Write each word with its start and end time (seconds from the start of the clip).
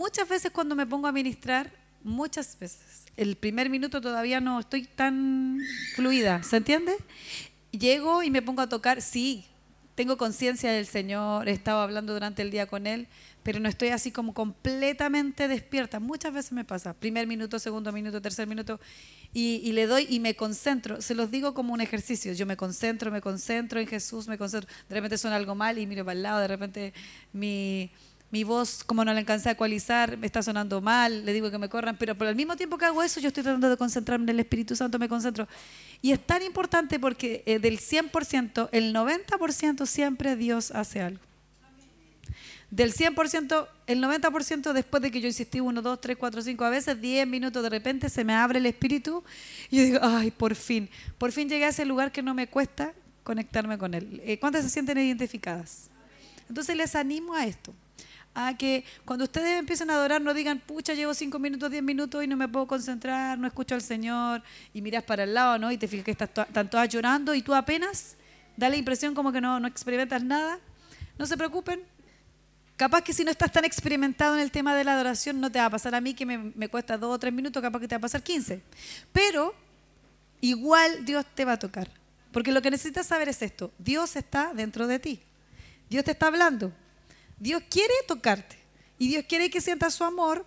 muchas 0.00 0.26
veces 0.26 0.50
cuando 0.50 0.74
me 0.74 0.86
pongo 0.86 1.08
a 1.08 1.12
ministrar, 1.12 1.70
muchas 2.02 2.58
veces, 2.58 3.04
el 3.18 3.36
primer 3.36 3.68
minuto 3.68 4.00
todavía 4.00 4.40
no 4.40 4.58
estoy 4.58 4.86
tan 4.86 5.60
fluida, 5.94 6.42
¿se 6.42 6.56
entiende? 6.56 6.96
Llego 7.70 8.22
y 8.22 8.30
me 8.30 8.40
pongo 8.40 8.62
a 8.62 8.68
tocar, 8.70 9.02
sí, 9.02 9.44
tengo 9.94 10.16
conciencia 10.16 10.72
del 10.72 10.86
Señor, 10.86 11.50
he 11.50 11.52
estado 11.52 11.80
hablando 11.82 12.14
durante 12.14 12.40
el 12.40 12.50
día 12.50 12.64
con 12.66 12.86
Él, 12.86 13.08
pero 13.42 13.60
no 13.60 13.68
estoy 13.68 13.88
así 13.88 14.10
como 14.10 14.32
completamente 14.32 15.48
despierta. 15.48 16.00
Muchas 16.00 16.32
veces 16.32 16.52
me 16.52 16.64
pasa, 16.64 16.94
primer 16.94 17.26
minuto, 17.26 17.58
segundo 17.58 17.92
minuto, 17.92 18.22
tercer 18.22 18.46
minuto, 18.46 18.80
y, 19.34 19.70
le 19.72 19.86
doy 19.86 20.06
y 20.08 20.18
me 20.18 20.34
concentro. 20.34 21.02
Se 21.02 21.14
los 21.14 21.30
digo 21.30 21.52
como 21.52 21.74
un 21.74 21.82
ejercicio. 21.82 22.32
Yo 22.32 22.46
me 22.46 22.56
concentro, 22.56 23.10
me 23.10 23.20
concentro 23.20 23.78
en 23.78 23.86
Jesús, 23.86 24.28
me 24.28 24.38
concentro. 24.38 24.68
De 24.88 24.94
repente 24.94 25.18
suena 25.18 25.36
algo 25.36 25.54
mal 25.54 25.78
y 25.78 25.86
miro 25.86 26.06
para 26.06 26.16
el 26.16 26.22
lado, 26.22 26.40
de 26.40 26.48
repente 26.48 26.94
mi, 27.34 27.90
mi 28.30 28.44
voz, 28.44 28.84
como 28.84 29.04
no 29.04 29.12
la 29.12 29.18
alcancé 29.18 29.48
a 29.48 29.52
ecualizar, 29.52 30.16
me 30.16 30.26
está 30.26 30.42
sonando 30.42 30.80
mal, 30.80 31.24
le 31.24 31.32
digo 31.32 31.50
que 31.50 31.58
me 31.58 31.68
corran, 31.68 31.96
pero 31.96 32.14
por 32.14 32.28
el 32.28 32.36
mismo 32.36 32.56
tiempo 32.56 32.78
que 32.78 32.84
hago 32.84 33.02
eso, 33.02 33.18
yo 33.18 33.28
estoy 33.28 33.42
tratando 33.42 33.68
de 33.68 33.76
concentrarme 33.76 34.24
en 34.24 34.28
el 34.30 34.40
Espíritu 34.40 34.76
Santo, 34.76 34.98
me 34.98 35.08
concentro. 35.08 35.48
Y 36.00 36.12
es 36.12 36.24
tan 36.24 36.42
importante 36.42 37.00
porque 37.00 37.42
eh, 37.46 37.58
del 37.58 37.80
100%, 37.80 38.68
el 38.70 38.94
90% 38.94 39.86
siempre 39.86 40.36
Dios 40.36 40.70
hace 40.70 41.00
algo. 41.02 41.20
Del 42.70 42.94
100%, 42.94 43.66
el 43.88 44.00
90% 44.00 44.72
después 44.72 45.02
de 45.02 45.10
que 45.10 45.20
yo 45.20 45.26
insistí 45.26 45.58
1, 45.58 45.82
2, 45.82 46.00
3, 46.00 46.16
4, 46.16 46.42
5, 46.42 46.64
a 46.64 46.70
veces 46.70 47.00
10 47.00 47.26
minutos, 47.26 47.64
de 47.64 47.68
repente 47.68 48.08
se 48.08 48.22
me 48.22 48.32
abre 48.32 48.60
el 48.60 48.66
espíritu 48.66 49.24
y 49.70 49.78
yo 49.78 49.82
digo, 49.82 49.98
ay, 50.02 50.30
por 50.30 50.54
fin, 50.54 50.88
por 51.18 51.32
fin 51.32 51.48
llegué 51.48 51.64
a 51.64 51.70
ese 51.70 51.84
lugar 51.84 52.12
que 52.12 52.22
no 52.22 52.32
me 52.32 52.46
cuesta 52.46 52.94
conectarme 53.24 53.76
con 53.76 53.92
Él. 53.94 54.22
Eh, 54.24 54.38
¿Cuántas 54.38 54.62
se 54.62 54.70
sienten 54.70 54.98
identificadas? 54.98 55.90
Entonces 56.48 56.76
les 56.76 56.94
animo 56.94 57.34
a 57.34 57.44
esto, 57.44 57.74
a 58.34 58.56
que 58.56 58.84
cuando 59.04 59.24
ustedes 59.24 59.58
empiecen 59.58 59.90
a 59.90 59.94
adorar 59.94 60.20
no 60.20 60.32
digan, 60.34 60.58
pucha, 60.60 60.94
llevo 60.94 61.14
5 61.14 61.38
minutos, 61.38 61.70
10 61.70 61.82
minutos 61.82 62.22
y 62.22 62.26
no 62.26 62.36
me 62.36 62.48
puedo 62.48 62.66
concentrar, 62.66 63.38
no 63.38 63.46
escucho 63.46 63.74
al 63.74 63.82
Señor 63.82 64.42
y 64.72 64.82
miras 64.82 65.02
para 65.02 65.24
el 65.24 65.34
lado, 65.34 65.58
¿no? 65.58 65.72
Y 65.72 65.78
te 65.78 65.88
fijas 65.88 66.04
que 66.04 66.12
están 66.12 66.70
todas 66.70 66.88
llorando 66.88 67.34
y 67.34 67.42
tú 67.42 67.54
apenas 67.54 68.16
da 68.56 68.68
la 68.68 68.76
impresión 68.76 69.14
como 69.14 69.32
que 69.32 69.40
no, 69.40 69.58
no 69.58 69.68
experimentas 69.68 70.22
nada. 70.22 70.58
No 71.18 71.26
se 71.26 71.36
preocupen, 71.36 71.82
Capaz 72.80 73.02
que 73.02 73.12
si 73.12 73.24
no 73.24 73.30
estás 73.30 73.52
tan 73.52 73.66
experimentado 73.66 74.36
en 74.36 74.40
el 74.40 74.50
tema 74.50 74.74
de 74.74 74.84
la 74.84 74.94
adoración, 74.94 75.38
no 75.38 75.52
te 75.52 75.58
va 75.58 75.66
a 75.66 75.70
pasar 75.70 75.94
a 75.94 76.00
mí 76.00 76.14
que 76.14 76.24
me, 76.24 76.68
cuesta 76.70 76.96
dos 76.96 77.14
o 77.14 77.18
tres 77.18 77.30
minutos, 77.30 77.60
capaz 77.60 77.78
que 77.78 77.86
te 77.86 77.94
va 77.94 77.98
a 77.98 78.00
pasar 78.00 78.22
15. 78.22 78.62
Pero 79.12 79.54
igual 80.40 81.04
Dios 81.04 81.26
te 81.34 81.44
va 81.44 81.52
a 81.52 81.58
tocar. 81.58 81.90
Porque 82.32 82.50
lo 82.50 82.62
que 82.62 82.70
necesitas 82.70 83.06
saber 83.06 83.28
es 83.28 83.42
esto, 83.42 83.70
Dios 83.76 84.16
está 84.16 84.54
dentro 84.54 84.86
de 84.86 84.98
ti. 84.98 85.20
Dios 85.90 86.04
te 86.04 86.12
está 86.12 86.28
hablando. 86.28 86.72
Dios 87.40 87.62
quiere 87.68 87.94
tocarte. 88.06 88.56
Y 88.98 89.08
Dios 89.08 89.24
quiere 89.28 89.50
que 89.50 89.60
sientas 89.60 89.94
su 89.94 90.04
amor, 90.04 90.46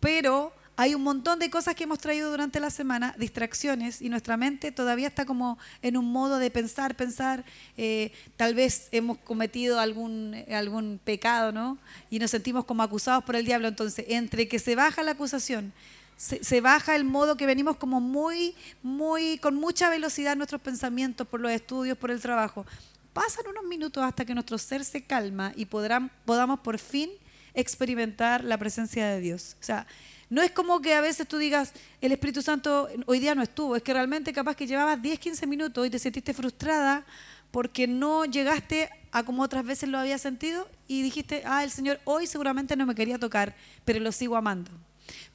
pero 0.00 0.52
hay 0.76 0.96
un 0.96 1.02
montón 1.02 1.38
de 1.38 1.48
cosas 1.48 1.76
que 1.76 1.84
hemos 1.84 2.00
traído 2.00 2.30
durante 2.30 2.58
la 2.58 2.70
semana, 2.70 3.14
distracciones, 3.16 4.02
y 4.02 4.08
nuestra 4.08 4.36
mente 4.36 4.72
todavía 4.72 5.06
está 5.06 5.24
como 5.24 5.56
en 5.80 5.96
un 5.96 6.10
modo 6.10 6.38
de 6.38 6.50
pensar, 6.50 6.96
pensar, 6.96 7.44
eh, 7.76 8.10
tal 8.36 8.56
vez 8.56 8.88
hemos 8.90 9.18
cometido 9.18 9.78
algún, 9.78 10.44
algún 10.50 11.00
pecado, 11.02 11.52
¿no? 11.52 11.78
Y 12.10 12.18
nos 12.18 12.32
sentimos 12.32 12.64
como 12.64 12.82
acusados 12.82 13.22
por 13.22 13.36
el 13.36 13.44
diablo. 13.44 13.68
Entonces, 13.68 14.04
entre 14.08 14.48
que 14.48 14.58
se 14.58 14.74
baja 14.74 15.04
la 15.04 15.12
acusación, 15.12 15.72
se, 16.16 16.60
baja 16.60 16.96
el 16.96 17.04
modo 17.04 17.36
que 17.36 17.46
venimos 17.46 17.76
como 17.76 18.00
muy, 18.00 18.54
muy, 18.82 19.38
con 19.38 19.54
mucha 19.54 19.90
velocidad 19.90 20.36
nuestros 20.36 20.60
pensamientos 20.60 21.26
por 21.26 21.40
los 21.40 21.52
estudios, 21.52 21.98
por 21.98 22.10
el 22.10 22.20
trabajo. 22.20 22.66
Pasan 23.14 23.46
unos 23.48 23.64
minutos 23.64 24.04
hasta 24.04 24.26
que 24.26 24.34
nuestro 24.34 24.58
ser 24.58 24.84
se 24.84 25.04
calma 25.04 25.52
y 25.56 25.64
podamos 25.64 26.60
por 26.60 26.78
fin 26.78 27.10
experimentar 27.54 28.44
la 28.44 28.58
presencia 28.58 29.06
de 29.06 29.20
Dios. 29.20 29.56
O 29.60 29.64
sea, 29.64 29.86
no 30.28 30.42
es 30.42 30.50
como 30.50 30.80
que 30.80 30.94
a 30.94 31.00
veces 31.00 31.28
tú 31.28 31.38
digas, 31.38 31.72
el 32.00 32.10
Espíritu 32.10 32.42
Santo 32.42 32.88
hoy 33.06 33.20
día 33.20 33.36
no 33.36 33.42
estuvo, 33.42 33.76
es 33.76 33.82
que 33.82 33.92
realmente 33.92 34.32
capaz 34.32 34.56
que 34.56 34.66
llevabas 34.66 35.00
10, 35.00 35.18
15 35.18 35.46
minutos 35.46 35.86
y 35.86 35.90
te 35.90 35.98
sentiste 35.98 36.34
frustrada 36.34 37.06
porque 37.52 37.86
no 37.86 38.24
llegaste 38.24 38.90
a 39.12 39.22
como 39.22 39.44
otras 39.44 39.64
veces 39.64 39.88
lo 39.88 39.98
había 39.98 40.18
sentido 40.18 40.68
y 40.88 41.02
dijiste, 41.02 41.44
ah, 41.46 41.62
el 41.62 41.70
Señor 41.70 42.00
hoy 42.02 42.26
seguramente 42.26 42.74
no 42.74 42.84
me 42.84 42.96
quería 42.96 43.16
tocar, 43.16 43.54
pero 43.84 44.00
lo 44.00 44.10
sigo 44.10 44.36
amando. 44.36 44.72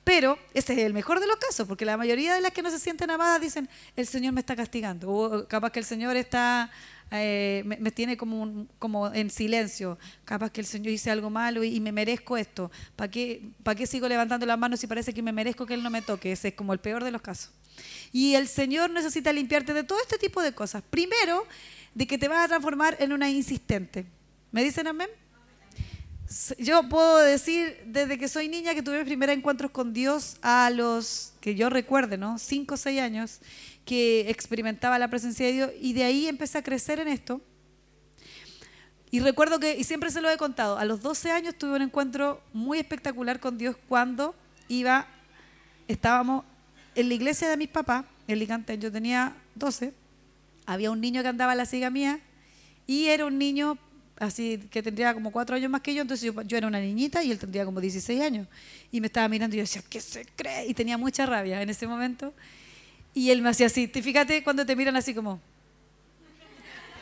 Pero 0.03 0.37
ese 0.53 0.73
es 0.73 0.79
el 0.79 0.93
mejor 0.93 1.19
de 1.19 1.27
los 1.27 1.37
casos, 1.37 1.67
porque 1.67 1.85
la 1.85 1.95
mayoría 1.95 2.33
de 2.33 2.41
las 2.41 2.51
que 2.51 2.61
no 2.61 2.71
se 2.71 2.79
sienten 2.79 3.11
amadas 3.11 3.39
dicen, 3.39 3.69
el 3.95 4.07
Señor 4.07 4.33
me 4.33 4.39
está 4.39 4.55
castigando, 4.55 5.09
o 5.09 5.47
capaz 5.47 5.71
que 5.71 5.79
el 5.79 5.85
Señor 5.85 6.17
está 6.17 6.71
eh, 7.11 7.63
me, 7.65 7.91
tiene 7.91 8.17
como, 8.17 8.67
como 8.77 9.11
en 9.13 9.29
silencio. 9.29 9.97
Capaz 10.25 10.51
que 10.51 10.61
el 10.61 10.67
Señor 10.67 10.93
hice 10.93 11.09
algo 11.09 11.29
malo 11.29 11.63
y, 11.63 11.79
me 11.79 11.91
merezco 11.91 12.37
esto. 12.37 12.71
¿Para 12.95 13.09
qué, 13.09 13.41
¿Para 13.63 13.75
qué 13.75 13.87
sigo 13.87 14.07
levantando 14.07 14.45
las 14.45 14.59
manos 14.59 14.79
si 14.79 14.87
parece 14.87 15.13
que 15.13 15.21
me 15.21 15.31
merezco 15.31 15.65
que 15.65 15.73
Él 15.73 15.83
no 15.83 15.89
me 15.89 16.01
toque? 16.01 16.31
Ese 16.31 16.49
es 16.49 16.53
como 16.53 16.73
el 16.73 16.79
peor 16.79 17.03
de 17.03 17.11
los 17.11 17.21
casos. 17.21 17.51
Y 18.11 18.35
el 18.35 18.47
Señor 18.47 18.89
necesita 18.89 19.33
limpiarte 19.33 19.73
de 19.73 19.83
todo 19.83 19.99
este 20.01 20.17
tipo 20.17 20.41
de 20.41 20.53
cosas. 20.53 20.83
Primero, 20.89 21.45
de 21.95 22.07
que 22.07 22.17
te 22.17 22.27
vas 22.27 22.45
a 22.45 22.47
transformar 22.47 22.97
en 22.99 23.13
una 23.13 23.29
insistente. 23.29 24.05
¿Me 24.51 24.63
dicen 24.63 24.87
amén? 24.87 25.09
Yo 26.59 26.87
puedo 26.89 27.17
decir 27.17 27.81
desde 27.87 28.19
que 28.19 28.27
soy 28.27 28.49
niña 28.49 28.75
que 28.75 28.83
tuve 28.83 28.99
mis 28.99 29.07
primeros 29.07 29.35
encuentros 29.35 29.71
con 29.71 29.93
Dios 29.93 30.37
a 30.43 30.69
los 30.69 31.33
que 31.41 31.55
yo 31.55 31.71
recuerde, 31.71 32.17
¿no? 32.17 32.37
Cinco 32.37 32.75
o 32.75 32.77
seis 32.77 32.99
años 33.01 33.39
que 33.83 34.29
experimentaba 34.29 34.99
la 34.99 35.07
presencia 35.07 35.47
de 35.47 35.53
Dios 35.53 35.71
y 35.81 35.93
de 35.93 36.03
ahí 36.03 36.27
empecé 36.27 36.59
a 36.59 36.63
crecer 36.63 36.99
en 36.99 37.07
esto. 37.07 37.41
Y 39.09 39.21
recuerdo 39.21 39.59
que, 39.59 39.75
y 39.75 39.83
siempre 39.83 40.11
se 40.11 40.21
lo 40.21 40.29
he 40.29 40.37
contado, 40.37 40.77
a 40.77 40.85
los 40.85 41.01
12 41.01 41.31
años 41.31 41.55
tuve 41.57 41.77
un 41.77 41.81
encuentro 41.81 42.43
muy 42.53 42.77
espectacular 42.77 43.39
con 43.39 43.57
Dios 43.57 43.75
cuando 43.87 44.35
iba, 44.67 45.07
estábamos 45.87 46.45
en 46.93 47.09
la 47.09 47.15
iglesia 47.15 47.49
de 47.49 47.57
mis 47.57 47.69
papás, 47.69 48.05
en 48.27 48.37
Licantén, 48.37 48.79
yo 48.79 48.91
tenía 48.91 49.35
12, 49.55 49.93
había 50.67 50.91
un 50.91 51.01
niño 51.01 51.23
que 51.23 51.27
andaba 51.27 51.53
a 51.53 51.55
la 51.55 51.65
siga 51.65 51.89
mía 51.89 52.19
y 52.85 53.07
era 53.07 53.25
un 53.25 53.39
niño 53.39 53.79
así 54.19 54.59
que 54.69 54.83
tendría 54.83 55.13
como 55.13 55.31
cuatro 55.31 55.55
años 55.55 55.71
más 55.71 55.81
que 55.81 55.93
yo, 55.93 56.01
entonces 56.01 56.31
yo, 56.33 56.41
yo, 56.43 56.57
era 56.57 56.67
una 56.67 56.79
niñita 56.79 57.23
y 57.23 57.31
él 57.31 57.39
tendría 57.39 57.65
como 57.65 57.81
16 57.81 58.21
años. 58.21 58.47
Y 58.91 59.01
me 59.01 59.07
estaba 59.07 59.27
mirando 59.27 59.55
y 59.55 59.59
yo 59.59 59.63
decía, 59.63 59.81
¿qué 59.89 60.01
se 60.01 60.25
cree? 60.35 60.67
Y 60.67 60.73
tenía 60.73 60.97
mucha 60.97 61.25
rabia 61.25 61.61
en 61.61 61.69
ese 61.69 61.87
momento. 61.87 62.33
Y 63.13 63.31
él 63.31 63.41
me 63.41 63.49
hacía 63.49 63.67
así. 63.67 63.87
Fíjate 63.87 64.43
cuando 64.43 64.65
te 64.65 64.75
miran 64.75 64.95
así 64.95 65.13
como... 65.13 65.41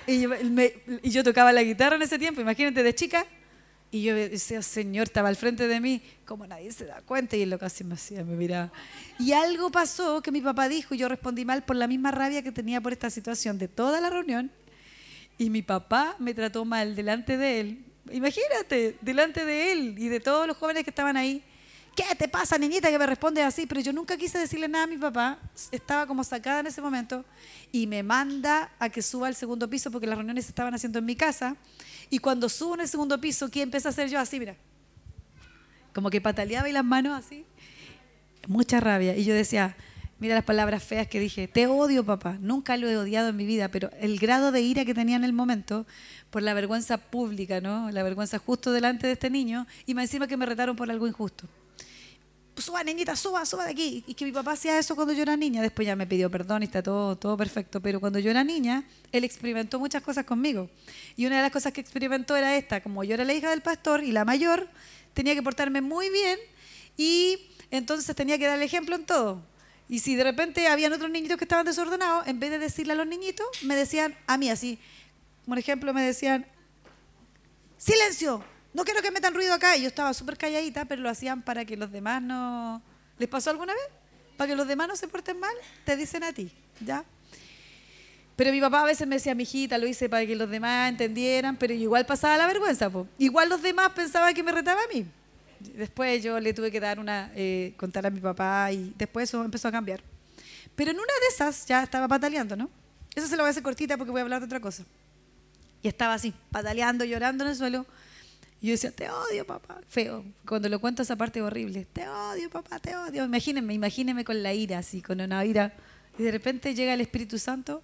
Y 0.06 1.09
yo, 1.09 1.22
tocaba 1.22 1.51
la 1.51 1.63
guitarra 1.63 1.97
en 1.97 2.01
ese 2.01 2.17
tiempo, 2.17 2.39
imagínate, 2.39 2.81
de 2.81 2.95
chica. 2.95 3.25
Y 3.91 4.03
yo 4.03 4.16
decía, 4.16 4.61
Señor, 4.61 5.07
estaba 5.07 5.27
al 5.27 5.35
frente 5.35 5.67
de 5.67 5.81
mí, 5.81 6.01
como 6.25 6.47
nadie 6.47 6.72
se 6.72 6.85
da 6.85 7.01
cuenta, 7.01 7.35
y 7.35 7.41
él 7.41 7.50
lo 7.50 7.59
casi 7.59 7.83
me 7.83 7.95
hacía, 7.95 8.23
me 8.23 8.35
miraba. 8.35 8.72
Y 9.19 9.33
algo 9.33 9.69
pasó 9.69 10.22
que 10.22 10.31
mi 10.31 10.39
papá 10.39 10.69
dijo, 10.69 10.95
y 10.95 10.97
yo 10.97 11.09
respondí 11.09 11.44
mal 11.44 11.63
por 11.63 11.75
la 11.75 11.88
misma 11.88 12.11
rabia 12.11 12.41
que 12.41 12.53
tenía 12.53 12.79
por 12.79 12.94
esta 12.94 13.09
situación 13.09 13.57
de 13.57 13.67
toda 13.67 14.00
la 14.00 14.09
reunión. 14.09 14.50
Y 15.38 15.50
mi 15.50 15.62
papá 15.62 16.16
me 16.20 16.34
trató 16.34 16.66
mal 16.66 16.96
delante 16.96 17.38
de 17.38 17.59
él. 17.59 17.86
Imagínate, 18.12 18.98
delante 19.02 19.46
de 19.46 19.72
él 19.72 19.96
y 19.98 20.08
de 20.08 20.20
todos 20.20 20.48
los 20.48 20.58
jóvenes 20.58 20.84
que 20.84 20.90
estaban 20.90 21.18
ahí. 21.18 21.44
¿qué 21.98 22.16
te 22.16 22.28
pasa, 22.28 22.59
niñita, 22.59 22.90
que 22.90 23.00
me 23.00 23.08
responde 23.08 23.42
así? 23.42 23.66
Pero 23.66 23.81
yo 23.81 23.92
nunca 23.92 24.16
quise 24.18 24.38
decirle 24.38 24.68
nada 24.68 24.84
a 24.84 24.88
mi 24.88 24.98
papá, 24.98 25.40
estaba 25.72 26.06
como 26.06 26.24
sacada 26.24 26.59
en 26.59 26.68
ese 26.68 26.80
momento, 26.80 27.25
y 27.72 27.88
me 27.88 28.03
manda 28.03 28.72
a 28.78 28.90
que 28.90 29.02
suba 29.02 29.28
al 29.28 29.36
segundo 29.36 29.68
piso 29.68 29.90
porque 29.90 30.06
las 30.06 30.16
reuniones 30.16 30.46
se 30.46 30.52
estaban 30.52 30.74
haciendo 30.75 31.00
en 31.00 31.06
mi 31.06 31.16
casa. 31.16 31.58
Y 32.12 32.19
cuando 32.19 32.48
subo 32.50 32.75
en 32.75 32.81
el 32.81 32.88
segundo 32.88 33.19
piso, 33.19 33.50
¿qué 33.50 33.64
empecé 33.64 33.88
a 33.88 33.92
hacer 33.92 34.09
yo? 34.09 34.19
Así, 34.19 34.40
mira. 34.40 34.56
Como 35.94 36.12
que 36.12 36.22
pataleaba 36.22 36.69
y 36.69 36.72
las 36.72 36.86
manos 36.86 37.18
así. 37.18 37.44
Mucha 38.48 38.80
rabia. 38.80 39.18
Y 39.18 39.25
yo 39.25 39.34
decía, 39.34 39.75
mira 40.19 40.35
las 40.35 40.44
palabras 40.44 40.83
feas 40.83 41.07
que 41.07 41.19
dije, 41.19 41.47
te 41.47 41.67
odio 41.67 42.05
papá, 42.05 42.38
nunca 42.39 42.78
lo 42.78 42.89
he 42.89 42.97
odiado 42.97 43.29
en 43.29 43.35
mi 43.35 43.45
vida, 43.45 43.69
pero 43.69 43.89
el 44.00 44.19
grado 44.19 44.51
de 44.51 44.61
ira 44.61 44.85
que 44.85 44.94
tenía 44.94 45.16
en 45.16 45.23
el 45.23 45.33
momento 45.33 45.85
por 46.29 46.41
la 46.41 46.53
vergüenza 46.53 46.97
pública, 46.97 47.61
¿no? 47.61 47.91
La 47.91 48.03
vergüenza 48.03 48.39
justo 48.39 48.72
delante 48.72 49.07
de 49.07 49.13
este 49.13 49.29
niño 49.29 49.67
y 49.85 49.94
me 49.94 50.01
encima 50.01 50.27
que 50.27 50.38
me 50.38 50.45
retaron 50.45 50.75
por 50.75 50.89
algo 50.89 51.07
injusto 51.07 51.47
suba 52.62 52.83
niñita, 52.83 53.15
suba, 53.15 53.45
suba 53.45 53.65
de 53.65 53.71
aquí. 53.71 54.03
Y 54.07 54.13
que 54.13 54.25
mi 54.25 54.31
papá 54.31 54.53
hacía 54.53 54.77
eso 54.77 54.95
cuando 54.95 55.13
yo 55.13 55.21
era 55.21 55.38
niña. 55.38 55.62
Después 55.62 55.86
ya 55.86 55.95
me 55.95 56.07
pidió 56.07 56.30
perdón 56.30 56.63
y 56.63 56.65
está 56.65 56.81
todo, 56.81 57.15
todo 57.15 57.38
perfecto. 57.38 57.81
Pero 57.81 58.00
cuando 58.00 58.19
yo 58.19 58.31
era 58.31 58.44
niña, 58.44 58.83
él 59.12 59.24
experimentó 59.24 59.80
muchas 59.80 60.01
cosas 60.01 60.25
conmigo. 60.25 60.69
Y 61.15 61.25
una 61.25 61.38
de 61.38 61.44
las 61.44 61.51
cosas 61.51 61.74
que 61.74 61.81
experimentó 61.81 62.36
era 62.36 62.56
esta. 62.57 62.81
Como 62.81 63.03
yo 63.03 63.13
era 63.13 63.24
la 63.24 63.33
hija 63.33 63.50
del 63.50 63.62
pastor 63.62 64.03
y 64.03 64.12
la 64.12 64.25
mayor, 64.25 64.68
tenía 65.13 65.36
que 65.36 65.44
portarme 65.44 65.81
muy 65.81 66.09
bien 66.09 66.39
y 66.95 67.39
entonces 67.71 68.15
tenía 68.15 68.38
que 68.38 68.47
dar 68.47 68.57
el 68.57 68.63
ejemplo 68.63 68.95
en 68.95 69.06
todo. 69.06 69.42
Y 69.89 70.00
si 70.00 70.16
de 70.16 70.24
repente 70.24 70.68
habían 70.68 70.92
otros 70.94 71.10
niñitos 71.10 71.38
que 71.38 71.45
estaban 71.45 71.66
desordenados, 71.66 72.28
en 72.28 72.39
vez 72.39 72.51
de 72.51 72.60
decirle 72.60 72.94
a 72.94 72.95
los 72.95 73.07
niñitos, 73.07 73.48
me 73.63 73.75
decían 73.75 74.16
a 74.28 74.38
mí 74.38 74.50
así. 74.50 74.80
Por 75.48 75.57
ejemplo, 75.57 75.94
me 75.94 76.01
decían, 76.01 76.45
silencio, 77.78 78.44
no 78.74 78.84
quiero 78.84 79.01
que 79.01 79.12
metan 79.12 79.34
ruido 79.34 79.54
acá. 79.54 79.78
Y 79.78 79.84
yo 79.84 79.88
estaba 79.88 80.13
súper 80.13 80.38
calladita, 80.38 80.86
pero 80.86 81.01
lo 81.01 81.10
hacían 81.10 81.42
para 81.42 81.63
que 81.66 81.78
los 81.78 81.92
demás 81.92 82.22
no... 82.22 82.81
¿Les 83.18 83.30
pasó 83.30 83.50
alguna 83.50 83.74
vez? 83.74 83.84
Para 84.36 84.50
que 84.50 84.56
los 84.56 84.68
demás 84.68 84.88
no 84.88 84.95
se 84.95 85.07
porten 85.07 85.39
mal, 85.39 85.56
te 85.86 85.95
dicen 85.95 86.24
a 86.24 86.31
ti, 86.31 86.51
¿ya? 86.81 87.04
Pero 88.36 88.51
mi 88.51 88.62
papá 88.62 88.81
a 88.81 88.86
veces 88.86 89.07
me 89.07 89.16
decía, 89.16 89.33
mi 89.33 89.44
hijita, 89.44 89.80
lo 89.80 89.88
hice 89.88 90.10
para 90.10 90.24
que 90.25 90.36
los 90.36 90.48
demás 90.48 90.90
entendieran, 90.90 91.57
pero 91.57 91.74
igual 91.74 92.06
pasaba 92.06 92.38
la 92.38 92.45
vergüenza. 92.45 92.92
Igual 93.18 93.50
los 93.50 93.63
demás 93.63 93.90
pensaban 93.94 94.36
que 94.36 94.44
me 94.44 94.51
retaba 94.51 94.80
a 94.80 94.94
mí. 94.94 95.07
Después 95.75 96.24
yo 96.24 96.40
le 96.40 96.54
tuve 96.54 96.72
que 96.72 96.80
dar 96.80 97.00
una, 97.00 97.31
eh, 97.36 97.74
contar 97.78 98.06
a 98.06 98.10
mi 98.10 98.19
papá 98.19 98.72
y 98.72 98.94
después 98.98 99.30
eso 99.30 99.44
empezó 99.44 99.68
a 99.68 99.72
cambiar. 99.72 100.02
Pero 100.75 100.92
en 100.92 100.98
una 100.98 101.14
de 101.22 101.28
esas 101.34 101.66
ya 101.66 101.84
estaba 101.84 102.08
pataleando, 102.08 102.56
¿no? 102.56 102.69
Esa 103.16 103.28
se 103.28 103.36
lo 103.36 103.44
voy 103.44 103.48
a 103.48 103.52
hacer 103.52 103.64
cortita 103.64 103.98
porque 103.98 104.12
voy 104.12 104.19
a 104.19 104.24
hablar 104.24 104.42
de 104.42 104.46
otra 104.46 104.60
cosa. 104.60 104.84
Y 105.81 105.88
estaba 105.88 106.14
así, 106.14 106.34
pataleando, 106.52 107.06
llorando 107.06 107.44
en 107.44 107.52
el 107.52 107.56
suelo. 107.56 107.86
Y 108.62 108.68
yo 108.68 108.72
decía, 108.72 108.92
te 108.92 109.10
odio, 109.10 109.46
papá. 109.46 109.80
Feo. 109.88 110.24
Cuando 110.46 110.69
lo 110.69 110.80
cuento 110.80 111.04
esa 111.04 111.16
parte 111.16 111.42
horrible. 111.42 111.86
Te 111.94 112.08
odio, 112.08 112.50
papá, 112.50 112.80
te 112.80 112.96
odio. 112.96 113.25
Imagínense, 113.25 113.74
imagínense 113.74 114.24
con 114.24 114.42
la 114.44 114.54
ira, 114.54 114.80
así, 114.80 115.02
con 115.02 115.22
una 115.22 115.44
ira. 115.46 115.74
Y 116.18 116.24
de 116.24 116.31
repente 116.31 116.74
llega 116.74 116.94
el 116.94 117.02
Espíritu 117.02 117.38
Santo 117.38 117.84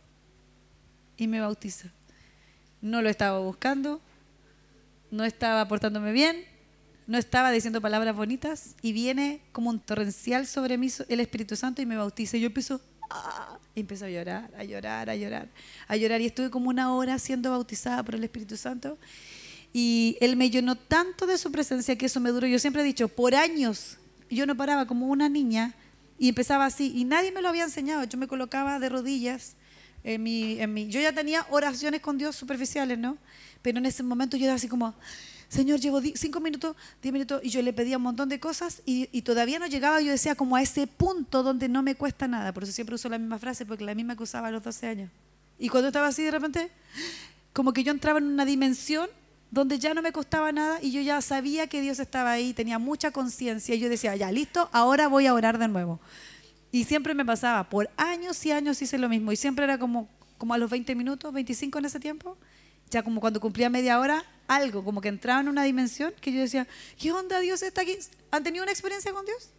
y 1.17 1.27
me 1.27 1.39
bautiza. 1.39 1.89
No 2.81 3.01
lo 3.01 3.09
estaba 3.09 3.39
buscando, 3.39 4.01
no 5.11 5.23
estaba 5.23 5.67
portándome 5.67 6.11
bien, 6.11 6.43
no 7.07 7.17
estaba 7.17 7.51
diciendo 7.51 7.81
palabras 7.81 8.15
bonitas 8.15 8.75
y 8.81 8.93
viene 8.93 9.41
como 9.51 9.69
un 9.69 9.79
torrencial 9.79 10.47
sobre 10.47 10.77
mí 10.77 10.89
el 11.09 11.19
Espíritu 11.19 11.55
Santo 11.55 11.81
y 11.81 11.85
me 11.85 11.97
bautiza. 11.97 12.37
Y 12.37 12.41
yo 12.41 12.47
empiezo, 12.47 12.81
¡ah! 13.09 13.57
y 13.75 13.81
empiezo 13.81 14.05
a 14.05 14.09
llorar, 14.09 14.51
a 14.57 14.63
llorar, 14.63 15.09
a 15.09 15.15
llorar, 15.15 15.49
a 15.87 15.97
llorar. 15.97 16.21
Y 16.21 16.25
estuve 16.27 16.49
como 16.49 16.69
una 16.69 16.93
hora 16.93 17.19
siendo 17.19 17.51
bautizada 17.51 18.03
por 18.03 18.15
el 18.15 18.23
Espíritu 18.23 18.57
Santo. 18.57 18.97
Y 19.73 20.17
Él 20.21 20.35
me 20.35 20.49
llenó 20.49 20.75
tanto 20.75 21.25
de 21.25 21.37
su 21.37 21.51
presencia 21.51 21.97
que 21.97 22.05
eso 22.05 22.19
me 22.19 22.29
duró. 22.29 22.47
Yo 22.47 22.59
siempre 22.59 22.83
he 22.83 22.85
dicho, 22.85 23.07
por 23.07 23.35
años, 23.35 23.97
yo 24.29 24.45
no 24.45 24.55
paraba 24.55 24.85
como 24.85 25.07
una 25.07 25.29
niña 25.29 25.73
y 26.19 26.29
empezaba 26.29 26.65
así. 26.65 26.93
Y 26.95 27.05
nadie 27.05 27.31
me 27.31 27.41
lo 27.41 27.49
había 27.49 27.63
enseñado. 27.63 28.03
Yo 28.03 28.17
me 28.17 28.27
colocaba 28.27 28.79
de 28.79 28.89
rodillas. 28.89 29.55
En 30.03 30.21
mi, 30.21 30.59
en 30.59 30.73
mi, 30.73 30.89
yo 30.89 30.99
ya 30.99 31.13
tenía 31.13 31.47
oraciones 31.49 32.01
con 32.01 32.17
Dios 32.17 32.35
superficiales, 32.35 32.99
¿no? 32.99 33.17
Pero 33.61 33.77
en 33.77 33.85
ese 33.85 34.03
momento 34.03 34.35
yo 34.35 34.45
era 34.45 34.55
así 34.55 34.67
como, 34.67 34.93
Señor, 35.53 35.79
llevo 35.79 36.01
cinco 36.15 36.39
minutos, 36.39 36.75
diez 36.99 37.13
minutos, 37.13 37.39
y 37.43 37.49
yo 37.49 37.61
le 37.61 37.73
pedía 37.73 37.97
un 37.97 38.03
montón 38.03 38.27
de 38.27 38.39
cosas 38.39 38.81
y, 38.87 39.21
todavía 39.21 39.59
no 39.59 39.67
llegaba, 39.67 40.01
yo 40.01 40.09
decía, 40.09 40.33
como 40.33 40.55
a 40.55 40.63
ese 40.63 40.87
punto 40.87 41.43
donde 41.43 41.69
no 41.69 41.83
me 41.83 41.93
cuesta 41.93 42.27
nada. 42.27 42.51
Por 42.55 42.63
eso 42.63 42.71
siempre 42.71 42.95
uso 42.95 43.07
la 43.07 43.19
misma 43.19 43.37
frase, 43.37 43.63
porque 43.63 43.83
la 43.83 43.93
misma 43.93 44.15
que 44.15 44.23
usaba 44.23 44.47
a 44.47 44.51
los 44.51 44.63
12 44.63 44.87
años. 44.87 45.11
Y 45.59 45.69
cuando 45.69 45.89
estaba 45.89 46.07
así, 46.07 46.23
de 46.23 46.31
repente, 46.31 46.71
como 47.53 47.71
que 47.71 47.83
yo 47.83 47.91
entraba 47.91 48.17
en 48.17 48.25
una 48.25 48.45
dimensión 48.45 49.07
donde 49.51 49.77
ya 49.77 49.93
no 49.93 50.01
me 50.01 50.11
costaba 50.11 50.51
nada 50.51 50.79
y 50.81 50.91
yo 50.91 51.01
ya 51.01 51.21
sabía 51.21 51.67
que 51.67 51.81
Dios 51.81 51.99
estaba 51.99 52.31
ahí, 52.31 52.55
tenía 52.55 52.79
mucha 52.79 53.11
conciencia 53.11 53.75
y 53.75 53.79
yo 53.79 53.89
decía, 53.89 54.15
ya, 54.15 54.31
listo, 54.31 54.69
ahora 54.71 55.07
voy 55.07 55.27
a 55.27 55.35
orar 55.35 55.59
de 55.59 55.67
nuevo. 55.67 55.99
Y 56.71 56.85
siempre 56.85 57.13
me 57.13 57.23
pasaba, 57.25 57.69
por 57.69 57.91
años 57.95 58.43
y 58.47 58.51
años 58.51 58.81
hice 58.81 58.97
lo 58.97 59.07
mismo 59.07 59.31
y 59.31 59.35
siempre 59.35 59.65
era 59.65 59.77
como, 59.77 60.09
como 60.39 60.55
a 60.55 60.57
los 60.57 60.71
20 60.71 60.95
minutos, 60.95 61.31
25 61.31 61.77
en 61.77 61.85
ese 61.85 61.99
tiempo, 61.99 62.37
ya 62.89 63.03
como 63.03 63.21
cuando 63.21 63.39
cumplía 63.39 63.69
media 63.69 63.99
hora, 63.99 64.25
algo, 64.47 64.83
como 64.83 65.01
que 65.01 65.09
entraba 65.09 65.41
en 65.41 65.47
una 65.47 65.63
dimensión 65.63 66.13
que 66.21 66.31
yo 66.31 66.41
decía, 66.41 66.67
¿qué 66.99 67.11
onda 67.11 67.39
Dios 67.39 67.61
está 67.61 67.81
aquí? 67.81 67.97
¿Han 68.31 68.43
tenido 68.43 68.63
una 68.63 68.71
experiencia 68.71 69.11
con 69.11 69.25
Dios? 69.25 69.49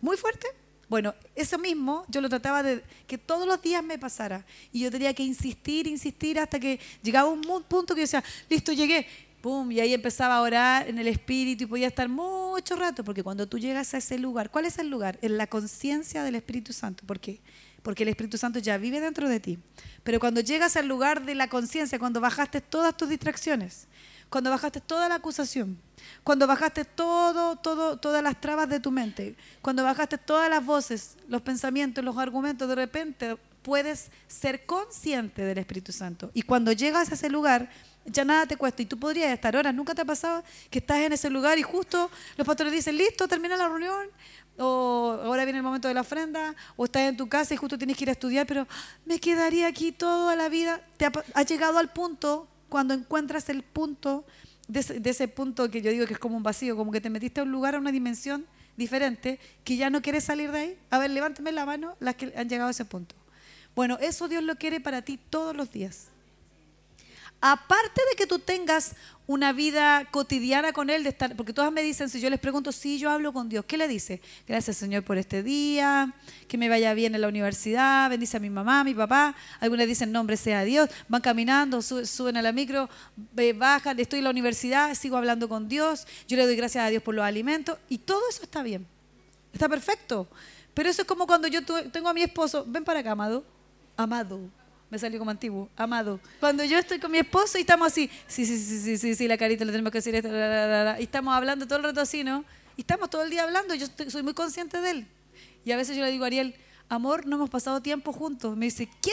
¿Muy 0.00 0.16
fuerte? 0.16 0.46
Bueno, 0.88 1.14
eso 1.34 1.58
mismo 1.58 2.04
yo 2.08 2.20
lo 2.20 2.28
trataba 2.28 2.62
de 2.62 2.82
que 3.06 3.16
todos 3.16 3.46
los 3.46 3.62
días 3.62 3.82
me 3.82 3.98
pasara. 3.98 4.44
Y 4.72 4.80
yo 4.80 4.90
tenía 4.90 5.14
que 5.14 5.22
insistir, 5.22 5.86
insistir 5.86 6.38
hasta 6.38 6.60
que 6.60 6.78
llegaba 7.02 7.30
un 7.30 7.40
punto 7.62 7.94
que 7.94 8.00
yo 8.00 8.02
decía, 8.02 8.24
listo, 8.50 8.72
llegué. 8.72 9.06
Pum, 9.40 9.72
y 9.72 9.80
ahí 9.80 9.94
empezaba 9.94 10.36
a 10.36 10.42
orar 10.42 10.88
en 10.88 10.98
el 10.98 11.08
espíritu 11.08 11.64
y 11.64 11.66
podía 11.66 11.88
estar 11.88 12.08
mucho 12.08 12.76
rato, 12.76 13.02
porque 13.02 13.24
cuando 13.24 13.48
tú 13.48 13.58
llegas 13.58 13.92
a 13.94 13.98
ese 13.98 14.18
lugar, 14.18 14.50
¿cuál 14.50 14.66
es 14.66 14.78
el 14.78 14.88
lugar? 14.88 15.18
En 15.20 15.36
la 15.36 15.48
conciencia 15.48 16.22
del 16.22 16.36
Espíritu 16.36 16.72
Santo. 16.72 17.04
¿Por 17.06 17.18
qué? 17.18 17.40
Porque 17.82 18.04
el 18.04 18.08
Espíritu 18.08 18.38
Santo 18.38 18.58
ya 18.58 18.78
vive 18.78 19.00
dentro 19.00 19.28
de 19.28 19.40
ti. 19.40 19.58
Pero 20.04 20.20
cuando 20.20 20.40
llegas 20.40 20.76
al 20.76 20.86
lugar 20.86 21.24
de 21.24 21.34
la 21.34 21.48
conciencia, 21.48 21.98
cuando 21.98 22.20
bajaste 22.20 22.60
todas 22.60 22.96
tus 22.96 23.08
distracciones, 23.08 23.88
cuando 24.28 24.50
bajaste 24.50 24.80
toda 24.80 25.08
la 25.08 25.16
acusación, 25.16 25.78
cuando 26.24 26.46
bajaste 26.46 26.84
todo, 26.84 27.56
todo, 27.56 27.98
todas 27.98 28.22
las 28.22 28.40
trabas 28.40 28.68
de 28.68 28.80
tu 28.80 28.90
mente, 28.90 29.36
cuando 29.60 29.84
bajaste 29.84 30.16
todas 30.16 30.48
las 30.48 30.64
voces, 30.64 31.16
los 31.28 31.42
pensamientos, 31.42 32.04
los 32.04 32.16
argumentos, 32.16 32.68
de 32.68 32.74
repente 32.74 33.36
puedes 33.62 34.10
ser 34.26 34.64
consciente 34.66 35.42
del 35.42 35.58
Espíritu 35.58 35.92
Santo. 35.92 36.30
Y 36.34 36.42
cuando 36.42 36.72
llegas 36.72 37.10
a 37.10 37.14
ese 37.14 37.28
lugar, 37.28 37.70
ya 38.04 38.24
nada 38.24 38.46
te 38.46 38.56
cuesta. 38.56 38.82
Y 38.82 38.86
tú 38.86 38.98
podrías 38.98 39.32
estar 39.32 39.54
horas. 39.56 39.74
¿Nunca 39.74 39.94
te 39.94 40.02
ha 40.02 40.04
pasado 40.04 40.42
que 40.70 40.78
estás 40.78 40.98
en 40.98 41.12
ese 41.12 41.30
lugar 41.30 41.58
y 41.58 41.62
justo 41.62 42.10
los 42.36 42.46
pastores 42.46 42.72
dicen, 42.72 42.96
listo, 42.96 43.28
termina 43.28 43.56
la 43.56 43.68
reunión? 43.68 44.08
O 44.58 45.18
ahora 45.24 45.44
viene 45.44 45.58
el 45.58 45.64
momento 45.64 45.88
de 45.88 45.94
la 45.94 46.02
ofrenda, 46.02 46.54
o 46.76 46.84
estás 46.84 47.08
en 47.08 47.16
tu 47.16 47.28
casa 47.28 47.54
y 47.54 47.56
justo 47.56 47.78
tienes 47.78 47.96
que 47.96 48.04
ir 48.04 48.08
a 48.10 48.12
estudiar, 48.12 48.46
pero 48.46 48.66
me 49.04 49.18
quedaría 49.18 49.66
aquí 49.66 49.92
toda 49.92 50.36
la 50.36 50.48
vida. 50.48 50.80
Te 50.96 51.06
ha 51.06 51.42
llegado 51.42 51.78
al 51.78 51.92
punto 51.92 52.48
cuando 52.68 52.94
encuentras 52.94 53.48
el 53.48 53.62
punto, 53.62 54.24
de 54.68 55.10
ese, 55.10 55.28
punto 55.28 55.70
que 55.70 55.82
yo 55.82 55.90
digo 55.90 56.06
que 56.06 56.14
es 56.14 56.18
como 56.18 56.36
un 56.36 56.42
vacío, 56.42 56.76
como 56.76 56.92
que 56.92 57.00
te 57.00 57.10
metiste 57.10 57.40
a 57.40 57.44
un 57.44 57.52
lugar, 57.52 57.74
a 57.74 57.78
una 57.78 57.92
dimensión 57.92 58.46
diferente, 58.76 59.40
que 59.64 59.76
ya 59.76 59.90
no 59.90 60.02
quieres 60.02 60.24
salir 60.24 60.52
de 60.52 60.58
ahí. 60.58 60.78
A 60.90 60.98
ver, 60.98 61.10
levántame 61.10 61.52
la 61.52 61.66
mano 61.66 61.96
las 62.00 62.14
que 62.14 62.32
han 62.36 62.48
llegado 62.48 62.68
a 62.68 62.70
ese 62.70 62.84
punto. 62.84 63.14
Bueno, 63.74 63.98
eso 64.00 64.28
Dios 64.28 64.42
lo 64.42 64.56
quiere 64.56 64.80
para 64.80 65.02
ti 65.02 65.18
todos 65.30 65.56
los 65.56 65.70
días 65.70 66.11
aparte 67.42 68.00
de 68.08 68.16
que 68.16 68.26
tú 68.26 68.38
tengas 68.38 68.94
una 69.26 69.52
vida 69.52 70.08
cotidiana 70.10 70.72
con 70.72 70.90
Él, 70.90 71.02
de 71.02 71.10
estar, 71.10 71.34
porque 71.36 71.52
todas 71.52 71.72
me 71.72 71.82
dicen, 71.82 72.08
si 72.08 72.20
yo 72.20 72.30
les 72.30 72.38
pregunto, 72.38 72.70
si 72.70 72.98
yo 72.98 73.10
hablo 73.10 73.32
con 73.32 73.48
Dios, 73.48 73.64
¿qué 73.66 73.76
le 73.76 73.88
dice? 73.88 74.20
Gracias 74.46 74.76
Señor 74.76 75.02
por 75.02 75.18
este 75.18 75.42
día, 75.42 76.14
que 76.48 76.56
me 76.56 76.68
vaya 76.68 76.94
bien 76.94 77.14
en 77.16 77.20
la 77.20 77.28
universidad, 77.28 78.08
bendice 78.08 78.36
a 78.36 78.40
mi 78.40 78.50
mamá, 78.50 78.80
a 78.80 78.84
mi 78.84 78.94
papá. 78.94 79.34
Algunas 79.58 79.86
dicen, 79.86 80.12
nombre 80.12 80.36
sea 80.36 80.62
Dios, 80.62 80.88
van 81.08 81.20
caminando, 81.20 81.82
suben 81.82 82.36
a 82.36 82.42
la 82.42 82.52
micro, 82.52 82.88
bajan, 83.56 83.98
estoy 83.98 84.18
en 84.18 84.24
la 84.24 84.30
universidad, 84.30 84.94
sigo 84.94 85.16
hablando 85.16 85.48
con 85.48 85.68
Dios, 85.68 86.06
yo 86.28 86.36
le 86.36 86.46
doy 86.46 86.54
gracias 86.54 86.84
a 86.84 86.88
Dios 86.88 87.02
por 87.02 87.14
los 87.14 87.24
alimentos, 87.24 87.76
y 87.88 87.98
todo 87.98 88.20
eso 88.30 88.44
está 88.44 88.62
bien, 88.62 88.86
está 89.52 89.68
perfecto. 89.68 90.28
Pero 90.74 90.88
eso 90.88 91.02
es 91.02 91.08
como 91.08 91.26
cuando 91.26 91.48
yo 91.48 91.60
tengo 91.64 92.08
a 92.08 92.14
mi 92.14 92.22
esposo, 92.22 92.64
ven 92.66 92.84
para 92.84 93.00
acá, 93.00 93.10
amado, 93.10 93.44
amado 93.96 94.61
me 94.92 94.98
salió 94.98 95.18
como 95.18 95.30
antiguo, 95.30 95.70
amado. 95.74 96.20
Cuando 96.38 96.62
yo 96.64 96.76
estoy 96.78 97.00
con 97.00 97.10
mi 97.10 97.16
esposo 97.16 97.56
y 97.56 97.62
estamos 97.62 97.86
así, 97.86 98.10
sí, 98.26 98.44
sí, 98.44 98.58
sí, 98.58 98.78
sí, 98.78 98.98
sí, 98.98 99.14
sí, 99.14 99.26
la 99.26 99.38
carita 99.38 99.64
le 99.64 99.72
tenemos 99.72 99.90
que 99.90 99.98
decir 99.98 100.14
esto, 100.14 100.28
y 100.28 101.02
estamos 101.02 101.34
hablando 101.34 101.66
todo 101.66 101.78
el 101.78 101.84
rato 101.84 102.02
así, 102.02 102.22
¿no? 102.22 102.44
Y 102.76 102.82
estamos 102.82 103.08
todo 103.08 103.22
el 103.22 103.30
día 103.30 103.42
hablando, 103.42 103.74
yo 103.74 103.86
soy 104.08 104.22
muy 104.22 104.34
consciente 104.34 104.82
de 104.82 104.90
él. 104.90 105.06
Y 105.64 105.72
a 105.72 105.78
veces 105.78 105.96
yo 105.96 106.04
le 106.04 106.10
digo 106.10 106.24
a 106.24 106.26
Ariel, 106.26 106.54
amor, 106.90 107.24
no 107.24 107.36
hemos 107.36 107.48
pasado 107.48 107.80
tiempo 107.80 108.12
juntos. 108.12 108.54
Me 108.54 108.66
dice, 108.66 108.86
¿qué? 109.00 109.12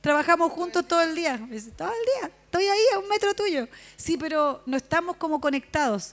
Trabajamos 0.00 0.50
juntos 0.50 0.88
todo 0.88 1.02
el 1.02 1.14
día. 1.14 1.36
Me 1.38 1.54
dice, 1.54 1.70
todo 1.70 1.90
el 1.90 2.20
día, 2.20 2.32
estoy 2.46 2.64
ahí 2.64 2.82
a 2.94 2.98
un 2.98 3.08
metro 3.08 3.32
tuyo. 3.32 3.68
Sí, 3.94 4.16
pero 4.16 4.64
no 4.66 4.76
estamos 4.76 5.14
como 5.14 5.40
conectados. 5.40 6.12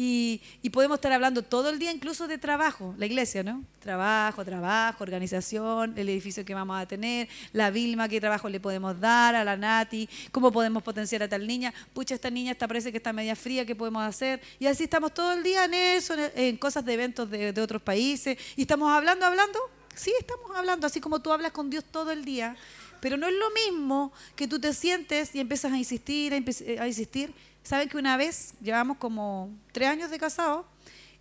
Y, 0.00 0.40
podemos 0.72 0.98
estar 0.98 1.10
hablando 1.10 1.42
todo 1.42 1.70
el 1.70 1.80
día 1.80 1.90
incluso 1.90 2.28
de 2.28 2.38
trabajo, 2.38 2.94
la 2.98 3.06
iglesia, 3.06 3.42
¿no? 3.42 3.64
Trabajo, 3.80 4.44
trabajo, 4.44 5.02
organización, 5.02 5.92
el 5.98 6.08
edificio 6.08 6.44
que 6.44 6.54
vamos 6.54 6.80
a 6.80 6.86
tener, 6.86 7.28
la 7.52 7.70
Vilma, 7.70 8.08
qué 8.08 8.20
trabajo 8.20 8.48
le 8.48 8.60
podemos 8.60 9.00
dar 9.00 9.34
a 9.34 9.42
la 9.42 9.56
Nati, 9.56 10.08
cómo 10.30 10.52
podemos 10.52 10.84
potenciar 10.84 11.24
a 11.24 11.28
tal 11.28 11.44
niña. 11.48 11.74
Pucha, 11.92 12.14
esta 12.14 12.30
niña 12.30 12.52
esta 12.52 12.68
parece 12.68 12.92
que 12.92 12.98
está 12.98 13.12
media 13.12 13.34
fría, 13.34 13.66
¿qué 13.66 13.74
podemos 13.74 14.04
hacer? 14.04 14.40
Y 14.60 14.66
así 14.66 14.84
estamos 14.84 15.12
todo 15.12 15.32
el 15.32 15.42
día 15.42 15.64
en 15.64 15.74
eso, 15.74 16.14
en, 16.36 16.56
cosas 16.58 16.84
de 16.84 16.94
eventos 16.94 17.28
de, 17.28 17.52
de 17.52 17.60
otros 17.60 17.82
países. 17.82 18.38
Y 18.54 18.62
estamos 18.62 18.88
hablando, 18.92 19.26
hablando. 19.26 19.58
Sí, 19.96 20.14
estamos 20.20 20.52
hablando, 20.54 20.86
así 20.86 21.00
como 21.00 21.20
tú 21.20 21.32
hablas 21.32 21.50
con 21.50 21.70
Dios 21.70 21.82
todo 21.82 22.12
el 22.12 22.24
día. 22.24 22.56
Pero 23.00 23.16
no 23.16 23.26
es 23.26 23.34
lo 23.34 23.50
mismo 23.50 24.12
que 24.36 24.46
tú 24.48 24.60
te 24.60 24.72
sientes 24.72 25.34
y 25.34 25.40
empiezas 25.40 25.72
a 25.72 25.76
insistir, 25.76 26.32
a, 26.34 26.86
insistir 26.86 27.32
Saben 27.68 27.86
que 27.90 27.98
una 27.98 28.16
vez, 28.16 28.54
llevamos 28.62 28.96
como 28.96 29.50
tres 29.72 29.88
años 29.88 30.10
de 30.10 30.18
casado, 30.18 30.64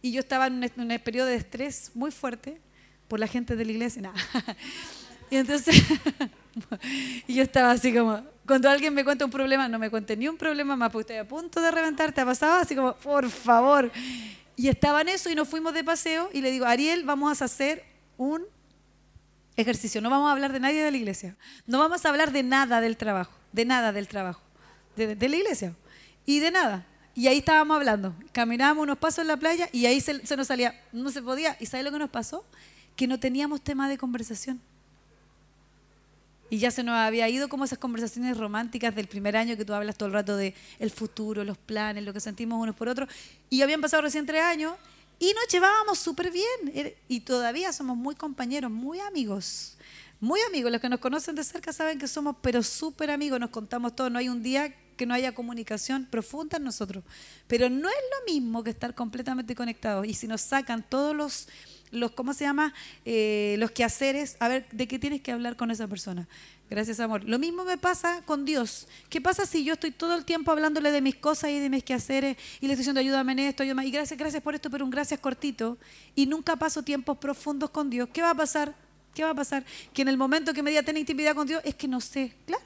y 0.02 0.14
yo 0.14 0.22
estaba 0.22 0.48
en 0.48 0.64
un, 0.64 1.00
periodo 1.00 1.28
de 1.28 1.36
estrés 1.36 1.92
muy 1.94 2.10
fuerte 2.10 2.62
por 3.10 3.20
la 3.20 3.28
gente 3.28 3.58
de 3.58 3.66
la 3.66 3.72
iglesia. 3.74 4.14
y 5.30 5.36
entonces, 5.36 5.76
y 7.28 7.34
yo 7.34 7.44
estaba 7.44 7.72
así 7.72 7.94
como, 7.94 8.24
cuando 8.46 8.70
alguien 8.70 8.94
me 8.94 9.04
cuenta 9.04 9.26
un 9.26 9.32
problema, 9.32 9.68
no 9.68 9.78
me 9.78 9.90
cuente 9.90 10.16
ni 10.16 10.30
un 10.30 10.38
problema 10.38 10.78
más, 10.78 10.90
porque 10.90 11.02
estoy 11.02 11.18
a 11.18 11.28
punto 11.28 11.60
de 11.60 11.70
reventar, 11.70 12.14
¿te 12.14 12.22
ha 12.22 12.26
pasado? 12.26 12.62
Así 12.62 12.78
como, 12.78 12.96
por 12.96 13.30
favor. 13.30 13.92
Y 14.56 14.70
estaba 14.70 15.02
en 15.02 15.10
eso 15.10 15.30
y 15.30 15.36
nos 15.36 15.50
fuimos 15.50 15.74
de 15.74 15.84
paseo 15.84 16.30
y 16.32 16.40
le 16.40 16.50
digo, 16.50 16.66
Ariel, 16.66 17.04
vamos 17.04 17.42
a 17.42 17.44
hacer 17.44 17.84
un 18.16 18.46
ejercicio, 19.58 20.00
no 20.00 20.10
vamos 20.10 20.30
a 20.30 20.32
hablar 20.32 20.54
de 20.54 20.62
nadie 20.62 20.82
de 20.82 20.92
la 20.92 20.98
iglesia, 20.98 21.36
no 21.66 21.80
vamos 21.80 22.06
a 22.06 22.10
hablar 22.10 22.32
de 22.32 22.44
nada 22.44 22.80
del 22.80 22.96
trabajo, 22.96 23.34
de 23.52 23.66
nada 23.66 23.92
del 23.92 24.08
trabajo, 24.08 24.42
de 24.96 25.28
la 25.28 25.36
iglesia. 25.36 25.76
Y 26.28 26.42
de 26.42 26.52
nada. 26.52 26.86
Y 27.16 27.28
ahí 27.28 27.40
estábamos 27.40 27.78
hablando. 27.78 28.14
Caminábamos 28.34 28.84
unos 28.84 28.98
pasos 29.00 29.20
en 29.20 29.28
la 29.28 29.38
playa 29.38 29.70
y 29.72 29.88
ahí 29.88 30.00
se, 30.00 30.22
nos 30.36 30.46
salía, 30.46 30.80
no 30.92 31.10
se 31.10 31.24
podía. 31.24 31.58
¿Y 31.60 31.66
sabes 31.66 31.84
lo 31.84 31.92
que 31.92 31.98
nos 31.98 32.12
pasó? 32.12 32.46
Que 32.96 33.08
no 33.08 33.20
teníamos 33.20 33.62
tema 33.62 33.90
de 33.90 33.98
conversación. 33.98 34.62
Y 36.50 36.60
ya 36.60 36.70
se 36.70 36.84
nos 36.84 36.96
había 36.96 37.28
ido 37.30 37.50
como 37.50 37.64
esas 37.64 37.80
conversaciones 37.80 38.38
románticas 38.38 38.94
del 38.94 39.08
primer 39.08 39.36
año 39.36 39.58
que 39.58 39.66
tú 39.66 39.74
hablas 39.74 39.98
todo 39.98 40.08
el 40.08 40.14
rato 40.14 40.38
de 40.38 40.54
el 40.80 40.92
futuro, 40.92 41.44
los 41.44 41.58
planes, 41.58 42.04
lo 42.04 42.14
que 42.14 42.20
sentimos 42.20 42.62
unos 42.62 42.76
por 42.76 42.90
otros. 42.90 43.10
Y 43.50 43.62
habían 43.62 43.82
pasado 43.82 44.04
recién 44.04 44.26
tres 44.26 44.44
años 44.44 44.76
y 45.18 45.34
nos 45.34 45.48
llevábamos 45.48 45.98
súper 45.98 46.30
bien. 46.30 46.94
Y 47.08 47.22
todavía 47.22 47.72
somos 47.72 47.96
muy 47.96 48.16
compañeros, 48.16 48.70
muy 48.70 49.00
amigos. 49.00 49.78
Muy 50.20 50.42
amigos. 50.42 50.74
Los 50.74 50.82
que 50.82 50.90
nos 50.90 51.00
conocen 51.00 51.36
de 51.36 51.44
cerca 51.46 51.72
saben 51.72 51.98
que 51.98 52.08
somos, 52.08 52.36
pero 52.42 52.62
súper 52.64 53.12
amigos. 53.12 53.40
Nos 53.40 53.50
contamos 53.50 53.96
todo. 53.96 54.10
No 54.10 54.20
hay 54.20 54.28
un 54.28 54.44
día 54.44 54.76
que 54.98 55.06
no 55.06 55.14
haya 55.14 55.34
comunicación 55.34 56.06
profunda 56.06 56.58
en 56.58 56.64
nosotros. 56.64 57.04
Pero 57.48 57.70
no 57.70 57.88
es 57.88 57.96
lo 57.96 58.34
mismo 58.34 58.64
que 58.64 58.72
estar 58.72 58.94
completamente 58.94 59.56
conectados. 59.56 60.06
Y 60.06 60.14
si 60.14 60.28
nos 60.28 60.42
sacan 60.42 60.84
todos 60.88 61.16
los, 61.16 61.48
los 61.92 62.12
¿cómo 62.12 62.34
se 62.34 62.44
llama? 62.44 62.74
Eh, 63.06 63.56
los 63.60 63.72
quehaceres, 63.72 64.36
a 64.40 64.48
ver, 64.50 64.68
¿de 64.72 64.88
qué 64.88 65.00
tienes 65.00 65.22
que 65.22 65.32
hablar 65.32 65.56
con 65.56 65.72
esa 65.72 65.88
persona? 65.88 66.28
Gracias, 66.70 67.00
amor. 67.00 67.24
Lo 67.24 67.40
mismo 67.40 67.64
me 67.64 67.78
pasa 67.78 68.22
con 68.26 68.44
Dios. 68.44 68.88
¿Qué 69.10 69.22
pasa 69.22 69.46
si 69.46 69.64
yo 69.64 69.74
estoy 69.74 69.92
todo 69.92 70.16
el 70.16 70.26
tiempo 70.26 70.52
hablándole 70.52 70.92
de 70.92 71.00
mis 71.00 71.16
cosas 71.16 71.52
y 71.52 71.60
de 71.60 71.70
mis 71.70 71.84
quehaceres 71.84 72.36
y 72.60 72.68
le 72.68 72.74
estoy 72.74 72.82
diciendo 72.82 73.00
ayúdame 73.00 73.32
en 73.32 73.40
esto, 73.40 73.64
ayúdame, 73.64 73.88
y 73.88 73.92
gracias, 73.92 74.20
gracias 74.20 74.44
por 74.44 74.54
esto, 74.54 74.70
pero 74.70 74.84
un 74.84 74.92
gracias 74.92 75.20
cortito 75.22 75.78
y 76.14 76.26
nunca 76.26 76.58
paso 76.58 76.84
tiempos 76.84 77.18
profundos 77.20 77.70
con 77.70 77.90
Dios? 77.90 78.10
¿Qué 78.12 78.22
va 78.22 78.32
a 78.32 78.36
pasar? 78.36 78.76
¿Qué 79.14 79.24
va 79.24 79.30
a 79.30 79.36
pasar? 79.36 79.66
Que 79.94 80.02
en 80.02 80.10
el 80.10 80.18
momento 80.18 80.54
que 80.54 80.62
me 80.62 80.70
diga 80.70 80.84
tener 80.84 81.00
intimidad 81.00 81.36
con 81.36 81.48
Dios 81.48 81.62
es 81.64 81.74
que 81.74 81.88
no 81.88 82.02
sé, 82.02 82.36
claro, 82.46 82.66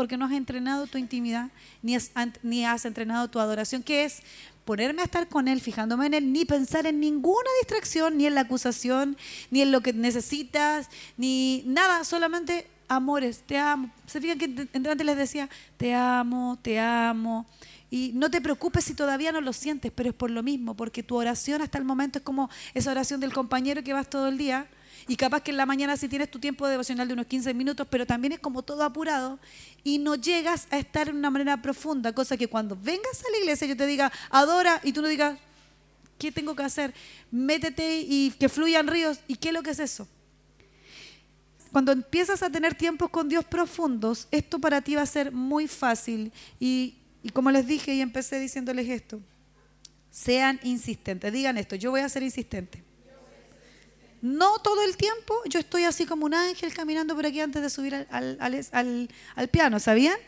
porque 0.00 0.16
no 0.16 0.24
has 0.24 0.32
entrenado 0.32 0.86
tu 0.86 0.96
intimidad 0.96 1.50
ni 1.82 1.94
has, 1.94 2.10
ni 2.42 2.64
has 2.64 2.86
entrenado 2.86 3.28
tu 3.28 3.38
adoración, 3.38 3.82
que 3.82 4.04
es 4.04 4.22
ponerme 4.64 5.02
a 5.02 5.04
estar 5.04 5.28
con 5.28 5.46
Él, 5.46 5.60
fijándome 5.60 6.06
en 6.06 6.14
Él, 6.14 6.32
ni 6.32 6.46
pensar 6.46 6.86
en 6.86 7.00
ninguna 7.00 7.50
distracción, 7.60 8.16
ni 8.16 8.24
en 8.24 8.34
la 8.34 8.40
acusación, 8.40 9.18
ni 9.50 9.60
en 9.60 9.72
lo 9.72 9.82
que 9.82 9.92
necesitas, 9.92 10.88
ni 11.18 11.64
nada, 11.66 12.02
solamente 12.04 12.66
amores, 12.88 13.42
te 13.46 13.58
amo. 13.58 13.90
Se 14.06 14.22
fijan 14.22 14.38
que 14.38 14.68
antes 14.72 15.04
les 15.04 15.18
decía, 15.18 15.50
te 15.76 15.92
amo, 15.92 16.58
te 16.62 16.80
amo. 16.80 17.44
Y 17.90 18.12
no 18.14 18.30
te 18.30 18.40
preocupes 18.40 18.84
si 18.84 18.94
todavía 18.94 19.32
no 19.32 19.42
lo 19.42 19.52
sientes, 19.52 19.92
pero 19.94 20.08
es 20.08 20.14
por 20.14 20.30
lo 20.30 20.42
mismo, 20.42 20.74
porque 20.74 21.02
tu 21.02 21.16
oración 21.16 21.60
hasta 21.60 21.76
el 21.76 21.84
momento 21.84 22.20
es 22.20 22.24
como 22.24 22.48
esa 22.72 22.90
oración 22.90 23.20
del 23.20 23.34
compañero 23.34 23.84
que 23.84 23.92
vas 23.92 24.08
todo 24.08 24.28
el 24.28 24.38
día. 24.38 24.66
Y 25.08 25.16
capaz 25.16 25.42
que 25.42 25.50
en 25.50 25.56
la 25.56 25.66
mañana 25.66 25.96
sí 25.96 26.08
tienes 26.08 26.30
tu 26.30 26.38
tiempo 26.38 26.66
devocional 26.68 27.08
de 27.08 27.14
unos 27.14 27.26
15 27.26 27.54
minutos, 27.54 27.86
pero 27.90 28.06
también 28.06 28.32
es 28.32 28.38
como 28.38 28.62
todo 28.62 28.82
apurado 28.84 29.38
y 29.82 29.98
no 29.98 30.14
llegas 30.14 30.68
a 30.70 30.78
estar 30.78 31.08
en 31.08 31.16
una 31.16 31.30
manera 31.30 31.60
profunda, 31.60 32.12
cosa 32.12 32.36
que 32.36 32.48
cuando 32.48 32.76
vengas 32.76 33.24
a 33.26 33.30
la 33.30 33.38
iglesia 33.38 33.66
yo 33.66 33.76
te 33.76 33.86
diga, 33.86 34.12
adora, 34.30 34.80
y 34.84 34.92
tú 34.92 35.02
no 35.02 35.08
digas, 35.08 35.38
¿qué 36.18 36.30
tengo 36.30 36.54
que 36.54 36.62
hacer? 36.62 36.94
Métete 37.30 38.00
y 38.06 38.32
que 38.38 38.48
fluyan 38.48 38.86
ríos. 38.86 39.20
¿Y 39.26 39.36
qué 39.36 39.48
es 39.48 39.54
lo 39.54 39.62
que 39.62 39.70
es 39.70 39.78
eso? 39.78 40.06
cuando 41.72 41.92
empiezas 41.92 42.42
a 42.42 42.50
tener 42.50 42.74
tiempos 42.74 43.10
con 43.10 43.28
Dios 43.28 43.44
profundos, 43.44 44.26
esto 44.30 44.58
para 44.58 44.80
ti 44.80 44.96
va 44.96 45.02
a 45.02 45.06
ser 45.06 45.32
muy 45.32 45.68
fácil. 45.68 46.32
Y, 46.58 46.96
como 47.32 47.50
les 47.50 47.66
dije 47.66 47.94
y 47.94 48.00
empecé 48.00 48.38
diciéndoles 48.38 48.88
esto, 48.88 49.20
sean 50.10 50.58
insistentes, 50.62 51.32
digan 51.32 51.58
esto, 51.58 51.76
yo 51.76 51.90
voy 51.90 52.00
a 52.00 52.08
ser 52.08 52.22
insistente. 52.22 52.82
No 54.22 54.58
todo 54.58 54.82
el 54.84 54.96
tiempo, 54.96 55.34
yo 55.46 55.60
estoy 55.60 55.84
así 55.84 56.06
como 56.06 56.26
un 56.26 56.34
ángel 56.34 56.74
caminando 56.74 57.14
por 57.14 57.26
aquí 57.26 57.40
antes 57.40 57.62
de 57.62 57.70
subir 57.70 58.06
al, 58.10 58.38
al, 58.40 59.48
piano, 59.48 59.80
¿sabían? 59.80 60.18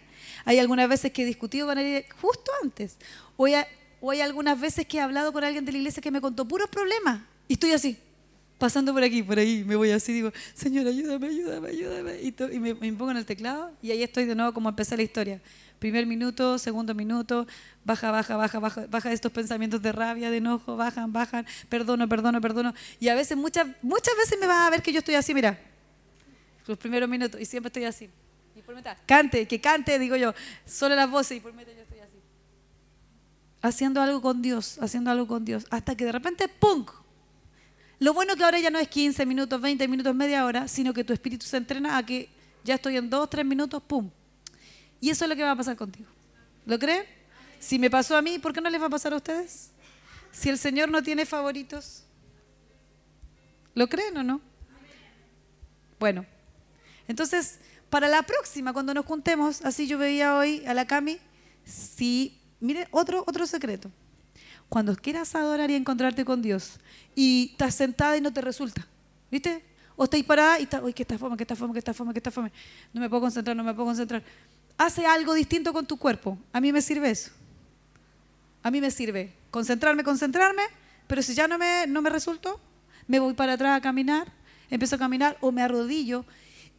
Hay 0.45 0.59
algunas 0.59 0.89
veces 0.89 1.13
que 1.13 1.23
he 1.23 1.27
discutido 1.27 1.67
con 1.67 1.79
él 1.79 2.05
justo 2.21 2.51
antes. 2.63 2.97
O 3.37 3.47
o 4.05 4.11
hay 4.11 4.21
algunas 4.21 4.61
veces 4.61 4.87
que 4.87 4.97
he 4.97 5.01
hablado 5.01 5.33
con 5.33 5.45
alguien 5.45 5.65
de 5.65 5.73
la 5.73 5.79
iglesia 5.79 6.03
que 6.03 6.11
me 6.11 6.21
contó 6.21 6.47
puros 6.47 6.69
problemas. 6.69 7.21
Y 7.47 7.53
estoy 7.53 7.73
así 7.73 7.97
pasando 8.59 8.93
por 8.93 9.03
aquí, 9.03 9.23
por 9.23 9.39
ahí, 9.39 9.65
me 9.65 9.77
voy 9.77 9.91
así, 9.91 10.13
digo, 10.13 10.33
Señor, 10.55 10.87
ayúdame, 10.87 11.27
ayúdame, 11.27 11.69
ayúdame. 11.71 12.21
Y, 12.23 12.59
me, 12.61 12.75
pongo 12.75 13.11
en 13.11 13.17
el 13.17 13.27
teclado 13.27 13.73
y 13.83 13.91
ahí 13.91 14.03
estoy 14.03 14.25
de 14.25 14.35
nuevo 14.35 14.53
como 14.53 14.69
empecé 14.69 14.97
la 14.97 15.03
historia. 15.03 15.41
Primer 15.79 16.07
minuto, 16.07 16.59
segundo 16.59 16.95
minuto, 16.95 17.45
baja, 17.85 18.13
baja, 18.13 18.37
baja, 18.37 18.61
baja, 18.61 18.87
baja 18.89 19.13
estos 19.13 19.33
pensamientos 19.33 19.83
de 19.83 19.91
rabia, 19.91 20.31
de 20.31 20.37
enojo, 20.37 20.77
bajan, 20.77 21.13
bajan, 21.13 21.45
perdono, 21.69 22.09
perdono, 22.09 22.41
perdono. 22.41 22.73
Y 23.01 23.09
a 23.09 23.17
veces, 23.17 23.37
muchas, 23.37 23.67
muchas 23.83 24.17
veces 24.17 24.39
me 24.39 24.47
va 24.47 24.65
a 24.67 24.71
ver 24.71 24.81
que 24.81 24.93
yo 24.93 25.01
estoy 25.01 25.17
así, 25.17 25.35
mira, 25.35 25.59
los 26.69 26.79
primeros 26.79 27.09
minutos, 27.09 27.41
y 27.41 27.45
siempre 27.45 27.67
estoy 27.67 27.85
así. 27.85 28.09
Y 28.55 28.63
por 28.63 28.77
mitad, 28.77 28.97
cante, 29.07 29.49
que 29.49 29.61
cante, 29.61 29.99
digo 29.99 30.15
yo, 30.15 30.33
solo 30.65 30.95
las 30.95 31.11
voces, 31.11 31.39
y 31.39 31.41
por 31.41 31.53
mitad 31.53 31.73
yo 31.73 31.83
estoy 31.83 31.99
así. 31.99 32.19
Haciendo 33.61 34.01
algo 34.01 34.23
con 34.23 34.41
Dios, 34.41 34.79
haciendo 34.81 35.11
algo 35.11 35.27
con 35.27 35.45
Dios, 35.45 35.67
hasta 35.71 35.97
que 35.97 36.05
de 36.05 36.13
repente, 36.13 36.47
¡pum! 36.47 36.87
Lo 38.03 38.13
bueno 38.13 38.35
que 38.35 38.43
ahora 38.43 38.59
ya 38.59 38.69
no 38.69 38.81
es 38.81 38.89
15 38.89 39.25
minutos, 39.27 39.61
20 39.61 39.87
minutos, 39.87 40.13
media 40.13 40.45
hora, 40.45 40.67
sino 40.67 40.93
que 40.93 41.05
tu 41.05 41.13
espíritu 41.13 41.47
se 41.47 41.57
entrena 41.57 41.97
a 41.97 42.05
que 42.05 42.29
ya 42.65 42.75
estoy 42.75 42.97
en 42.97 43.09
2, 43.09 43.31
3 43.31 43.47
minutos, 43.47 43.81
¡pum! 43.81 44.11
Y 45.01 45.11
eso 45.11 45.25
es 45.25 45.29
lo 45.29 45.37
que 45.37 45.45
va 45.45 45.53
a 45.53 45.57
pasar 45.57 45.77
contigo. 45.77 46.09
¿Lo 46.67 46.81
creen? 46.81 47.05
Si 47.61 47.79
me 47.79 47.89
pasó 47.89 48.17
a 48.17 48.23
mí, 48.23 48.41
¿por 48.41 48.53
qué 48.53 48.61
no 48.61 48.71
les 48.71 48.83
va 48.83 48.87
a 48.87 48.91
pasar 48.91 49.13
a 49.13 49.19
ustedes? 49.19 49.71
Si 50.33 50.49
el 50.49 50.59
Señor 50.59 50.89
no 50.89 51.01
tiene 51.01 51.25
favoritos, 51.27 52.03
¿lo 53.73 53.89
creen 53.89 54.17
o 54.17 54.25
no? 54.25 54.41
Bueno, 56.01 56.27
entonces, 57.07 57.61
para 57.89 58.09
la 58.09 58.25
próxima, 58.25 58.73
cuando 58.73 58.95
nos 58.95 59.07
juntemos, 59.07 59.65
así 59.65 59.87
yo 59.87 59.97
veía 59.97 60.35
hoy 60.35 60.67
a 60.67 60.75
la 60.75 60.89
Cami, 60.89 61.21
si, 61.65 62.37
mire, 62.59 62.89
otro, 62.91 63.23
otro 63.29 63.47
secreto 63.47 63.93
cuando 64.73 64.97
quieras 64.97 65.35
adorar 65.35 65.71
y 65.71 65.75
encontrarte 65.75 66.25
con 66.25 66.41
Dios 66.41 66.79
y 67.15 67.51
estás 67.53 67.75
sentada 67.75 68.17
y 68.17 68.23
no 68.23 68.33
te 68.33 68.41
resulta, 68.41 68.87
¿viste? 69.31 69.63
O 69.97 70.05
estás 70.05 70.23
parada 70.23 70.59
y 70.61 70.63
estás, 70.63 70.81
uy, 70.83 70.95
que 70.95 71.03
está 71.03 71.19
fome, 71.19 71.37
que 71.37 71.43
está 71.43 71.55
fome, 71.55 71.75
que 71.75 71.79
está 71.79 71.93
fome, 71.93 72.15
que 72.15 72.21
está 72.21 72.31
fome. 72.31 72.51
No 72.95 73.03
me 73.03 73.11
puedo 73.11 73.21
concentrar, 73.21 73.55
no 73.55 73.65
me 73.65 73.75
puedo 73.75 73.85
concentrar. 73.85 74.23
Hace 74.79 75.05
algo 75.05 75.35
distinto 75.35 75.75
con 75.75 75.85
tu 75.85 75.99
cuerpo. 75.99 76.39
A 76.55 76.59
mí 76.63 76.73
me 76.73 76.81
sirve 76.81 77.11
eso. 77.11 77.31
A 78.63 78.71
mí 78.71 78.81
me 78.81 78.91
sirve 78.91 79.35
concentrarme, 79.51 80.05
concentrarme, 80.05 80.63
pero 81.07 81.21
si 81.21 81.35
ya 81.35 81.47
no 81.47 81.59
me, 81.59 81.87
no 81.87 82.01
me 82.01 82.09
resultó, 82.09 82.59
me 83.07 83.19
voy 83.19 83.35
para 83.35 83.53
atrás 83.53 83.77
a 83.77 83.83
caminar, 83.83 84.33
empiezo 84.71 84.97
a 84.97 84.99
caminar 84.99 85.37
o 85.43 85.53
me 85.53 85.61
arrodillo 85.61 86.25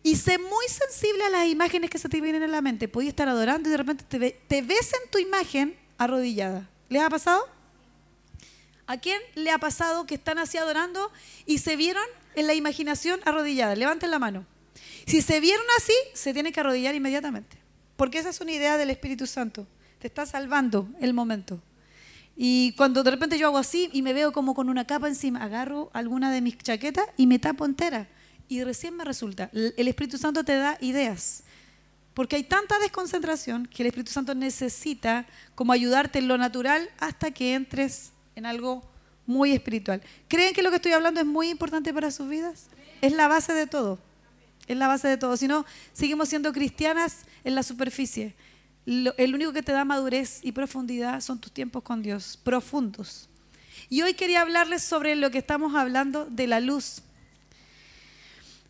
y 0.01 0.15
sé 0.15 0.39
muy 0.39 0.65
sensible 0.67 1.25
a 1.25 1.29
las 1.29 1.45
imágenes 1.45 1.91
que 1.91 1.99
se 1.99 2.09
te 2.09 2.19
vienen 2.19 2.41
en 2.41 2.53
la 2.53 2.63
mente. 2.63 2.87
Puedes 2.87 3.09
estar 3.09 3.29
adorando 3.29 3.69
y 3.69 3.71
de 3.71 3.77
repente 3.77 4.03
te, 4.09 4.31
te 4.47 4.61
ves 4.63 4.93
en 4.93 5.11
tu 5.11 5.19
imagen 5.19 5.75
arrodillada. 5.99 6.67
¿Les 6.89 6.99
ha 6.99 7.09
pasado? 7.11 7.52
¿A 8.93 8.97
quién 8.97 9.19
le 9.33 9.49
ha 9.49 9.57
pasado 9.57 10.05
que 10.05 10.13
están 10.13 10.37
así 10.37 10.59
adorando 10.59 11.11
y 11.47 11.57
se 11.57 11.75
vieron 11.75 12.03
en 12.35 12.45
la 12.45 12.53
imaginación 12.53 13.19
arrodilladas? 13.25 13.75
Levanten 13.75 14.11
la 14.11 14.19
mano. 14.19 14.45
Si 15.07 15.23
se 15.23 15.39
vieron 15.39 15.65
así, 15.79 15.93
se 16.13 16.31
tienen 16.31 16.53
que 16.53 16.59
arrodillar 16.59 16.93
inmediatamente. 16.93 17.57
Porque 17.95 18.19
esa 18.19 18.29
es 18.29 18.39
una 18.39 18.51
idea 18.51 18.77
del 18.77 18.91
Espíritu 18.91 19.25
Santo. 19.25 19.65
Te 19.97 20.05
está 20.05 20.27
salvando 20.27 20.87
el 21.01 21.15
momento. 21.15 21.59
Y 22.37 22.73
cuando 22.73 23.01
de 23.01 23.09
repente 23.09 23.39
yo 23.39 23.47
hago 23.47 23.57
así 23.57 23.89
y 23.93 24.03
me 24.03 24.13
veo 24.13 24.31
como 24.31 24.53
con 24.53 24.69
una 24.69 24.85
capa 24.85 25.07
encima, 25.07 25.43
agarro 25.43 25.89
alguna 25.93 26.31
de 26.31 26.41
mis 26.41 26.55
chaquetas 26.59 27.07
y 27.17 27.25
me 27.25 27.39
tapo 27.39 27.65
entera. 27.65 28.07
Y 28.47 28.63
recién 28.63 28.95
me 28.95 29.05
resulta. 29.05 29.49
El 29.53 29.87
Espíritu 29.87 30.19
Santo 30.19 30.43
te 30.43 30.55
da 30.55 30.77
ideas. 30.81 31.45
Porque 32.13 32.35
hay 32.35 32.43
tanta 32.43 32.77
desconcentración 32.77 33.65
que 33.65 33.81
el 33.81 33.87
Espíritu 33.87 34.11
Santo 34.11 34.35
necesita 34.35 35.25
como 35.55 35.73
ayudarte 35.73 36.19
en 36.19 36.27
lo 36.27 36.37
natural 36.37 36.91
hasta 36.99 37.31
que 37.31 37.55
entres 37.55 38.12
en 38.35 38.45
algo 38.45 38.83
muy 39.25 39.51
espiritual. 39.51 40.01
¿Creen 40.27 40.53
que 40.53 40.63
lo 40.63 40.69
que 40.69 40.77
estoy 40.77 40.91
hablando 40.91 41.19
es 41.19 41.25
muy 41.25 41.49
importante 41.49 41.93
para 41.93 42.11
sus 42.11 42.27
vidas? 42.27 42.67
Es 43.01 43.13
la 43.13 43.27
base 43.27 43.53
de 43.53 43.67
todo. 43.67 43.99
Es 44.67 44.77
la 44.77 44.87
base 44.87 45.07
de 45.07 45.17
todo. 45.17 45.37
Si 45.37 45.47
no, 45.47 45.65
seguimos 45.91 46.29
siendo 46.29 46.51
cristianas 46.53 47.25
en 47.43 47.55
la 47.55 47.63
superficie. 47.63 48.33
el 48.85 49.33
único 49.33 49.53
que 49.53 49.63
te 49.63 49.71
da 49.71 49.85
madurez 49.85 50.39
y 50.43 50.51
profundidad 50.51 51.21
son 51.21 51.39
tus 51.39 51.51
tiempos 51.51 51.83
con 51.83 52.01
Dios, 52.01 52.39
profundos. 52.43 53.29
Y 53.89 54.01
hoy 54.01 54.13
quería 54.13 54.41
hablarles 54.41 54.83
sobre 54.83 55.15
lo 55.15 55.31
que 55.31 55.37
estamos 55.37 55.75
hablando 55.75 56.25
de 56.25 56.47
la 56.47 56.59
luz. 56.59 57.01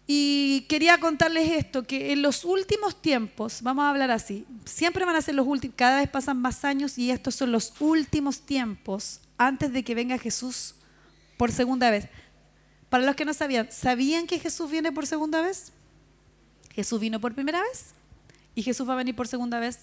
Y 0.05 0.65
quería 0.67 0.99
contarles 0.99 1.49
esto, 1.51 1.83
que 1.83 2.11
en 2.11 2.21
los 2.21 2.43
últimos 2.43 3.01
tiempos, 3.01 3.61
vamos 3.61 3.85
a 3.85 3.89
hablar 3.89 4.11
así, 4.11 4.45
siempre 4.65 5.05
van 5.05 5.15
a 5.15 5.21
ser 5.21 5.33
los 5.33 5.47
últimos, 5.47 5.77
cada 5.77 5.99
vez 5.99 6.09
pasan 6.09 6.41
más 6.41 6.65
años 6.65 6.97
y 6.97 7.09
estos 7.09 7.35
son 7.35 7.53
los 7.53 7.73
últimos 7.79 8.41
tiempos 8.41 9.21
antes 9.47 9.71
de 9.71 9.83
que 9.83 9.95
venga 9.95 10.17
Jesús 10.17 10.75
por 11.37 11.51
segunda 11.51 11.89
vez. 11.89 12.07
Para 12.89 13.05
los 13.05 13.15
que 13.15 13.25
no 13.25 13.33
sabían, 13.33 13.71
¿sabían 13.71 14.27
que 14.27 14.39
Jesús 14.39 14.69
viene 14.69 14.91
por 14.91 15.07
segunda 15.07 15.41
vez? 15.41 15.71
Jesús 16.73 16.99
vino 16.99 17.19
por 17.19 17.33
primera 17.33 17.61
vez 17.61 17.93
y 18.55 18.63
Jesús 18.63 18.87
va 18.87 18.93
a 18.93 18.97
venir 18.97 19.15
por 19.15 19.27
segunda 19.27 19.59
vez 19.59 19.79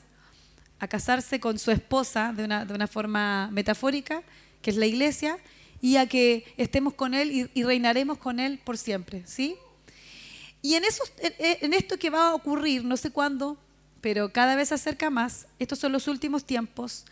a 0.78 0.88
casarse 0.88 1.40
con 1.40 1.58
su 1.58 1.70
esposa 1.70 2.32
de 2.32 2.44
una, 2.44 2.64
de 2.64 2.74
una 2.74 2.86
forma 2.86 3.50
metafórica, 3.52 4.22
que 4.62 4.70
es 4.70 4.76
la 4.76 4.86
iglesia, 4.86 5.38
y 5.82 5.96
a 5.96 6.06
que 6.06 6.52
estemos 6.56 6.94
con 6.94 7.14
Él 7.14 7.50
y, 7.54 7.62
reinaremos 7.62 8.18
con 8.18 8.40
Él 8.40 8.60
por 8.64 8.78
siempre, 8.78 9.22
¿sí? 9.26 9.56
Y 10.62 10.74
en, 10.74 10.84
eso, 10.84 11.02
en 11.18 11.72
esto 11.72 11.98
que 11.98 12.10
va 12.10 12.28
a 12.28 12.34
ocurrir, 12.34 12.84
no 12.84 12.96
sé 12.96 13.10
cuándo, 13.10 13.58
pero 14.00 14.32
cada 14.32 14.56
vez 14.56 14.68
se 14.68 14.74
acerca 14.74 15.10
más, 15.10 15.46
estos 15.58 15.78
son 15.78 15.92
los 15.92 16.06
últimos 16.08 16.44
tiempos, 16.44 17.04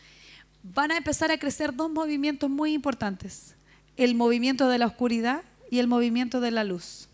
van 0.62 0.90
a 0.90 0.96
empezar 0.96 1.30
a 1.30 1.38
crecer 1.38 1.74
dos 1.74 1.90
movimientos 1.90 2.50
muy 2.50 2.72
importantes, 2.72 3.54
el 3.96 4.14
movimiento 4.14 4.68
de 4.68 4.78
la 4.78 4.86
oscuridad 4.86 5.42
y 5.70 5.78
el 5.78 5.86
movimiento 5.86 6.40
de 6.40 6.50
la 6.50 6.64
luz. 6.64 7.08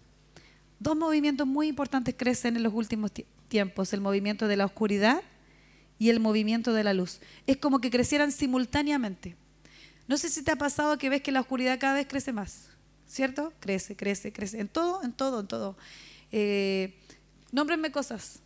Dos 0.78 0.96
movimientos 0.96 1.46
muy 1.46 1.68
importantes 1.68 2.14
crecen 2.16 2.56
en 2.56 2.62
los 2.62 2.74
últimos 2.74 3.10
tiempos, 3.48 3.92
el 3.92 4.00
movimiento 4.00 4.48
de 4.48 4.56
la 4.56 4.66
oscuridad 4.66 5.22
y 5.98 6.10
el 6.10 6.20
movimiento 6.20 6.72
de 6.72 6.84
la 6.84 6.92
luz. 6.92 7.20
Es 7.46 7.56
como 7.56 7.80
que 7.80 7.90
crecieran 7.90 8.32
simultáneamente. 8.32 9.36
No 10.06 10.18
sé 10.18 10.28
si 10.28 10.42
te 10.42 10.50
ha 10.50 10.56
pasado 10.56 10.98
que 10.98 11.08
ves 11.08 11.22
que 11.22 11.32
la 11.32 11.40
oscuridad 11.40 11.78
cada 11.78 11.94
vez 11.94 12.06
crece 12.06 12.32
más, 12.32 12.68
¿cierto? 13.06 13.52
Crece, 13.60 13.96
crece, 13.96 14.32
crece, 14.32 14.60
en 14.60 14.68
todo, 14.68 15.02
en 15.02 15.12
todo, 15.12 15.40
en 15.40 15.46
todo. 15.46 15.76
Eh, 16.32 16.94
nómbrenme 17.52 17.90
cosas. 17.90 18.40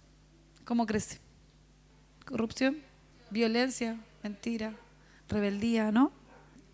¿Cómo 0.65 0.87
crece? 0.87 1.19
Corrupción, 2.27 2.79
violencia, 3.31 3.99
mentira, 4.23 4.75
rebeldía, 5.29 5.91
¿no? 5.93 6.13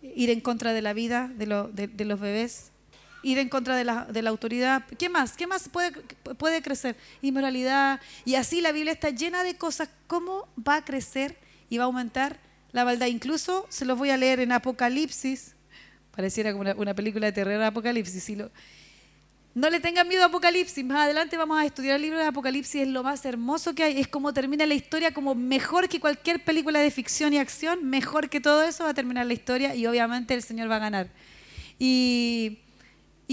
Ir 0.01 0.29
en 0.29 0.41
contra 0.41 0.73
de 0.73 0.81
la 0.81 0.93
vida 0.93 1.29
de, 1.35 1.45
los 1.47 2.19
bebés, 2.19 2.71
ir 3.23 3.37
en 3.37 3.49
contra 3.49 3.75
de 3.75 3.83
la, 3.83 4.05
de 4.05 4.21
la, 4.21 4.29
autoridad. 4.29 4.83
¿Qué 4.97 5.09
más? 5.09 5.35
¿Qué 5.35 5.47
más 5.47 5.69
puede, 5.69 5.91
puede 6.37 6.61
crecer? 6.61 6.95
Inmoralidad. 7.21 7.99
Y 8.23 8.35
así 8.35 8.61
la 8.61 8.71
Biblia 8.71 8.93
está 8.93 9.09
llena 9.09 9.43
de 9.43 9.55
cosas. 9.55 9.89
¿Cómo 10.07 10.47
va 10.57 10.77
a 10.77 10.85
crecer 10.85 11.37
y 11.69 11.77
va 11.77 11.85
a 11.85 11.87
aumentar 11.87 12.39
la 12.71 12.85
maldad? 12.85 13.07
Incluso 13.07 13.65
se 13.69 13.85
los 13.85 13.97
voy 13.97 14.11
a 14.11 14.17
leer 14.17 14.39
en 14.39 14.51
Apocalipsis. 14.51 15.55
Pareciera 16.15 16.53
como 16.53 16.71
una, 16.77 16.93
película 16.93 17.25
de 17.25 17.31
terror 17.33 17.61
Apocalipsis. 17.61 18.29
lo, 18.37 18.51
no 19.55 19.69
le 19.69 19.79
tengan 19.79 20.05
miedo 20.09 20.21
a 20.21 20.25
Apocalipsis. 20.25 20.83
Más 20.83 21.05
adelante 21.05 21.37
vamos 21.37 21.57
a 21.57 21.65
estudiar 21.65 21.95
el 21.95 22.01
libro 22.01 22.19
de 22.19 22.25
Apocalipsis. 22.25 22.81
Es 22.81 22.87
lo 22.89 23.03
más 23.03 23.23
hermoso 23.23 23.73
que 23.73 23.83
hay. 23.83 24.01
Es 24.01 24.07
como 24.09 24.33
termina 24.33 24.65
la 24.65 24.73
historia, 24.73 25.13
como 25.13 25.33
mejor 25.33 25.87
que 25.87 26.01
cualquier 26.01 26.43
película 26.43 26.81
de 26.81 26.91
ficción 26.91 27.31
y 27.31 27.37
acción. 27.37 27.89
Mejor 27.89 28.29
que 28.29 28.41
todo 28.41 28.63
eso 28.63 28.83
va 28.83 28.89
a 28.89 28.93
terminar 28.93 29.25
la 29.25 29.33
historia 29.33 29.73
y 29.73 29.87
obviamente 29.87 30.33
el 30.33 30.43
Señor 30.43 30.69
va 30.69 30.75
a 30.75 30.79
ganar. 30.79 31.09
Y, 31.79 32.59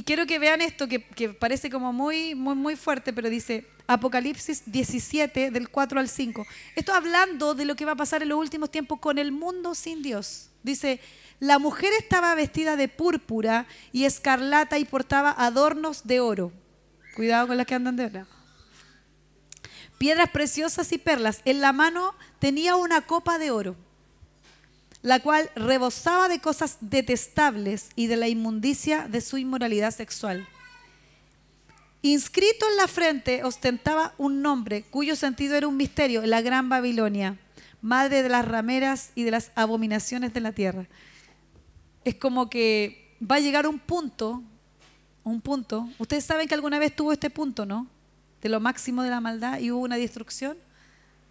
quiero 0.07 0.25
que 0.25 0.39
vean 0.39 0.61
esto 0.61 0.87
que, 0.87 1.01
parece 1.41 1.71
como 1.71 1.93
muy, 1.93 2.37
muy, 2.37 2.55
muy 2.55 2.77
fuerte, 2.77 3.13
pero 3.13 3.29
dice 3.29 3.67
Apocalipsis 3.89 4.63
17, 4.67 5.51
del 5.51 5.71
4 5.71 5.99
al 5.99 6.09
5. 6.09 6.47
Esto 6.77 6.95
hablando 6.95 7.55
de 7.55 7.65
lo 7.65 7.75
que 7.75 7.85
va 7.85 7.93
a 7.93 7.97
pasar 7.97 8.23
en 8.23 8.29
los 8.29 8.39
últimos 8.39 8.71
tiempos 8.71 9.01
con 9.01 9.19
el 9.19 9.33
mundo 9.33 9.75
sin 9.75 10.03
Dios. 10.03 10.51
Dice, 10.63 11.01
la 11.43 11.59
mujer 11.59 11.93
estaba 11.99 12.37
vestida 12.37 12.77
de 12.77 12.87
púrpura 12.87 13.67
y 13.91 14.05
escarlata 14.05 14.79
y 14.79 14.85
portaba 14.85 15.35
adornos 15.37 16.07
de 16.07 16.21
oro. 16.21 16.53
Cuidado 17.17 17.49
con 17.49 17.57
las 17.57 17.67
que 17.67 17.75
andan 17.75 17.97
de 17.97 18.05
oro. 18.05 18.27
Piedras 19.99 20.31
preciosas 20.31 20.93
y 20.93 20.99
perlas. 20.99 21.43
En 21.45 21.61
la 21.61 21.73
mano 21.73 22.15
tenía 22.39 22.77
una 22.77 23.01
copa 23.01 23.41
de 23.41 23.51
oro, 23.51 23.75
la 25.03 25.19
cual 25.19 25.51
rebosaba 25.57 26.29
de 26.29 26.39
cosas 26.39 26.77
detestables 26.81 27.89
y 27.97 28.07
de 28.07 28.19
la 28.19 28.29
inmundicia 28.29 29.09
de 29.09 29.21
su 29.21 29.37
inmoralidad 29.37 29.91
sexual. 29.91 30.47
Inscrito 32.03 32.67
en 32.71 32.77
la 32.77 32.87
frente 32.87 33.43
ostentaba 33.43 34.15
un 34.17 34.43
nombre 34.43 34.85
cuyo 34.85 35.17
sentido 35.17 35.57
era 35.57 35.67
un 35.67 35.77
misterio, 35.77 36.25
la 36.25 36.41
Gran 36.41 36.69
Babilonia, 36.69 37.37
madre 37.81 38.23
de 38.23 38.29
las 38.29 38.47
rameras 38.47 39.11
y 39.17 39.25
de 39.25 39.33
las 39.33 39.51
abominaciones 39.57 40.33
de 40.33 40.41
la 40.41 40.53
tierra 40.53 40.87
es 42.05 42.15
como 42.17 42.51
que 42.51 43.17
va 43.21 43.37
a 43.37 43.41
llegar 43.41 43.67
un 43.67 43.79
punto, 43.79 44.43
un 45.25 45.41
punto. 45.41 45.89
Ustedes 45.99 46.25
saben 46.25 46.49
que 46.49 46.55
alguna 46.55 46.79
vez 46.79 46.95
tuvo 46.95 47.13
este 47.13 47.31
punto, 47.31 47.67
¿no? 47.67 47.87
De 48.41 48.49
lo 48.49 48.61
máximo 48.61 49.03
de 49.03 49.11
la 49.11 49.21
maldad 49.21 49.61
y 49.61 49.71
hubo 49.71 49.81
una 49.81 49.97
destrucción. 49.97 50.57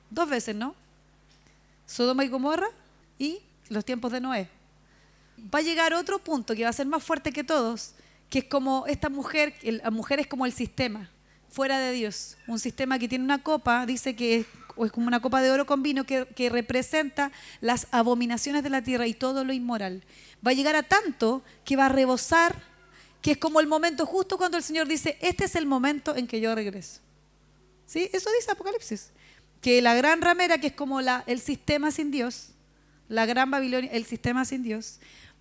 Dos 0.09 0.29
veces, 0.29 0.55
¿no? 0.55 0.75
Sodoma 1.85 2.23
y 2.23 2.29
Gomorra 2.29 2.67
y 3.19 3.39
los 3.69 3.83
tiempos 3.83 4.11
de 4.11 4.21
Noé. 4.21 4.49
Va 5.53 5.59
a 5.59 5.61
llegar 5.61 5.93
otro 5.93 6.19
punto 6.19 6.55
que 6.55 6.63
va 6.63 6.69
a 6.69 6.73
ser 6.73 6.85
más 6.85 7.03
fuerte 7.03 7.31
que 7.31 7.43
todos, 7.43 7.93
que 8.29 8.39
es 8.39 8.45
como 8.45 8.85
esta 8.87 9.09
mujer, 9.09 9.55
la 9.63 9.91
mujer 9.91 10.19
es 10.19 10.27
como 10.27 10.45
el 10.45 10.53
sistema, 10.53 11.09
fuera 11.49 11.79
de 11.79 11.91
Dios. 11.91 12.37
Un 12.47 12.59
sistema 12.59 12.97
que 12.97 13.09
tiene 13.09 13.25
una 13.25 13.43
copa, 13.43 13.85
dice 13.85 14.15
que 14.15 14.45
es, 14.85 14.91
como 14.91 15.07
una 15.07 15.21
copa 15.21 15.41
de 15.41 15.51
oro 15.51 15.65
con 15.65 15.83
vino 15.83 16.05
que, 16.05 16.25
que 16.35 16.49
representa 16.49 17.31
las 17.59 17.87
abominaciones 17.91 18.63
de 18.63 18.69
la 18.69 18.81
tierra 18.81 19.07
y 19.07 19.13
todo 19.13 19.43
lo 19.43 19.53
inmoral 19.53 20.03
va 20.45 20.51
a 20.51 20.53
llegar 20.53 20.75
a 20.75 20.83
tanto 20.83 21.43
que 21.63 21.75
va 21.75 21.85
a 21.85 21.89
rebosar, 21.89 22.55
que 23.21 23.31
es 23.31 23.37
como 23.37 23.59
el 23.59 23.67
momento 23.67 24.05
justo 24.05 24.37
cuando 24.37 24.57
el 24.57 24.63
Señor 24.63 24.87
dice, 24.87 25.17
este 25.21 25.45
es 25.45 25.55
el 25.55 25.65
momento 25.65 26.15
en 26.15 26.27
que 26.27 26.41
yo 26.41 26.53
regreso. 26.55 26.99
¿Sí? 27.85 28.09
Eso 28.11 28.29
dice 28.37 28.51
Apocalipsis. 28.51 29.11
Que 29.61 29.81
la 29.81 29.93
gran 29.93 30.21
ramera, 30.21 30.57
que 30.57 30.67
es 30.67 30.73
como 30.73 31.01
la, 31.01 31.23
el 31.27 31.39
sistema 31.39 31.91
sin 31.91 32.09
Dios, 32.09 32.49
la 33.07 33.25
gran 33.25 33.51
Babilonia, 33.51 33.91
el 33.91 34.05
sistema 34.05 34.43
sin 34.43 34.63
Dios, 34.63 34.99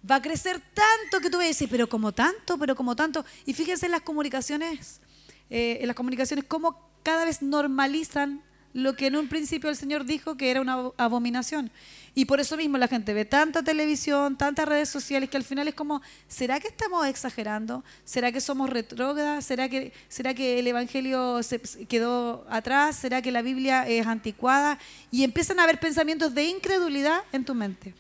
va 0.08 0.16
a 0.16 0.22
crecer 0.22 0.60
tanto 0.74 1.20
que 1.20 1.30
tú 1.30 1.38
vas 1.38 1.44
a 1.44 1.48
decir, 1.48 1.68
pero 1.70 1.88
como 1.88 2.12
tanto, 2.12 2.58
pero 2.58 2.76
como 2.76 2.94
tanto. 2.94 3.24
Y 3.46 3.54
fíjense 3.54 3.86
en 3.86 3.92
las 3.92 4.02
comunicaciones, 4.02 5.00
eh, 5.48 5.78
en 5.80 5.86
las 5.86 5.96
comunicaciones, 5.96 6.44
cómo 6.46 6.90
cada 7.02 7.24
vez 7.24 7.40
normalizan 7.40 8.42
lo 8.72 8.94
que 8.94 9.06
en 9.06 9.16
un 9.16 9.28
principio 9.28 9.68
el 9.68 9.76
Señor 9.76 10.04
dijo 10.04 10.36
que 10.36 10.50
era 10.50 10.60
una 10.60 10.90
abominación. 10.96 11.70
Y 12.14 12.24
por 12.24 12.40
eso 12.40 12.56
mismo 12.56 12.76
la 12.78 12.88
gente 12.88 13.14
ve 13.14 13.24
tanta 13.24 13.62
televisión, 13.62 14.36
tantas 14.36 14.68
redes 14.68 14.88
sociales, 14.88 15.30
que 15.30 15.36
al 15.36 15.44
final 15.44 15.68
es 15.68 15.74
como, 15.74 16.02
¿será 16.28 16.58
que 16.58 16.68
estamos 16.68 17.06
exagerando? 17.06 17.84
¿Será 18.04 18.32
que 18.32 18.40
somos 18.40 18.68
retrógradas? 18.68 19.44
¿Será 19.44 19.68
que, 19.68 19.92
¿Será 20.08 20.34
que 20.34 20.58
el 20.58 20.66
Evangelio 20.66 21.42
se 21.42 21.60
quedó 21.60 22.46
atrás? 22.50 22.96
¿Será 22.96 23.22
que 23.22 23.30
la 23.30 23.42
Biblia 23.42 23.88
es 23.88 24.06
anticuada? 24.06 24.78
Y 25.10 25.22
empiezan 25.22 25.60
a 25.60 25.64
haber 25.64 25.78
pensamientos 25.78 26.34
de 26.34 26.44
incredulidad 26.44 27.22
en 27.32 27.44
tu 27.44 27.54
mente. 27.54 27.94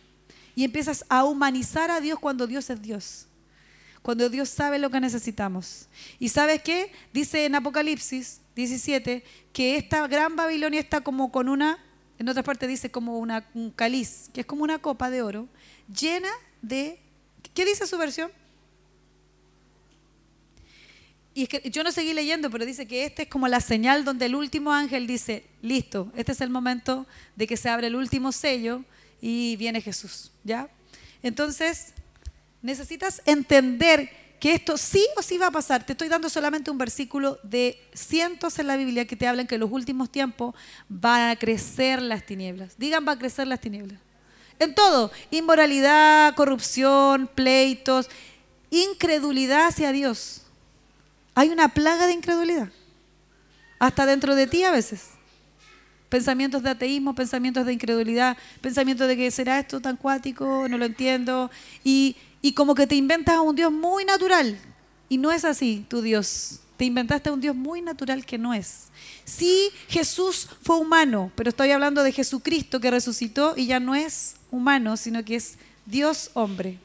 Y 0.56 0.64
empiezas 0.64 1.04
a 1.08 1.24
humanizar 1.24 1.90
a 1.90 2.00
Dios 2.00 2.18
cuando 2.18 2.46
Dios 2.46 2.68
es 2.68 2.82
Dios. 2.82 3.26
Cuando 4.02 4.28
Dios 4.28 4.48
sabe 4.48 4.78
lo 4.78 4.90
que 4.90 5.00
necesitamos. 5.00 5.86
¿Y 6.18 6.30
sabes 6.30 6.62
qué? 6.62 6.90
Dice 7.12 7.44
en 7.44 7.54
Apocalipsis 7.54 8.40
17 8.56 9.22
que 9.52 9.76
esta 9.76 10.06
gran 10.06 10.36
Babilonia 10.36 10.80
está 10.80 11.00
como 11.02 11.30
con 11.30 11.48
una 11.48 11.78
en 12.20 12.28
otra 12.28 12.42
parte 12.42 12.66
dice 12.66 12.90
como 12.90 13.18
una, 13.18 13.48
un 13.54 13.70
caliz, 13.70 14.28
que 14.34 14.42
es 14.42 14.46
como 14.46 14.62
una 14.62 14.78
copa 14.78 15.08
de 15.08 15.22
oro, 15.22 15.48
llena 15.88 16.28
de... 16.60 16.98
¿Qué 17.54 17.64
dice 17.64 17.86
su 17.86 17.96
versión? 17.96 18.30
Y 21.32 21.44
es 21.44 21.48
que 21.48 21.70
yo 21.70 21.82
no 21.82 21.90
seguí 21.90 22.12
leyendo, 22.12 22.50
pero 22.50 22.66
dice 22.66 22.86
que 22.86 23.06
esta 23.06 23.22
es 23.22 23.28
como 23.28 23.48
la 23.48 23.62
señal 23.62 24.04
donde 24.04 24.26
el 24.26 24.34
último 24.34 24.70
ángel 24.70 25.06
dice, 25.06 25.46
listo, 25.62 26.12
este 26.14 26.32
es 26.32 26.42
el 26.42 26.50
momento 26.50 27.06
de 27.36 27.46
que 27.46 27.56
se 27.56 27.70
abre 27.70 27.86
el 27.86 27.96
último 27.96 28.32
sello 28.32 28.84
y 29.22 29.56
viene 29.56 29.80
Jesús, 29.80 30.30
¿ya? 30.44 30.68
Entonces, 31.22 31.94
necesitas 32.62 33.22
entender 33.24 34.10
que 34.40 34.54
esto 34.54 34.78
sí 34.78 35.06
o 35.16 35.22
sí 35.22 35.36
va 35.36 35.48
a 35.48 35.50
pasar. 35.50 35.84
Te 35.84 35.92
estoy 35.92 36.08
dando 36.08 36.28
solamente 36.30 36.70
un 36.70 36.78
versículo 36.78 37.38
de 37.42 37.78
cientos 37.92 38.58
en 38.58 38.66
la 38.66 38.76
Biblia 38.76 39.06
que 39.06 39.14
te 39.14 39.28
hablan 39.28 39.46
que 39.46 39.56
en 39.56 39.60
los 39.60 39.70
últimos 39.70 40.10
tiempos 40.10 40.54
van 40.88 41.28
a 41.28 41.36
crecer 41.36 42.00
las 42.00 42.24
tinieblas. 42.24 42.74
Digan, 42.78 43.06
va 43.06 43.12
a 43.12 43.18
crecer 43.18 43.46
las 43.46 43.60
tinieblas. 43.60 44.00
En 44.58 44.74
todo, 44.74 45.12
inmoralidad, 45.30 46.34
corrupción, 46.34 47.28
pleitos, 47.34 48.08
incredulidad 48.70 49.66
hacia 49.66 49.92
Dios. 49.92 50.42
Hay 51.34 51.50
una 51.50 51.68
plaga 51.68 52.06
de 52.06 52.14
incredulidad. 52.14 52.70
Hasta 53.78 54.06
dentro 54.06 54.34
de 54.34 54.46
ti 54.46 54.64
a 54.64 54.70
veces. 54.70 55.10
Pensamientos 56.08 56.62
de 56.62 56.70
ateísmo, 56.70 57.14
pensamientos 57.14 57.64
de 57.64 57.72
incredulidad, 57.72 58.36
pensamientos 58.60 59.06
de 59.06 59.16
que 59.16 59.30
será 59.30 59.58
esto 59.60 59.80
tan 59.80 59.96
cuático, 59.96 60.66
no 60.68 60.76
lo 60.76 60.84
entiendo. 60.84 61.50
Y 61.84 62.16
y 62.42 62.52
como 62.52 62.74
que 62.74 62.86
te 62.86 62.94
inventas 62.94 63.36
a 63.36 63.40
un 63.40 63.54
Dios 63.54 63.72
muy 63.72 64.04
natural. 64.04 64.58
Y 65.08 65.18
no 65.18 65.32
es 65.32 65.44
así 65.44 65.84
tu 65.88 66.02
Dios. 66.02 66.60
Te 66.76 66.84
inventaste 66.84 67.28
a 67.28 67.32
un 67.32 67.40
Dios 67.40 67.54
muy 67.54 67.82
natural 67.82 68.24
que 68.24 68.38
no 68.38 68.54
es. 68.54 68.84
Sí, 69.24 69.70
Jesús 69.88 70.48
fue 70.62 70.78
humano, 70.78 71.30
pero 71.34 71.50
estoy 71.50 71.70
hablando 71.72 72.02
de 72.02 72.12
Jesucristo 72.12 72.80
que 72.80 72.90
resucitó 72.90 73.54
y 73.56 73.66
ya 73.66 73.80
no 73.80 73.94
es 73.94 74.36
humano, 74.50 74.96
sino 74.96 75.24
que 75.24 75.36
es 75.36 75.58
Dios 75.84 76.30
hombre. 76.34 76.78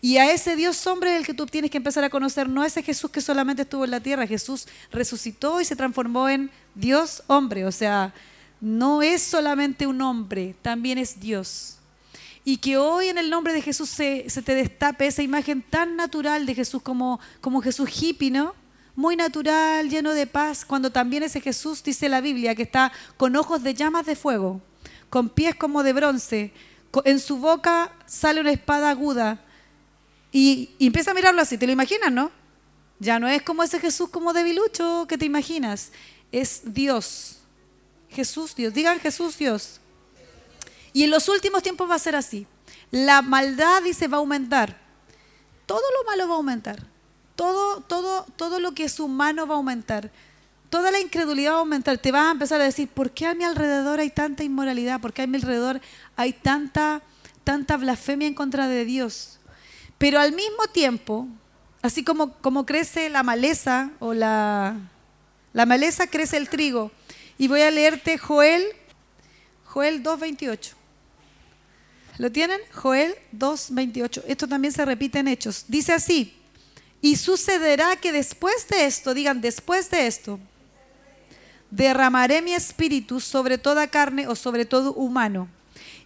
Y 0.00 0.18
a 0.18 0.30
ese 0.30 0.54
Dios 0.54 0.86
hombre 0.86 1.16
el 1.16 1.26
que 1.26 1.34
tú 1.34 1.46
tienes 1.46 1.70
que 1.70 1.78
empezar 1.78 2.04
a 2.04 2.10
conocer, 2.10 2.48
no 2.48 2.64
ese 2.64 2.82
Jesús 2.82 3.10
que 3.10 3.20
solamente 3.20 3.62
estuvo 3.62 3.84
en 3.84 3.90
la 3.90 4.00
tierra, 4.00 4.26
Jesús 4.26 4.68
resucitó 4.92 5.60
y 5.60 5.64
se 5.64 5.74
transformó 5.74 6.28
en 6.28 6.50
Dios 6.74 7.22
hombre, 7.26 7.64
o 7.64 7.72
sea, 7.72 8.14
no 8.60 9.02
es 9.02 9.22
solamente 9.22 9.88
un 9.88 10.00
hombre, 10.02 10.54
también 10.62 10.98
es 10.98 11.18
Dios 11.18 11.77
y 12.48 12.56
que 12.56 12.78
hoy 12.78 13.08
en 13.08 13.18
el 13.18 13.28
nombre 13.28 13.52
de 13.52 13.60
Jesús 13.60 13.90
se, 13.90 14.22
te 14.42 14.54
destape 14.54 15.06
esa 15.06 15.22
imagen 15.22 15.60
tan 15.60 15.96
natural 15.96 16.46
de 16.46 16.54
Jesús 16.54 16.80
como, 16.80 17.20
como 17.42 17.60
Jesús 17.60 17.90
hippie, 18.00 18.30
¿no? 18.30 18.54
Muy 18.96 19.16
natural, 19.16 19.90
lleno 19.90 20.14
de 20.14 20.26
paz, 20.26 20.64
cuando 20.64 20.90
también 20.90 21.22
ese 21.22 21.42
Jesús, 21.42 21.82
dice 21.84 22.08
la 22.08 22.22
Biblia, 22.22 22.54
que 22.54 22.62
está 22.62 22.90
con 23.18 23.36
ojos 23.36 23.62
de 23.62 23.74
llamas 23.74 24.06
de 24.06 24.16
fuego, 24.16 24.62
con 25.10 25.28
pies 25.28 25.56
como 25.56 25.82
de 25.82 25.92
bronce, 25.92 26.54
en 27.04 27.20
su 27.20 27.36
boca 27.36 27.92
sale 28.06 28.40
una 28.40 28.52
espada 28.52 28.88
aguda 28.88 29.44
y, 30.32 30.70
y 30.78 30.86
empieza 30.86 31.10
a 31.10 31.14
mirarlo 31.14 31.42
así, 31.42 31.58
¿te 31.58 31.66
lo 31.66 31.72
imaginas, 31.72 32.10
no? 32.10 32.30
Ya 32.98 33.18
no 33.18 33.28
es 33.28 33.42
como 33.42 33.62
ese 33.62 33.78
Jesús 33.78 34.08
como 34.08 34.32
debilucho 34.32 35.04
que 35.06 35.18
te 35.18 35.26
imaginas, 35.26 35.92
es 36.32 36.62
Dios. 36.64 37.40
Jesús 38.08 38.54
Dios, 38.54 38.72
digan 38.72 39.00
Jesús 39.00 39.36
Dios. 39.36 39.82
Y 40.92 41.04
en 41.04 41.10
los 41.10 41.28
últimos 41.28 41.62
tiempos 41.62 41.88
va 41.88 41.94
a 41.94 41.98
ser 41.98 42.16
así. 42.16 42.46
La 42.90 43.22
maldad, 43.22 43.82
dice, 43.82 44.08
va 44.08 44.16
a 44.16 44.20
aumentar. 44.20 44.80
Todo 45.66 45.82
lo 45.98 46.10
malo 46.10 46.28
va 46.28 46.34
a 46.34 46.36
aumentar. 46.36 46.86
Todo, 47.36 47.80
todo, 47.82 48.26
todo 48.36 48.58
lo 48.58 48.72
que 48.72 48.84
es 48.84 48.98
humano 48.98 49.46
va 49.46 49.54
a 49.54 49.58
aumentar. 49.58 50.10
Toda 50.70 50.90
la 50.90 51.00
incredulidad 51.00 51.52
va 51.52 51.56
a 51.56 51.60
aumentar. 51.60 51.98
Te 51.98 52.12
vas 52.12 52.28
a 52.28 52.30
empezar 52.32 52.60
a 52.60 52.64
decir, 52.64 52.88
¿por 52.88 53.10
qué 53.10 53.26
a 53.26 53.34
mi 53.34 53.44
alrededor 53.44 54.00
hay 54.00 54.10
tanta 54.10 54.44
inmoralidad? 54.44 55.00
¿Por 55.00 55.12
qué 55.12 55.22
a 55.22 55.26
mi 55.26 55.36
alrededor 55.36 55.80
hay 56.16 56.32
tanta, 56.32 57.02
tanta 57.44 57.76
blasfemia 57.76 58.26
en 58.26 58.34
contra 58.34 58.68
de 58.68 58.84
Dios? 58.84 59.38
Pero 59.98 60.20
al 60.20 60.32
mismo 60.32 60.66
tiempo, 60.72 61.26
así 61.82 62.04
como, 62.04 62.32
como 62.38 62.66
crece 62.66 63.08
la 63.08 63.22
maleza 63.22 63.90
o 63.98 64.14
la, 64.14 64.76
la 65.52 65.66
maleza 65.66 66.06
crece 66.06 66.36
el 66.36 66.48
trigo. 66.48 66.90
Y 67.36 67.48
voy 67.48 67.62
a 67.62 67.70
leerte 67.70 68.18
Joel 68.18 68.64
Joel 69.68 70.02
2.28. 70.02 70.72
¿Lo 72.18 72.30
tienen? 72.32 72.60
Joel 72.72 73.14
2.28. 73.36 74.24
Esto 74.26 74.48
también 74.48 74.72
se 74.72 74.84
repite 74.84 75.20
en 75.20 75.28
Hechos. 75.28 75.64
Dice 75.68 75.92
así, 75.92 76.34
y 77.00 77.16
sucederá 77.16 77.96
que 77.96 78.12
después 78.12 78.66
de 78.68 78.86
esto, 78.86 79.14
digan 79.14 79.40
después 79.40 79.88
de 79.90 80.06
esto, 80.06 80.40
derramaré 81.70 82.42
mi 82.42 82.52
espíritu 82.52 83.20
sobre 83.20 83.56
toda 83.56 83.86
carne 83.86 84.26
o 84.26 84.34
sobre 84.34 84.64
todo 84.64 84.92
humano. 84.94 85.48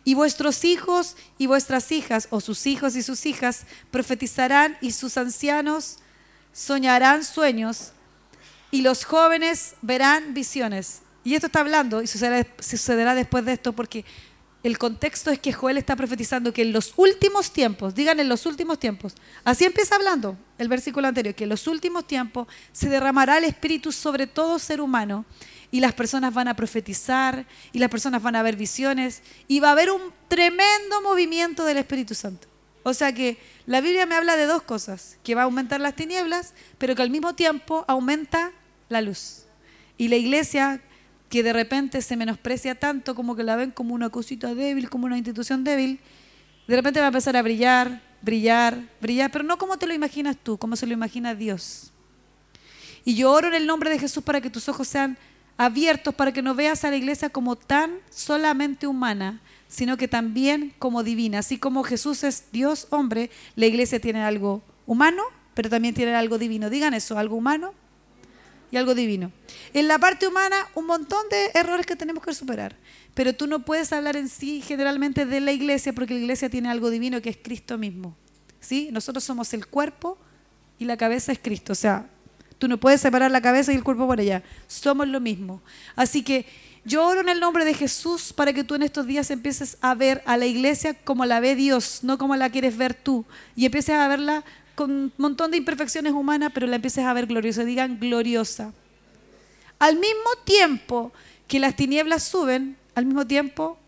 Y 0.05 0.15
vuestros 0.15 0.65
hijos 0.65 1.17
y 1.39 1.47
vuestras 1.47 1.93
hijas, 1.93 2.29
o 2.31 2.41
sus 2.41 2.67
hijos 2.67 2.97
y 2.97 3.03
sus 3.03 3.25
hijas, 3.25 3.65
profetizarán 3.91 4.77
y 4.81 4.93
sus 4.93 5.17
ancianos 5.17 5.99
soñarán 6.53 7.25
sueños 7.25 7.93
y 8.71 8.83
los 8.83 9.05
jóvenes 9.05 9.75
verán 9.81 10.35
visiones. 10.35 11.03
Y 11.25 11.35
esto 11.35 11.47
está 11.47 11.61
hablando 11.61 12.03
y 12.03 12.07
sucederá, 12.07 13.15
después 13.15 13.45
de 13.45 13.53
esto 13.53 13.73
porque 13.73 14.05
el 14.63 14.79
contexto 14.79 15.31
es 15.31 15.41
que 15.41 15.53
Joel 15.53 15.77
está 15.77 15.97
profetizando 15.97 16.53
que 16.53 16.63
en 16.63 16.73
los 16.73 16.95
últimos 16.97 17.53
tiempos, 17.53 17.95
digan 17.95 18.21
en 18.21 18.29
los 18.29 18.47
últimos 18.47 18.79
tiempos, 18.79 19.15
así 19.45 19.65
empieza 19.65 19.97
hablando 19.97 20.37
el 20.59 20.69
versículo 20.69 21.09
anterior, 21.09 21.35
que 21.35 21.45
en 21.45 21.51
los 21.51 21.67
últimos 21.67 22.07
tiempos 22.07 22.47
se 22.71 22.89
derramará 22.89 23.39
el 23.39 23.45
Espíritu 23.45 23.91
sobre 23.91 24.27
todo 24.27 24.59
ser 24.59 24.81
humano 24.81 25.25
y 25.73 25.81
las 25.81 25.95
personas 25.95 26.33
van 26.33 26.47
a 26.47 26.55
profetizar 26.55 27.45
y 27.73 27.79
las 27.81 27.89
personas 27.89 28.23
van 28.23 28.37
a 28.37 28.43
ver 28.43 28.57
visiones 28.57 29.23
y 29.49 29.59
va 29.59 29.71
a 29.71 29.73
haber 29.73 29.91
un 29.91 30.13
tremendo 30.29 31.03
movimiento 31.03 31.65
del 31.65 31.79
Espíritu 31.79 32.15
Santo. 32.15 32.47
O 32.85 32.95
sea 32.95 33.13
que 33.13 33.39
la 33.67 33.81
Biblia 33.81 34.07
me 34.07 34.15
habla 34.15 34.37
de 34.37 34.47
dos 34.47 34.63
cosas, 34.63 35.19
que 35.25 35.35
va 35.35 35.43
a 35.43 35.45
aumentar 35.45 35.81
las 35.81 35.95
tinieblas, 35.95 36.53
pero 36.79 36.95
que 36.95 37.03
al 37.03 37.11
mismo 37.11 37.35
tiempo 37.35 37.85
aumenta 37.89 38.53
la 38.89 39.01
luz. 39.01 39.45
Y 39.97 40.09
la 40.09 40.17
iglesia 40.17 40.83
que 41.33 41.43
de 41.43 41.55
repente 41.55 42.03
se 42.03 42.15
menosprecia 42.15 42.75
tanto 42.75 43.15
como 43.15 43.35
que 43.35 43.43
la 43.43 43.57
ven 43.57 43.71
como 43.71 43.95
una 43.95 44.11
cosita 44.11 44.55
débil, 44.55 44.91
como 44.91 45.07
una 45.07 45.17
institución 45.17 45.65
débil, 45.65 45.99
de 46.69 46.77
repente 46.77 47.01
va 47.01 47.07
a 47.07 47.09
empezar 47.09 47.35
a 47.39 47.41
brillar, 47.41 48.03
brillar, 48.21 48.79
brillar, 49.01 49.31
pero 49.31 49.43
no 49.43 49.57
como 49.57 49.79
te 49.79 49.87
lo 49.87 49.95
imaginas 49.95 50.37
tú, 50.37 50.59
como 50.59 50.77
se 50.77 50.87
lo 50.87 50.93
imagina 50.93 51.35
Dios. 51.35 51.91
Y 53.07 53.15
yo 53.15 53.33
oro 53.33 53.49
en 53.49 53.55
el 53.55 53.67
nombre 53.67 53.89
de 53.89 53.99
Jesús 53.99 54.23
para 54.23 54.43
que 54.43 54.51
tus 54.51 54.69
ojos 54.69 54.87
sean 54.87 55.17
abiertos 55.57 56.15
para 56.15 56.33
que 56.33 56.43
no 56.43 56.55
veas 56.55 56.85
a 56.85 56.91
la 56.91 56.97
iglesia 56.97 57.31
como 57.31 57.57
tan 57.57 57.93
solamente 58.11 58.87
humana, 58.87 59.41
sino 59.69 59.97
que 59.97 60.09
también 60.09 60.75
como 60.79 61.03
divina. 61.03 61.39
Así 61.39 61.57
como 61.57 61.83
Jesús 61.83 62.25
es 62.25 62.53
Dios 62.53 62.89
hombre, 62.91 63.31
la 63.57 63.65
iglesia 63.65 63.99
tiene 63.99 64.23
algo 64.23 64.61
humano, 64.85 65.23
pero 65.55 65.71
también 65.71 65.95
tiene 65.95 66.15
algo 66.15 66.37
divino. 66.37 66.69
Digan 66.69 66.93
eso, 66.93 67.17
algo 67.17 67.37
humano 67.37 67.73
y 68.73 68.77
algo 68.77 68.97
divino. 68.97 69.31
En 69.73 69.87
la 69.87 69.99
parte 70.01 70.27
humana, 70.27 70.67
un 70.75 70.87
montón 70.87 71.29
de 71.31 71.53
errores 71.55 71.87
que 71.87 71.95
tenemos 71.95 72.25
que 72.25 72.35
superar. 72.35 72.75
Pero 73.15 73.35
tú 73.35 73.47
no 73.47 73.61
puedes 73.65 73.93
hablar 73.93 74.17
en 74.17 74.29
sí 74.29 74.63
generalmente 74.67 75.27
de 75.27 75.41
la 75.41 75.53
iglesia 75.53 75.93
porque 75.93 76.15
la 76.15 76.21
iglesia 76.21 76.51
tiene 76.51 76.71
algo 76.71 76.91
divino 76.91 77.23
que 77.23 77.31
es 77.31 77.39
Cristo 77.41 77.79
mismo. 77.79 78.17
¿Sí? 78.59 78.89
Nosotros 78.91 79.23
somos 79.23 79.53
el 79.55 79.67
cuerpo 79.67 80.19
y 80.79 80.87
la 80.87 80.97
cabeza 80.97 81.31
es 81.31 81.39
Cristo. 81.39 81.73
O 81.73 81.77
sea, 81.77 82.09
Tú 82.63 82.69
no 82.69 82.79
puedes 82.79 83.01
separar 83.01 83.29
la 83.33 83.41
cabeza 83.41 83.73
y 83.73 83.75
el 83.75 83.83
cuerpo 83.83 84.07
por 84.07 84.21
allá. 84.21 84.41
Somos 84.69 85.09
lo 85.09 85.19
mismo. 85.19 85.61
Así 85.97 86.23
que 86.23 86.47
yo 86.85 87.05
oro 87.05 87.21
en 87.21 87.29
el 87.29 87.41
nombre 87.41 87.65
de 87.65 87.75
Jesús 87.75 88.33
para 88.33 88.53
que 88.53 88.63
tú 88.63 88.77
en 88.77 88.85
estos 88.85 89.05
días 89.05 89.33
empieces 89.33 89.79
a 89.81 89.97
ver 89.97 90.23
a 90.27 90.37
la 90.37 90.47
iglesia 90.47 90.95
como 90.95 91.27
la 91.27 91.41
ve 91.41 91.57
Dios, 91.57 92.05
no 92.05 92.19
como 92.19 92.37
la 92.37 92.51
quieres 92.51 92.77
ver 92.77 92.95
tú. 92.95 93.25
Y 93.57 93.67
empieces 93.67 93.97
a 93.97 94.07
verla 94.07 94.45
con 94.75 94.91
un 94.91 95.13
montón 95.17 95.51
de 95.51 95.59
imperfecciones 95.59 96.13
humanas, 96.13 96.53
pero 96.55 96.67
la 96.67 96.77
empieces 96.77 97.05
a 97.05 97.13
ver 97.13 97.27
gloriosa. 97.27 97.65
Digan 97.65 97.99
gloriosa. 97.99 98.73
Al 99.79 99.97
mismo 99.97 100.31
tiempo 100.45 101.13
que 101.49 101.59
las 101.59 101.77
tinieblas 101.77 102.23
suben, 102.23 102.77
al 102.95 103.07
mismo 103.07 103.27
tiempo 103.27 103.79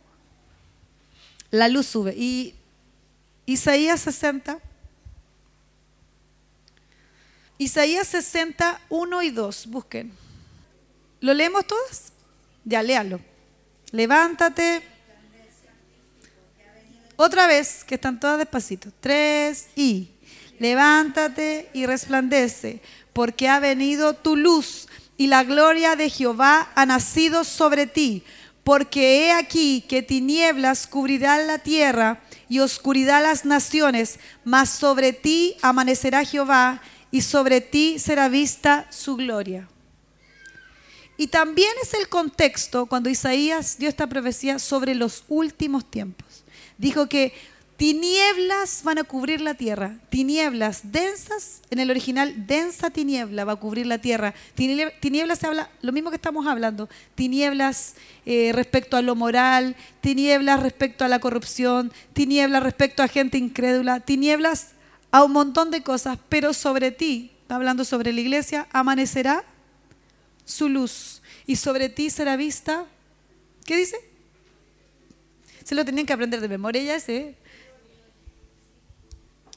la 1.51 1.69
luz 1.69 1.87
sube. 1.87 2.15
Y 2.17 2.55
Isaías 3.47 4.01
60 4.01 4.61
Isaías 7.59 8.09
60, 8.09 8.81
1 8.89 9.23
y 9.23 9.31
2, 9.31 9.67
busquen. 9.69 10.13
¿Lo 11.21 11.33
leemos 11.35 11.67
todos? 11.67 12.13
Ya, 12.65 12.83
léalo. 12.83 13.21
Levántate. 13.93 14.83
Otra 17.17 17.47
vez, 17.47 17.85
que 17.85 17.95
están 17.95 18.19
todas 18.19 18.39
despacito. 18.39 18.91
Tres 19.01 19.69
y. 19.77 20.11
Levántate 20.59 21.71
y 21.73 21.87
resplandece, 21.87 22.81
porque 23.13 23.49
ha 23.49 23.61
venido 23.61 24.15
tu 24.15 24.37
luz 24.37 24.89
y 25.17 25.29
la 25.29 25.45
gloria 25.45 25.97
de 25.97 26.11
Jehová 26.11 26.71
ha 26.75 26.87
nacido 26.87 27.45
sobre 27.45 27.87
ti. 27.87 28.25
Porque 28.63 29.27
he 29.27 29.33
aquí 29.33 29.85
que 29.89 30.03
tinieblas 30.03 30.87
cubrirán 30.87 31.47
la 31.47 31.59
tierra 31.59 32.23
y 32.49 32.61
oscuridad 32.61 33.23
las 33.23 33.45
naciones, 33.45 34.19
mas 34.43 34.71
sobre 34.71 35.13
ti 35.13 35.57
amanecerá 35.61 36.25
Jehová 36.25 36.81
y 37.11 37.21
sobre 37.21 37.61
ti 37.61 37.99
será 37.99 38.29
vista 38.29 38.87
su 38.91 39.17
gloria. 39.17 39.69
Y 41.17 41.29
también 41.29 41.71
es 41.83 41.95
el 41.95 42.09
contexto 42.09 42.87
cuando 42.87 43.09
Isaías 43.09 43.79
dio 43.79 43.89
esta 43.89 44.09
profecía 44.09 44.59
sobre 44.59 44.95
los 44.95 45.25
últimos 45.29 45.89
tiempos. 45.89 46.45
Dijo 46.77 47.09
que 47.09 47.33
tinieblas 47.77 48.83
van 48.85 48.99
a 48.99 49.05
cubrir 49.05 49.41
la 49.41 49.55
tierra, 49.55 49.99
tinieblas 50.09 50.93
densas, 50.93 51.61
en 51.71 51.81
el 51.81 51.91
original 51.91 52.47
densa 52.47 52.91
tiniebla 52.91 53.45
va 53.45 53.53
a 53.53 53.57
cubrir 53.57 53.87
la 53.87 53.99
tierra. 53.99 54.35
Tinieblas 54.55 55.39
se 55.39 55.47
habla, 55.47 55.71
lo 55.83 55.93
mismo 55.93 56.11
que 56.11 56.17
estamos 56.17 56.47
hablando, 56.47 56.89
tinieblas 57.15 57.95
eh, 58.27 58.53
respecto 58.55 58.97
a 58.97 59.03
lo 59.03 59.15
moral, 59.17 59.77
tinieblas 60.01 60.63
respecto 60.63 61.05
a 61.05 61.09
la 61.09 61.19
corrupción, 61.19 61.93
tinieblas 62.13 62.63
respecto 62.63 63.03
a 63.03 63.09
gente 63.09 63.39
incrédula, 63.39 64.01
tinieblas 64.01 64.69
a 65.11 65.25
un 65.25 65.33
montón 65.33 65.71
de 65.71 65.83
cosas, 65.83 66.19
pero 66.29 66.55
sobre 66.55 66.91
ti, 66.91 67.33
hablando 67.49 67.85
sobre 67.85 68.13
la 68.13 68.21
iglesia, 68.21 68.69
amanecerá 68.73 69.45
su 70.45 70.69
luz 70.69 71.23
y 71.47 71.57
sobre 71.57 71.89
ti 71.89 72.11
será 72.11 72.37
vista, 72.37 72.87
¿qué 73.65 73.77
dice? 73.77 73.97
Se 75.65 75.75
lo 75.75 75.85
tenían 75.85 76.07
que 76.07 76.13
aprender 76.13 76.41
de 76.41 76.49
memoria 76.49 76.83
ya. 76.83 77.35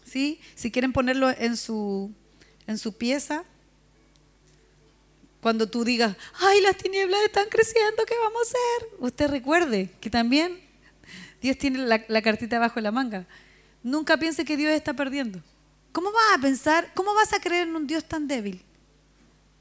¿Sí? 0.08 0.40
Si 0.56 0.72
quieren 0.72 0.94
ponerlo 0.94 1.30
en 1.30 1.58
su, 1.58 2.12
en 2.66 2.78
su 2.78 2.98
pieza, 2.98 3.44
cuando 5.42 5.70
tú 5.70 5.84
digas, 5.84 6.16
ay, 6.40 6.62
las 6.62 6.78
tinieblas 6.78 7.22
están 7.24 7.48
creciendo, 7.50 8.04
¿qué 8.06 8.16
vamos 8.22 8.42
a 8.42 8.46
hacer? 8.46 8.90
Usted 9.00 9.28
recuerde 9.28 9.90
que 10.00 10.10
también 10.10 10.60
Dios 11.42 11.58
tiene 11.58 11.80
la, 11.80 12.04
la 12.08 12.22
cartita 12.22 12.58
bajo 12.58 12.80
la 12.80 12.92
manga. 12.92 13.28
Nunca 13.84 14.18
piense 14.18 14.46
que 14.46 14.58
Dios 14.58 14.72
está 14.72 14.94
perdiendo. 14.94 15.42
¿Cómo 15.92 16.12
vas 16.12 16.38
a 16.38 16.42
pensar, 16.42 16.92
cómo 16.94 17.14
vas 17.14 17.34
a 17.34 17.40
creer 17.40 17.68
en 17.68 17.76
un 17.76 17.88
Dios 17.88 18.04
tan 18.06 18.28
débil? 18.28 18.62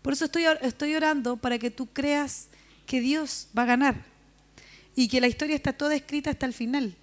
Por 0.03 0.13
eso 0.13 0.27
estoy, 0.27 0.45
estoy 0.63 0.95
orando 0.95 1.37
para 1.37 1.59
que 1.59 1.71
tú 1.71 1.87
creas 1.87 2.49
que 2.87 3.01
Dios 3.01 3.49
va 3.57 3.63
a 3.63 3.67
ganar 3.67 4.05
y 4.95 5.09
que 5.09 5.21
la 5.21 5.27
historia 5.27 5.57
está 5.57 5.73
toda 5.73 5.95
escrita 5.97 6.31
hasta 6.31 6.47
el 6.47 6.55
final. 6.55 6.97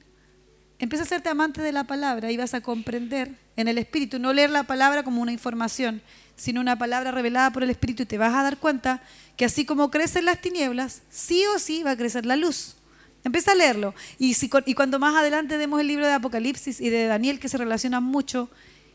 Empieza 0.79 1.03
a 1.03 1.05
hacerte 1.05 1.29
amante 1.29 1.61
de 1.61 1.71
la 1.71 1.85
palabra 1.85 2.31
y 2.31 2.37
vas 2.37 2.53
a 2.53 2.61
comprender 2.61 3.31
en 3.55 3.67
el 3.67 3.77
Espíritu, 3.77 4.19
no 4.19 4.33
leer 4.33 4.49
la 4.49 4.63
palabra 4.63 5.03
como 5.03 5.21
una 5.21 5.31
información, 5.31 6.01
sino 6.35 6.61
una 6.61 6.77
palabra 6.77 7.11
revelada 7.11 7.51
por 7.51 7.63
el 7.63 7.69
Espíritu 7.69 8.03
y 8.03 8.05
te 8.05 8.17
vas 8.17 8.33
a 8.33 8.43
dar 8.43 8.57
cuenta 8.57 9.01
que 9.37 9.45
así 9.45 9.65
como 9.65 9.91
crecen 9.91 10.25
las 10.25 10.41
tinieblas, 10.41 11.03
sí 11.09 11.43
o 11.55 11.59
sí 11.59 11.83
va 11.83 11.91
a 11.91 11.97
crecer 11.97 12.25
la 12.25 12.35
luz. 12.35 12.75
Empieza 13.23 13.51
a 13.51 13.55
leerlo. 13.55 13.93
Y, 14.19 14.35
y 14.65 14.73
cuando 14.73 14.99
más 14.99 15.15
adelante 15.15 15.57
demos 15.57 15.79
el 15.79 15.87
libro 15.87 16.05
de 16.05 16.13
Apocalipsis 16.13 16.81
y 16.81 16.89
de 16.89 17.05
Daniel, 17.05 17.39
que 17.39 17.47
se 17.47 17.57
relacionan 17.57 18.03
mucho, 18.03 18.49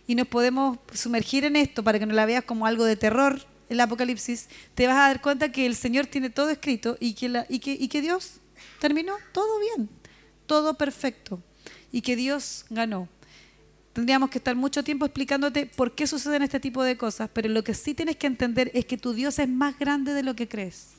y 0.07 0.15
nos 0.15 0.27
podemos 0.27 0.79
sumergir 0.93 1.45
en 1.45 1.57
esto 1.57 1.83
para 1.85 1.99
que 1.99 2.07
no 2.07 2.15
la 2.15 2.27
veas 2.27 2.45
como 2.45 2.67
algo 2.67 2.85
de 2.85 2.97
terror, 2.97 3.41
el 3.69 3.81
Apocalipsis, 3.81 4.49
te 4.75 4.87
vas 4.87 4.97
a 4.97 5.09
dar 5.09 5.21
cuenta 5.23 5.53
que 5.53 5.65
el 5.65 5.77
Señor 5.77 6.07
tiene 6.07 6.31
todo 6.31 6.51
escrito 6.51 6.97
y 7.01 7.15
que, 7.15 7.29
la, 7.29 7.47
y 7.49 7.59
que 7.61 8.01
Dios 8.03 8.41
terminó 8.81 9.15
todo 9.33 9.59
bien, 9.61 9.89
todo 10.47 10.75
perfecto 10.75 11.43
y 11.93 12.03
que 12.03 12.17
Dios 12.17 12.65
ganó. 12.71 13.09
Tendríamos 13.93 14.31
que 14.31 14.39
estar 14.39 14.55
mucho 14.55 14.85
tiempo 14.85 15.07
explicándote 15.07 15.67
por 15.67 15.95
qué 15.95 16.07
suceden 16.07 16.43
este 16.43 16.61
tipo 16.61 16.83
de 16.83 16.97
cosas, 16.97 17.31
pero 17.33 17.49
lo 17.49 17.65
que 17.65 17.75
sí 17.75 17.95
tienes 17.95 18.17
que 18.17 18.27
entender 18.27 18.71
es 18.75 18.85
que 18.87 18.97
tu 18.97 19.13
Dios 19.13 19.39
es 19.39 19.49
más 19.49 19.79
grande 19.79 20.13
de 20.13 20.23
lo 20.23 20.37
que 20.37 20.49
crees 20.49 20.99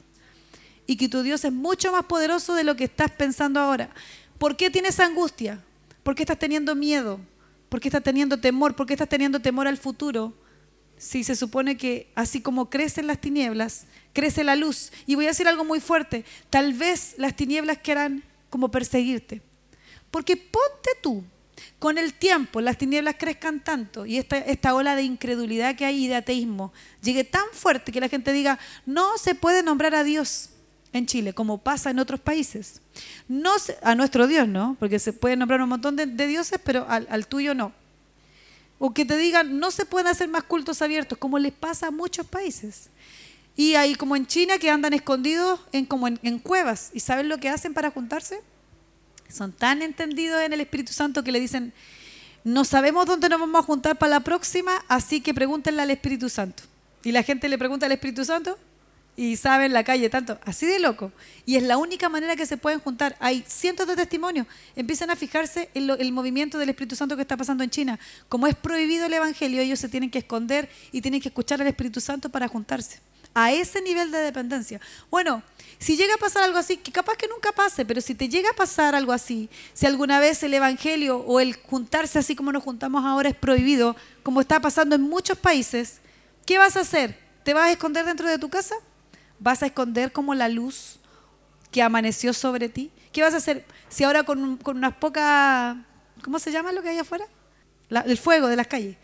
y 0.90 0.98
que 0.98 1.08
tu 1.08 1.22
Dios 1.22 1.46
es 1.46 1.54
mucho 1.54 1.92
más 1.92 2.06
poderoso 2.06 2.56
de 2.56 2.64
lo 2.64 2.76
que 2.76 2.86
estás 2.86 3.12
pensando 3.12 3.60
ahora. 3.60 3.92
¿Por 4.40 4.58
qué 4.58 4.72
tienes 4.72 5.00
angustia? 5.00 5.64
¿Por 6.02 6.16
qué 6.16 6.24
estás 6.24 6.40
teniendo 6.40 6.74
miedo? 6.74 7.20
¿Por 7.70 7.80
qué 7.80 7.90
estás 7.90 8.02
teniendo 8.02 8.40
temor? 8.40 8.76
¿Por 8.76 8.88
qué 8.88 8.94
estás 8.94 9.08
teniendo 9.08 9.40
temor 9.40 9.68
al 9.68 9.78
futuro? 9.78 10.34
Si 10.98 11.24
se 11.24 11.36
supone 11.36 11.78
que 11.78 12.12
así 12.16 12.42
como 12.42 12.72
crecen 12.72 13.06
las 13.06 13.22
tinieblas, 13.22 13.86
crece 14.14 14.44
la 14.44 14.56
luz. 14.56 14.92
Y 15.06 15.14
voy 15.14 15.26
a 15.26 15.30
decir 15.30 15.48
algo 15.48 15.64
muy 15.64 15.80
fuerte. 15.80 16.26
Tal 16.50 16.74
vez 16.74 17.14
las 17.20 17.36
tinieblas 17.36 17.78
quieran 17.78 18.24
como 18.50 18.72
perseguirte. 18.72 19.44
Porque 20.12 20.36
ponte 20.38 20.92
tú, 21.02 21.24
con 21.78 21.98
el 21.98 22.14
tiempo 22.14 22.62
las 22.62 22.78
tinieblas 22.78 23.16
crezcan 23.18 23.60
tanto 23.64 24.06
y 24.06 24.18
esta, 24.18 24.38
esta 24.38 24.74
ola 24.76 24.96
de 24.96 25.04
incredulidad 25.04 25.76
que 25.76 25.86
hay 25.86 26.06
y 26.06 26.08
de 26.08 26.16
ateísmo 26.16 26.74
llegue 27.02 27.24
tan 27.24 27.46
fuerte 27.54 27.92
que 27.92 28.02
la 28.02 28.10
gente 28.10 28.32
diga, 28.32 28.60
no 28.86 29.18
se 29.18 29.36
puede 29.36 29.64
nombrar 29.64 29.96
a 29.96 30.04
Dios. 30.04 30.50
en 30.92 31.06
Chile, 31.06 31.34
como 31.34 31.60
pasa 31.60 31.92
en 31.92 32.00
otros 32.00 32.20
países. 32.20 32.82
No 33.28 33.52
a 33.84 33.94
nuestro 33.94 34.26
Dios, 34.26 34.48
¿no? 34.48 34.76
Porque 34.80 34.98
se 34.98 35.14
puede 35.14 35.36
nombrar 35.36 35.62
un 35.62 35.70
montón 35.70 35.96
de, 35.96 36.08
dioses, 36.08 36.60
pero 36.64 36.88
al, 36.90 37.28
tuyo 37.28 37.54
no. 37.54 37.72
O 38.80 38.92
que 38.92 39.06
te 39.06 39.16
digan, 39.16 39.60
no 39.60 39.70
se 39.70 39.86
pueden 39.86 40.08
hacer 40.08 40.28
más 40.28 40.44
cultos 40.44 40.82
abiertos, 40.82 41.18
como 41.20 41.38
les 41.38 41.54
pasa 41.54 41.88
a 41.88 41.92
muchos 41.92 42.26
países. 42.26 42.90
Y 43.56 43.76
hay 43.76 43.94
como 43.94 44.16
en 44.16 44.26
China 44.26 44.58
que 44.58 44.72
andan 44.72 44.94
escondidos 44.94 45.60
en, 45.72 45.86
como 45.86 46.08
en 46.08 46.40
cuevas. 46.40 46.90
¿Y 46.94 47.02
saben 47.02 47.30
lo 47.30 47.38
que 47.38 47.50
hacen 47.50 47.76
para 47.76 47.92
juntarse? 47.92 48.42
Son 49.30 49.52
tan 49.52 49.82
entendidos 49.82 50.42
en 50.42 50.54
el 50.54 50.62
Espíritu 50.62 50.92
Santo 50.92 51.24
que 51.24 51.32
le 51.32 51.40
dicen, 51.40 51.72
no 52.44 52.66
sabemos 52.66 53.06
dónde 53.06 53.30
nos 53.30 53.40
vamos 53.40 53.60
a 53.60 53.64
juntar 53.64 53.98
para 53.98 54.10
la 54.12 54.20
próxima, 54.22 54.84
así 54.88 55.22
que 55.22 55.34
pregúntenle 55.34 55.82
al 55.82 55.92
Espíritu 55.92 56.30
Santo. 56.30 56.64
Y 57.04 57.12
la 57.12 57.24
gente 57.24 57.48
le 57.48 57.58
pregunta 57.58 57.86
al 57.86 57.92
Espíritu 57.92 58.26
Santo 58.26 58.58
y 59.16 59.36
sabe 59.36 59.66
en 59.66 59.74
la 59.74 59.84
calle 59.84 60.10
tanto, 60.10 60.40
así 60.46 60.66
de 60.66 60.80
loco. 60.80 61.12
Y 61.46 61.58
es 61.58 61.64
la 61.64 61.78
única 61.78 62.08
manera 62.08 62.36
que 62.36 62.46
se 62.46 62.56
pueden 62.56 62.80
juntar. 62.80 63.18
Hay 63.20 63.44
cientos 63.48 63.86
de 63.86 63.96
testimonios. 63.98 64.48
Empiezan 64.78 65.10
a 65.10 65.16
fijarse 65.16 65.70
en 65.74 65.90
el 65.90 66.12
movimiento 66.14 66.58
del 66.58 66.70
Espíritu 66.70 66.96
Santo 66.96 67.16
que 67.16 67.24
está 67.24 67.36
pasando 67.36 67.64
en 67.64 67.70
China. 67.70 68.00
Como 68.30 68.48
es 68.48 68.56
prohibido 68.56 69.08
el 69.08 69.14
Evangelio, 69.14 69.62
ellos 69.62 69.80
se 69.80 69.90
tienen 69.90 70.10
que 70.10 70.20
esconder 70.20 70.70
y 70.94 71.02
tienen 71.02 71.20
que 71.20 71.28
escuchar 71.28 71.62
al 71.62 71.68
Espíritu 71.68 72.00
Santo 72.00 72.30
para 72.30 72.48
juntarse. 72.48 73.00
A 73.34 73.52
ese 73.52 73.82
nivel 73.82 74.10
de 74.10 74.20
dependencia. 74.20 74.80
Bueno, 75.12 75.44
si 75.80 75.96
llega 75.96 76.16
a 76.16 76.18
pasar 76.18 76.44
algo 76.44 76.58
así, 76.58 76.76
que 76.76 76.92
capaz 76.92 77.16
que 77.16 77.28
nunca 77.28 77.54
pase, 77.54 77.86
pero 77.86 78.02
si 78.02 78.14
te 78.14 78.28
llega 78.28 78.50
a 78.50 78.54
pasar 78.54 78.96
algo 78.96 79.14
así, 79.14 79.50
si 79.74 79.86
alguna 79.86 80.20
vez 80.20 80.44
el 80.44 80.54
Evangelio 80.54 81.20
o 81.20 81.40
el 81.40 81.56
juntarse 81.56 82.20
así 82.20 82.36
como 82.36 82.52
nos 82.52 82.64
juntamos 82.64 83.06
ahora 83.06 83.30
es 83.30 83.36
prohibido, 83.36 83.96
como 84.22 84.42
está 84.42 84.60
pasando 84.60 84.96
en 84.96 85.02
muchos 85.02 85.38
países, 85.38 86.02
¿qué 86.46 86.58
vas 86.58 86.76
a 86.76 86.82
hacer? 86.82 87.18
¿Te 87.44 87.54
vas 87.54 87.68
a 87.68 87.72
esconder 87.72 88.06
dentro 88.06 88.28
de 88.28 88.38
tu 88.38 88.50
casa? 88.50 88.76
¿Vas 89.40 89.64
a 89.64 89.68
esconder 89.68 90.12
como 90.12 90.36
la 90.36 90.50
luz 90.50 91.00
que 91.72 91.82
amaneció 91.82 92.34
sobre 92.34 92.68
ti? 92.68 92.92
¿Qué 93.14 93.22
vas 93.22 93.34
a 93.34 93.38
hacer 93.38 93.66
si 93.88 94.04
ahora 94.04 94.24
con, 94.24 94.58
con 94.58 94.76
unas 94.76 94.96
pocas, 94.96 95.78
¿cómo 96.22 96.40
se 96.40 96.52
llama 96.52 96.74
lo 96.74 96.82
que 96.82 96.90
hay 96.90 97.00
afuera? 97.00 97.26
el 97.90 98.18
fuego 98.18 98.48
de 98.48 98.56
las 98.56 98.68
calles. 98.68 98.98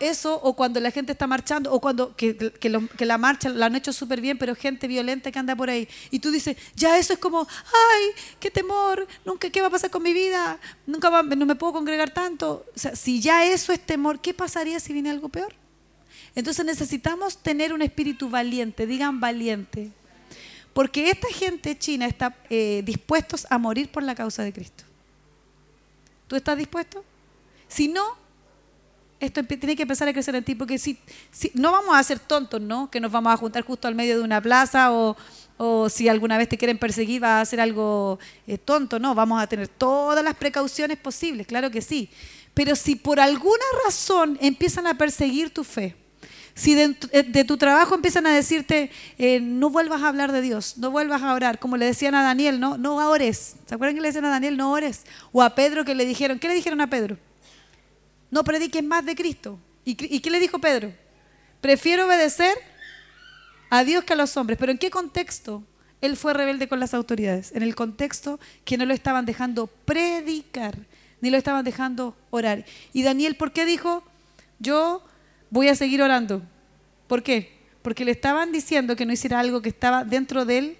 Eso, 0.00 0.34
o 0.42 0.54
cuando 0.54 0.80
la 0.80 0.90
gente 0.90 1.12
está 1.12 1.26
marchando, 1.26 1.72
o 1.72 1.80
cuando 1.80 2.16
que, 2.16 2.36
que, 2.36 3.06
la 3.06 3.18
marcha 3.18 3.48
la 3.48 3.66
han 3.66 3.76
hecho 3.76 3.92
súper 3.92 4.20
bien, 4.20 4.36
pero 4.36 4.56
gente 4.56 4.88
violenta 4.88 5.30
que 5.30 5.38
anda 5.38 5.54
por 5.54 5.70
ahí. 5.70 5.88
Y 6.10 6.18
tú 6.18 6.32
dices, 6.32 6.56
ya 6.74 6.98
eso 6.98 7.12
es 7.12 7.18
como, 7.20 7.46
ay, 7.46 8.04
qué 8.40 8.50
temor, 8.50 9.06
nunca, 9.24 9.48
¿qué 9.48 9.60
va 9.60 9.68
a 9.68 9.70
pasar 9.70 9.90
con 9.90 10.02
mi 10.02 10.12
vida? 10.12 10.58
Nunca 10.86 11.22
no 11.22 11.46
me 11.46 11.54
puedo 11.54 11.72
congregar 11.72 12.10
tanto. 12.10 12.66
O 12.74 12.78
sea, 12.78 12.96
si 12.96 13.20
ya 13.20 13.46
eso 13.46 13.72
es 13.72 13.80
temor, 13.80 14.20
¿qué 14.20 14.34
pasaría 14.34 14.80
si 14.80 14.92
viene 14.92 15.10
algo 15.10 15.28
peor? 15.28 15.54
Entonces 16.34 16.64
necesitamos 16.64 17.38
tener 17.38 17.72
un 17.72 17.82
espíritu 17.82 18.28
valiente, 18.28 18.86
digan 18.86 19.20
valiente. 19.20 19.92
Porque 20.72 21.10
esta 21.10 21.28
gente 21.28 21.78
china 21.78 22.06
está 22.06 22.34
eh, 22.48 22.82
dispuestos 22.84 23.46
a 23.50 23.58
morir 23.58 23.90
por 23.90 24.02
la 24.02 24.14
causa 24.14 24.42
de 24.42 24.52
Cristo. 24.52 24.84
¿Tú 26.28 26.36
estás 26.36 26.56
dispuesto? 26.56 27.04
Si 27.68 27.88
no, 27.88 28.21
esto 29.22 29.44
tiene 29.44 29.76
que 29.76 29.82
empezar 29.82 30.08
a 30.08 30.12
crecer 30.12 30.34
en 30.34 30.42
ti, 30.42 30.54
porque 30.56 30.78
si, 30.78 30.98
no 31.54 31.70
vamos 31.70 31.96
a 31.96 32.02
ser 32.02 32.18
tontos, 32.18 32.60
¿no? 32.60 32.90
Que 32.90 33.00
nos 33.00 33.12
vamos 33.12 33.32
a 33.32 33.36
juntar 33.36 33.62
justo 33.62 33.86
al 33.86 33.94
medio 33.94 34.18
de 34.18 34.24
una 34.24 34.40
plaza 34.40 34.90
o, 34.92 35.16
si 35.88 36.08
alguna 36.08 36.36
vez 36.38 36.48
te 36.48 36.58
quieren 36.58 36.76
perseguir 36.76 37.22
va 37.22 37.38
a 37.38 37.40
hacer 37.42 37.60
algo 37.60 38.18
eh, 38.48 38.58
tonto, 38.58 38.98
no, 38.98 39.14
vamos 39.14 39.40
a 39.40 39.46
tener 39.46 39.68
todas 39.68 40.24
las 40.24 40.34
precauciones 40.34 40.98
posibles, 40.98 41.46
claro 41.46 41.70
que 41.70 41.80
sí. 41.80 42.10
Pero 42.52 42.74
si 42.74 42.96
por 42.96 43.20
alguna 43.20 43.64
razón 43.84 44.36
empiezan 44.40 44.88
a 44.88 44.98
perseguir 44.98 45.54
tu 45.54 45.62
fe, 45.62 45.94
si 46.54 46.74
de, 46.74 47.44
tu 47.44 47.56
trabajo 47.58 47.94
empiezan 47.94 48.26
a 48.26 48.34
decirte, 48.34 48.90
eh, 49.18 49.38
no 49.40 49.70
vuelvas 49.70 50.02
a 50.02 50.08
hablar 50.08 50.32
de 50.32 50.40
Dios, 50.40 50.78
no 50.78 50.90
vuelvas 50.90 51.22
a 51.22 51.32
orar, 51.32 51.60
como 51.60 51.76
le 51.76 51.86
decían 51.86 52.16
a 52.16 52.24
Daniel, 52.24 52.58
no, 52.58 52.76
no 52.76 52.96
ores. 53.08 53.54
¿Se 53.64 53.74
acuerdan 53.76 53.94
que 53.94 54.02
le 54.02 54.08
decían 54.08 54.24
a 54.24 54.30
Daniel, 54.30 54.56
no 54.56 54.72
ores? 54.72 55.04
O 55.30 55.42
a 55.42 55.54
Pedro 55.54 55.84
que 55.84 55.94
le 55.94 56.04
dijeron, 56.04 56.40
¿qué 56.40 56.48
le 56.48 56.54
dijeron 56.54 56.80
a 56.80 56.90
Pedro? 56.90 57.18
No 58.32 58.42
prediques 58.42 58.82
más 58.82 59.06
de 59.06 59.14
Cristo. 59.14 59.60
¿Y, 59.84 59.90
¿Y 60.12 60.20
qué 60.20 60.30
le 60.30 60.40
dijo 60.40 60.58
Pedro? 60.58 60.92
Prefiero 61.60 62.06
obedecer 62.06 62.56
a 63.70 63.84
Dios 63.84 64.02
que 64.02 64.14
a 64.14 64.16
los 64.16 64.36
hombres. 64.36 64.58
¿Pero 64.58 64.72
en 64.72 64.78
qué 64.78 64.90
contexto? 64.90 65.62
Él 66.00 66.16
fue 66.16 66.34
rebelde 66.34 66.66
con 66.66 66.80
las 66.80 66.94
autoridades. 66.94 67.52
En 67.52 67.62
el 67.62 67.74
contexto 67.74 68.40
que 68.64 68.76
no 68.76 68.84
lo 68.84 68.94
estaban 68.94 69.24
dejando 69.24 69.68
predicar, 69.68 70.76
ni 71.20 71.30
lo 71.30 71.36
estaban 71.36 71.64
dejando 71.64 72.16
orar. 72.30 72.64
Y 72.92 73.02
Daniel, 73.02 73.36
¿por 73.36 73.52
qué 73.52 73.64
dijo? 73.64 74.02
Yo 74.58 75.04
voy 75.50 75.68
a 75.68 75.76
seguir 75.76 76.02
orando. 76.02 76.42
¿Por 77.06 77.22
qué? 77.22 77.52
Porque 77.82 78.04
le 78.04 78.10
estaban 78.10 78.50
diciendo 78.50 78.96
que 78.96 79.06
no 79.06 79.12
hiciera 79.12 79.38
algo 79.38 79.62
que 79.62 79.68
estaba 79.68 80.04
dentro 80.04 80.44
del 80.44 80.78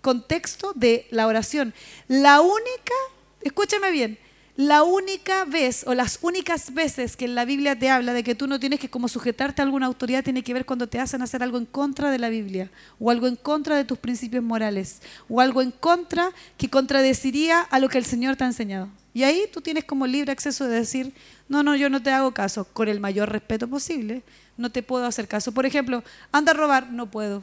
contexto 0.00 0.72
de 0.74 1.06
la 1.10 1.26
oración. 1.26 1.74
La 2.08 2.40
única, 2.40 2.94
escúchame 3.42 3.90
bien, 3.90 4.18
la 4.56 4.82
única 4.82 5.46
vez 5.46 5.84
o 5.86 5.94
las 5.94 6.18
únicas 6.20 6.74
veces 6.74 7.16
que 7.16 7.24
en 7.24 7.34
la 7.34 7.46
Biblia 7.46 7.78
te 7.78 7.88
habla 7.88 8.12
de 8.12 8.22
que 8.22 8.34
tú 8.34 8.46
no 8.46 8.60
tienes 8.60 8.80
que 8.80 8.90
como 8.90 9.08
sujetarte 9.08 9.62
a 9.62 9.64
alguna 9.64 9.86
autoridad 9.86 10.22
tiene 10.22 10.42
que 10.42 10.52
ver 10.52 10.66
cuando 10.66 10.88
te 10.88 11.00
hacen 11.00 11.22
hacer 11.22 11.42
algo 11.42 11.56
en 11.56 11.64
contra 11.64 12.10
de 12.10 12.18
la 12.18 12.28
Biblia 12.28 12.70
o 12.98 13.10
algo 13.10 13.26
en 13.26 13.36
contra 13.36 13.76
de 13.76 13.84
tus 13.84 13.98
principios 13.98 14.44
morales 14.44 15.00
o 15.28 15.40
algo 15.40 15.62
en 15.62 15.70
contra 15.70 16.30
que 16.58 16.68
contradeciría 16.68 17.60
a 17.60 17.78
lo 17.78 17.88
que 17.88 17.96
el 17.96 18.04
Señor 18.04 18.36
te 18.36 18.44
ha 18.44 18.48
enseñado. 18.48 18.88
Y 19.14 19.22
ahí 19.22 19.44
tú 19.52 19.62
tienes 19.62 19.84
como 19.84 20.06
libre 20.06 20.32
acceso 20.32 20.66
de 20.66 20.80
decir, 20.80 21.14
no, 21.48 21.62
no, 21.62 21.74
yo 21.74 21.88
no 21.88 22.02
te 22.02 22.10
hago 22.10 22.32
caso, 22.32 22.64
con 22.64 22.88
el 22.88 23.00
mayor 23.00 23.30
respeto 23.30 23.68
posible, 23.68 24.22
no 24.58 24.70
te 24.70 24.82
puedo 24.82 25.06
hacer 25.06 25.28
caso. 25.28 25.52
Por 25.52 25.64
ejemplo, 25.64 26.04
anda 26.30 26.52
a 26.52 26.54
robar, 26.54 26.90
no 26.90 27.10
puedo. 27.10 27.42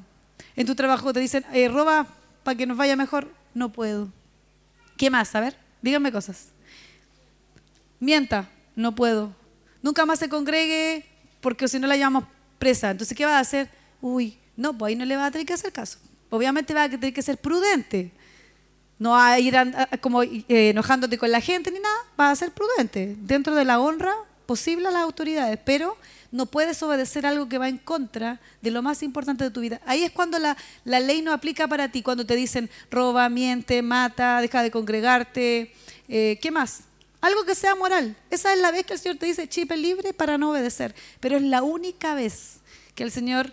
En 0.56 0.68
tu 0.68 0.76
trabajo 0.76 1.12
te 1.12 1.20
dicen, 1.20 1.44
eh, 1.54 1.70
roba 1.70 2.08
para 2.44 2.58
que 2.58 2.66
nos 2.66 2.78
vaya 2.78 2.96
mejor, 2.96 3.32
no 3.54 3.70
puedo. 3.70 4.10
¿Qué 4.98 5.10
más? 5.10 5.34
A 5.36 5.40
ver, 5.40 5.56
díganme 5.82 6.12
cosas. 6.12 6.50
Mienta, 8.00 8.50
no 8.76 8.96
puedo. 8.96 9.34
Nunca 9.82 10.06
más 10.06 10.20
se 10.20 10.30
congregue 10.30 11.06
porque 11.42 11.68
si 11.68 11.80
no 11.80 11.88
la 11.88 11.98
llamamos 11.98 12.30
presa. 12.58 12.92
Entonces, 12.92 13.18
¿qué 13.18 13.26
va 13.26 13.38
a 13.38 13.42
hacer? 13.42 13.70
Uy, 14.02 14.38
no, 14.56 14.78
pues 14.78 14.90
ahí 14.90 14.96
no 14.96 15.06
le 15.06 15.16
va 15.16 15.28
a 15.28 15.32
tener 15.32 15.48
que 15.48 15.54
hacer 15.54 15.72
caso. 15.72 16.00
Obviamente 16.30 16.74
va 16.74 16.84
a 16.84 16.90
tener 16.90 17.14
que 17.14 17.22
ser 17.22 17.38
prudente. 17.38 18.12
No 19.00 19.16
a 19.16 19.40
ir 19.40 19.56
como 20.02 20.24
eh, 20.24 20.44
enojándote 20.48 21.18
con 21.18 21.32
la 21.32 21.40
gente 21.40 21.72
ni 21.72 21.80
nada, 21.80 21.96
vas 22.18 22.34
a 22.34 22.46
ser 22.46 22.52
prudente, 22.52 23.16
dentro 23.22 23.56
de 23.56 23.64
la 23.64 23.80
honra 23.80 24.14
posible 24.46 24.90
a 24.90 24.92
las 24.92 25.04
autoridades, 25.04 25.58
pero 25.64 25.96
no 26.32 26.48
puedes 26.48 26.84
obedecer 26.84 27.26
algo 27.26 27.48
que 27.48 27.58
va 27.58 27.70
en 27.70 27.78
contra 27.78 28.42
de 28.62 28.72
lo 28.72 28.82
más 28.82 29.02
importante 29.02 29.46
de 29.46 29.52
tu 29.52 29.62
vida. 29.62 29.80
Ahí 29.86 30.04
es 30.04 30.12
cuando 30.12 30.38
la, 30.38 30.58
ley 30.84 31.22
no 31.22 31.32
aplica 31.32 31.68
para 31.68 31.90
ti, 31.90 32.02
cuando 32.02 32.26
te 32.26 32.36
dicen 32.36 32.70
roba, 32.92 33.30
miente, 33.30 33.82
mata, 33.82 34.42
deja 34.42 34.62
de 34.62 34.72
congregarte, 34.72 35.74
eh, 36.10 36.38
¿qué 36.42 36.52
más? 36.52 36.82
Algo 37.22 37.44
que 37.44 37.56
sea 37.56 37.76
moral. 37.76 38.16
Esa 38.30 38.54
es 38.54 38.60
la 38.60 38.72
vez 38.72 38.86
que 38.86 38.94
el 38.94 39.00
Señor 39.00 39.18
te 39.18 39.26
dice 39.26 39.48
chipe 39.48 39.76
libre 39.76 40.14
para 40.14 40.38
no 40.38 40.52
obedecer, 40.52 40.96
pero 41.20 41.38
es 41.38 41.44
la 41.44 41.64
única 41.64 42.14
vez 42.16 42.60
que 42.96 43.04
el 43.04 43.12
Señor 43.12 43.52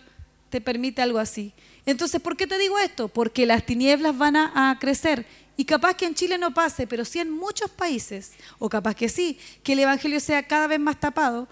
te 0.49 0.61
permite 0.61 1.01
algo 1.01 1.19
así. 1.19 1.53
Entonces, 1.85 2.21
¿por 2.21 2.35
qué 2.35 2.47
te 2.47 2.57
digo 2.57 2.77
esto? 2.79 3.07
Porque 3.07 3.45
las 3.45 3.65
tinieblas 3.65 4.17
van 4.17 4.35
a, 4.35 4.77
crecer. 4.79 5.25
Y 5.55 5.65
capaz 5.65 5.95
que 5.95 6.05
en 6.05 6.13
Chile 6.13 6.37
no 6.37 6.53
pase, 6.53 6.85
pero 6.85 7.03
sí 7.03 7.19
en 7.19 7.31
muchos 7.31 7.71
países, 7.71 8.33
o 8.59 8.69
capaz 8.69 8.93
que 8.93 9.09
sí, 9.09 9.39
que 9.63 9.73
el 9.73 9.79
Evangelio 9.79 10.19
sea 10.19 10.43
cada 10.43 10.67
vez 10.67 10.79
más 10.79 10.99
tapado, 10.99 11.47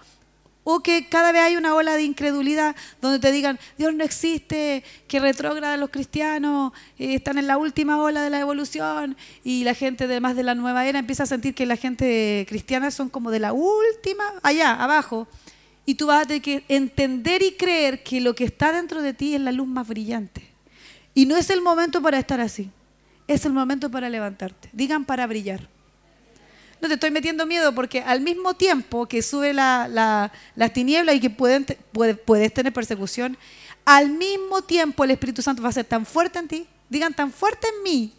o 0.68 0.80
que 0.80 1.08
cada 1.08 1.30
vez 1.30 1.42
hay 1.42 1.56
una 1.56 1.76
ola 1.76 1.94
de 1.94 2.02
incredulidad 2.02 2.74
donde 3.00 3.20
te 3.20 3.30
digan, 3.30 3.56
Dios 3.78 3.94
no 3.94 4.02
existe, 4.02 4.82
que 5.06 5.20
retrógrada 5.20 5.76
los 5.76 5.90
cristianos, 5.90 6.72
eh, 6.98 7.14
están 7.14 7.38
en 7.38 7.46
la 7.46 7.56
última 7.56 8.02
ola 8.02 8.20
de 8.20 8.30
la 8.30 8.40
evolución, 8.40 9.16
y 9.44 9.62
la 9.62 9.74
gente 9.74 10.08
de 10.08 10.18
más 10.18 10.34
de 10.34 10.42
la 10.42 10.56
nueva 10.56 10.84
era 10.84 10.98
empieza 10.98 11.22
a 11.22 11.26
sentir 11.26 11.54
que 11.54 11.66
la 11.66 11.76
gente 11.76 12.44
cristiana 12.48 12.90
son 12.90 13.10
como 13.10 13.30
de 13.30 13.38
la 13.38 13.52
última, 13.52 14.24
allá, 14.42 14.74
abajo. 14.74 15.28
Y 15.84 15.94
tú 15.94 16.08
vas 16.08 16.24
a 16.24 16.26
tener 16.26 16.42
que 16.42 16.64
entender 16.66 17.44
y 17.44 17.52
creer 17.52 18.02
que 18.02 18.20
lo 18.20 18.34
que 18.34 18.42
está 18.42 18.72
dentro 18.72 19.02
de 19.02 19.14
ti 19.14 19.36
es 19.36 19.40
la 19.40 19.52
luz 19.52 19.68
más 19.68 19.86
brillante. 19.86 20.50
Y 21.14 21.26
no 21.26 21.36
es 21.36 21.48
el 21.50 21.62
momento 21.62 22.02
para 22.02 22.18
estar 22.18 22.40
así. 22.40 22.70
Es 23.28 23.44
el 23.44 23.52
momento 23.52 23.88
para 23.88 24.10
levantarte. 24.10 24.68
Digan 24.72 25.04
para 25.04 25.28
brillar. 25.28 25.75
No 26.80 26.88
te 26.88 26.94
estoy 26.94 27.10
metiendo 27.10 27.46
miedo 27.46 27.74
porque 27.74 28.02
al 28.02 28.20
mismo 28.20 28.54
tiempo 28.54 29.06
que 29.06 29.22
sube 29.22 29.52
la, 29.52 30.30
tiniebla 30.74 31.14
y 31.14 31.20
que 31.20 31.30
pueden, 31.30 31.66
puedes 31.92 32.52
tener 32.52 32.72
persecución, 32.72 33.38
al 33.84 34.10
mismo 34.10 34.62
tiempo 34.62 35.04
el 35.04 35.12
Espíritu 35.12 35.42
Santo 35.42 35.62
va 35.62 35.70
a 35.70 35.72
ser 35.72 35.84
tan 35.84 36.04
fuerte 36.04 36.38
en 36.38 36.48
ti, 36.48 36.66
digan 36.88 37.14
tan 37.14 37.32
fuerte 37.32 37.68
en 37.68 37.82
mí, 37.82 38.12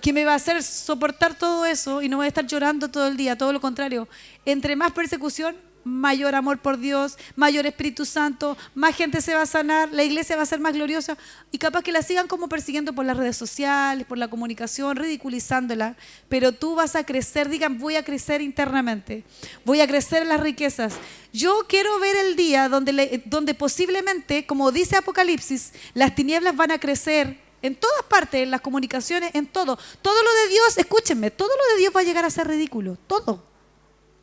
que 0.00 0.12
me 0.12 0.24
va 0.24 0.32
a 0.32 0.36
hacer 0.36 0.62
soportar 0.62 1.38
todo 1.38 1.64
eso 1.64 2.02
y 2.02 2.08
no 2.08 2.16
voy 2.16 2.24
a 2.24 2.28
estar 2.28 2.46
llorando 2.46 2.90
todo 2.90 3.06
el 3.06 3.16
día, 3.16 3.38
todo 3.38 3.52
lo 3.52 3.60
contrario. 3.60 4.08
Entre 4.44 4.74
más 4.74 4.90
persecución, 4.92 5.56
mayor 5.84 6.34
amor 6.34 6.58
por 6.58 6.78
Dios, 6.78 7.18
mayor 7.36 7.66
Espíritu 7.66 8.04
Santo, 8.04 8.56
más 8.74 8.96
gente 8.96 9.20
se 9.20 9.34
va 9.34 9.42
a 9.42 9.46
sanar, 9.46 9.90
la 9.92 10.04
iglesia 10.04 10.36
va 10.36 10.42
a 10.42 10.46
ser 10.46 10.60
más 10.60 10.74
gloriosa 10.74 11.16
y 11.50 11.58
capaz 11.58 11.82
que 11.82 11.92
la 11.92 12.02
sigan 12.02 12.28
como 12.28 12.48
persiguiendo 12.48 12.92
por 12.92 13.04
las 13.04 13.16
redes 13.16 13.36
sociales, 13.36 14.06
por 14.06 14.18
la 14.18 14.28
comunicación, 14.28 14.96
ridiculizándola, 14.96 15.96
pero 16.28 16.52
tú 16.52 16.74
vas 16.74 16.96
a 16.96 17.04
crecer, 17.04 17.48
digan, 17.48 17.78
voy 17.78 17.96
a 17.96 18.04
crecer 18.04 18.40
internamente, 18.40 19.24
voy 19.64 19.80
a 19.80 19.86
crecer 19.86 20.22
en 20.22 20.28
las 20.28 20.40
riquezas. 20.40 20.94
Yo 21.32 21.66
quiero 21.68 21.98
ver 21.98 22.16
el 22.16 22.36
día 22.36 22.68
donde, 22.68 23.22
donde 23.26 23.54
posiblemente, 23.54 24.46
como 24.46 24.70
dice 24.70 24.96
Apocalipsis, 24.96 25.72
las 25.94 26.14
tinieblas 26.14 26.56
van 26.56 26.70
a 26.70 26.78
crecer 26.78 27.38
en 27.62 27.76
todas 27.76 28.02
partes, 28.08 28.42
en 28.42 28.50
las 28.50 28.60
comunicaciones, 28.60 29.30
en 29.34 29.46
todo. 29.46 29.78
Todo 30.02 30.22
lo 30.22 30.34
de 30.42 30.48
Dios, 30.48 30.76
escúchenme, 30.76 31.30
todo 31.30 31.48
lo 31.48 31.74
de 31.74 31.80
Dios 31.80 31.92
va 31.94 32.00
a 32.00 32.04
llegar 32.04 32.24
a 32.24 32.30
ser 32.30 32.48
ridículo, 32.48 32.98
todo. 33.06 33.51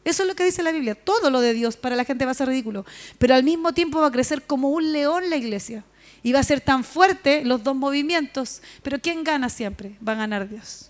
Eso 0.10 0.24
es 0.24 0.30
lo 0.30 0.36
que 0.36 0.43
dice 0.43 0.63
la 0.63 0.72
Biblia, 0.72 0.95
todo 0.95 1.30
lo 1.30 1.39
de 1.39 1.54
Dios 1.54 1.78
para 1.78 1.95
la 1.95 2.04
gente 2.04 2.26
va 2.26 2.32
a 2.32 2.34
ser 2.34 2.48
ridículo, 2.48 2.84
pero 3.19 3.36
al 3.36 3.43
mismo 3.43 3.74
tiempo 3.74 4.02
va 4.02 4.08
a 4.08 4.12
crecer 4.12 4.41
como 4.41 4.69
un 4.69 4.91
león 4.91 5.30
la 5.30 5.36
iglesia. 5.36 5.84
Y 6.24 6.34
va 6.34 6.39
a 6.39 6.43
ser 6.43 6.60
tan 6.60 6.84
fuerte 6.84 7.45
los 7.45 7.63
dos 7.63 7.76
movimientos, 7.76 8.62
pero 8.82 9.00
¿quién 9.00 9.24
gana 9.24 9.50
siempre? 9.50 9.95
Va 10.06 10.13
a 10.13 10.15
ganar 10.15 10.50
Dios. 10.50 10.89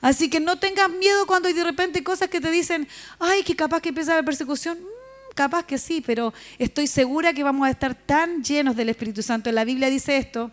Así 0.00 0.28
que 0.28 0.38
no 0.38 0.58
tengas 0.58 0.90
miedo 0.90 1.26
cuando 1.26 1.52
de 1.52 1.64
repente 1.64 2.04
cosas 2.04 2.28
que 2.28 2.40
te 2.40 2.50
dicen, 2.50 2.86
ay, 3.18 3.42
que 3.42 3.56
capaz 3.56 3.80
que 3.80 3.88
empieza 3.88 4.14
la 4.14 4.22
persecución. 4.22 4.78
Mm, 4.78 5.34
capaz 5.34 5.64
que 5.64 5.78
sí, 5.78 6.02
pero 6.04 6.32
estoy 6.58 6.86
segura 6.86 7.32
que 7.32 7.42
vamos 7.42 7.66
a 7.66 7.70
estar 7.70 7.94
tan 7.94 8.44
llenos 8.44 8.76
del 8.76 8.90
Espíritu 8.90 9.22
Santo. 9.22 9.50
La 9.50 9.64
Biblia 9.64 9.88
dice 9.88 10.16
esto. 10.18 10.50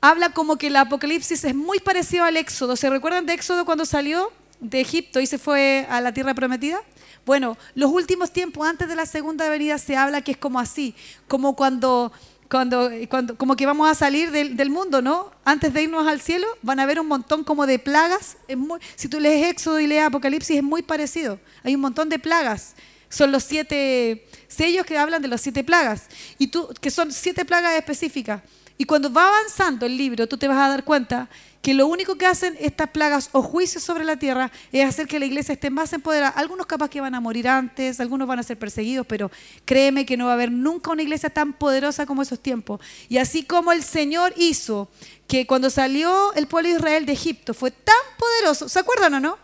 Habla 0.00 0.30
como 0.30 0.56
que 0.56 0.68
el 0.68 0.76
Apocalipsis 0.76 1.44
es 1.44 1.54
muy 1.54 1.80
parecido 1.80 2.24
al 2.24 2.36
Éxodo. 2.36 2.76
¿Se 2.76 2.88
recuerdan 2.88 3.26
de 3.26 3.34
Éxodo 3.34 3.64
cuando 3.64 3.84
salió 3.84 4.32
de 4.60 4.80
Egipto 4.80 5.20
y 5.20 5.26
se 5.26 5.38
fue 5.38 5.86
a 5.88 6.00
la 6.00 6.12
tierra 6.12 6.34
prometida? 6.34 6.80
Bueno, 7.26 7.58
los 7.74 7.90
últimos 7.90 8.32
tiempos 8.32 8.66
antes 8.66 8.88
de 8.88 8.94
la 8.94 9.06
segunda 9.06 9.48
venida 9.50 9.78
se 9.78 9.96
habla 9.96 10.22
que 10.22 10.32
es 10.32 10.36
como 10.38 10.58
así, 10.58 10.94
como 11.26 11.54
cuando 11.54 12.12
cuando, 12.48 12.90
cuando, 13.10 13.36
como 13.36 13.56
que 13.56 13.66
vamos 13.66 13.90
a 13.90 13.94
salir 13.94 14.30
del, 14.30 14.70
mundo, 14.70 15.02
¿no? 15.02 15.30
Antes 15.44 15.72
de 15.74 15.82
irnos 15.82 16.06
al 16.06 16.20
cielo, 16.20 16.46
van 16.62 16.80
a 16.80 16.84
haber 16.84 16.98
un 16.98 17.06
montón 17.06 17.44
como 17.44 17.66
de 17.66 17.78
plagas. 17.78 18.38
Muy, 18.56 18.80
si 18.96 19.08
tú 19.08 19.20
lees 19.20 19.50
Éxodo 19.50 19.78
y 19.78 19.86
lees 19.86 20.06
Apocalipsis, 20.06 20.56
es 20.56 20.62
muy 20.62 20.82
parecido. 20.82 21.38
Hay 21.62 21.74
un 21.74 21.82
montón 21.82 22.08
de 22.08 22.18
plagas. 22.18 22.74
Son 23.10 23.30
los 23.32 23.44
siete 23.44 24.26
sellos 24.48 24.86
que 24.86 24.96
hablan 24.96 25.20
de 25.20 25.28
las 25.28 25.42
siete 25.42 25.62
plagas. 25.62 26.06
Y 26.38 26.46
tú, 26.46 26.68
que 26.80 26.90
son 26.90 27.12
siete 27.12 27.44
plagas 27.44 27.74
específicas. 27.74 28.40
Y 28.80 28.84
cuando 28.84 29.12
va 29.12 29.26
avanzando 29.26 29.86
el 29.86 29.96
libro, 29.96 30.28
tú 30.28 30.38
te 30.38 30.46
vas 30.46 30.56
a 30.56 30.68
dar 30.68 30.84
cuenta 30.84 31.28
que 31.60 31.74
lo 31.74 31.88
único 31.88 32.14
que 32.14 32.26
hacen 32.26 32.56
estas 32.60 32.90
plagas 32.90 33.28
o 33.32 33.42
juicios 33.42 33.82
sobre 33.82 34.04
la 34.04 34.16
tierra 34.16 34.52
es 34.70 34.88
hacer 34.88 35.08
que 35.08 35.18
la 35.18 35.26
iglesia 35.26 35.52
esté 35.52 35.68
más 35.68 35.92
empoderada. 35.92 36.30
Algunos 36.30 36.66
capaz 36.66 36.88
que 36.88 37.00
van 37.00 37.16
a 37.16 37.20
morir 37.20 37.48
antes, 37.48 37.98
algunos 37.98 38.28
van 38.28 38.38
a 38.38 38.44
ser 38.44 38.56
perseguidos, 38.56 39.04
pero 39.04 39.32
créeme 39.64 40.06
que 40.06 40.16
no 40.16 40.26
va 40.26 40.30
a 40.30 40.34
haber 40.34 40.52
nunca 40.52 40.92
una 40.92 41.02
iglesia 41.02 41.28
tan 41.28 41.54
poderosa 41.54 42.06
como 42.06 42.22
esos 42.22 42.38
tiempos. 42.38 42.80
Y 43.08 43.18
así 43.18 43.42
como 43.42 43.72
el 43.72 43.82
Señor 43.82 44.32
hizo 44.36 44.88
que 45.26 45.44
cuando 45.44 45.70
salió 45.70 46.32
el 46.34 46.46
pueblo 46.46 46.68
de 46.68 46.76
Israel 46.76 47.04
de 47.04 47.12
Egipto 47.14 47.54
fue 47.54 47.72
tan 47.72 47.96
poderoso, 48.16 48.68
¿se 48.68 48.78
acuerdan 48.78 49.14
o 49.14 49.20
no? 49.20 49.38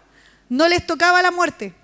No 0.48 0.68
les 0.68 0.86
tocaba 0.86 1.20
la 1.22 1.32
muerte 1.32 1.74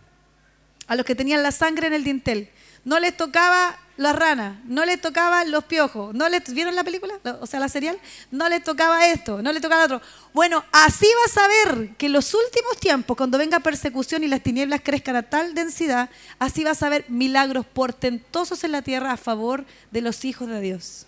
a 0.86 0.94
los 0.94 1.04
que 1.04 1.16
tenían 1.16 1.42
la 1.42 1.50
sangre 1.50 1.88
en 1.88 1.94
el 1.94 2.04
dintel. 2.04 2.48
No 2.84 2.98
les 2.98 3.16
tocaba 3.16 3.76
las 4.00 4.16
ranas, 4.16 4.56
no 4.64 4.86
les 4.86 4.98
tocaba 4.98 5.44
los 5.44 5.64
piojos, 5.64 6.14
no 6.14 6.26
les 6.30 6.42
vieron 6.54 6.74
la 6.74 6.82
película, 6.82 7.20
o 7.40 7.46
sea, 7.46 7.60
la 7.60 7.68
serial, 7.68 8.00
no 8.30 8.48
les 8.48 8.64
tocaba 8.64 9.06
esto, 9.08 9.42
no 9.42 9.52
les 9.52 9.60
tocaba 9.60 9.86
lo 9.86 9.96
otro. 9.96 10.08
Bueno, 10.32 10.64
así 10.72 11.06
vas 11.22 11.36
a 11.36 11.48
ver 11.48 11.96
que 11.96 12.06
en 12.06 12.14
los 12.14 12.32
últimos 12.32 12.78
tiempos, 12.78 13.14
cuando 13.14 13.36
venga 13.36 13.60
persecución 13.60 14.24
y 14.24 14.28
las 14.28 14.42
tinieblas 14.42 14.80
crezcan 14.82 15.16
a 15.16 15.22
tal 15.22 15.52
densidad, 15.54 16.08
así 16.38 16.64
vas 16.64 16.82
a 16.82 16.88
ver 16.88 17.04
milagros 17.08 17.66
portentosos 17.66 18.64
en 18.64 18.72
la 18.72 18.80
tierra 18.80 19.12
a 19.12 19.16
favor 19.18 19.66
de 19.90 20.00
los 20.00 20.24
hijos 20.24 20.48
de 20.48 20.60
Dios. 20.62 21.06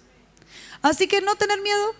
Así 0.82 1.08
que 1.08 1.22
no 1.22 1.34
tener 1.36 1.62
miedo, 1.62 1.94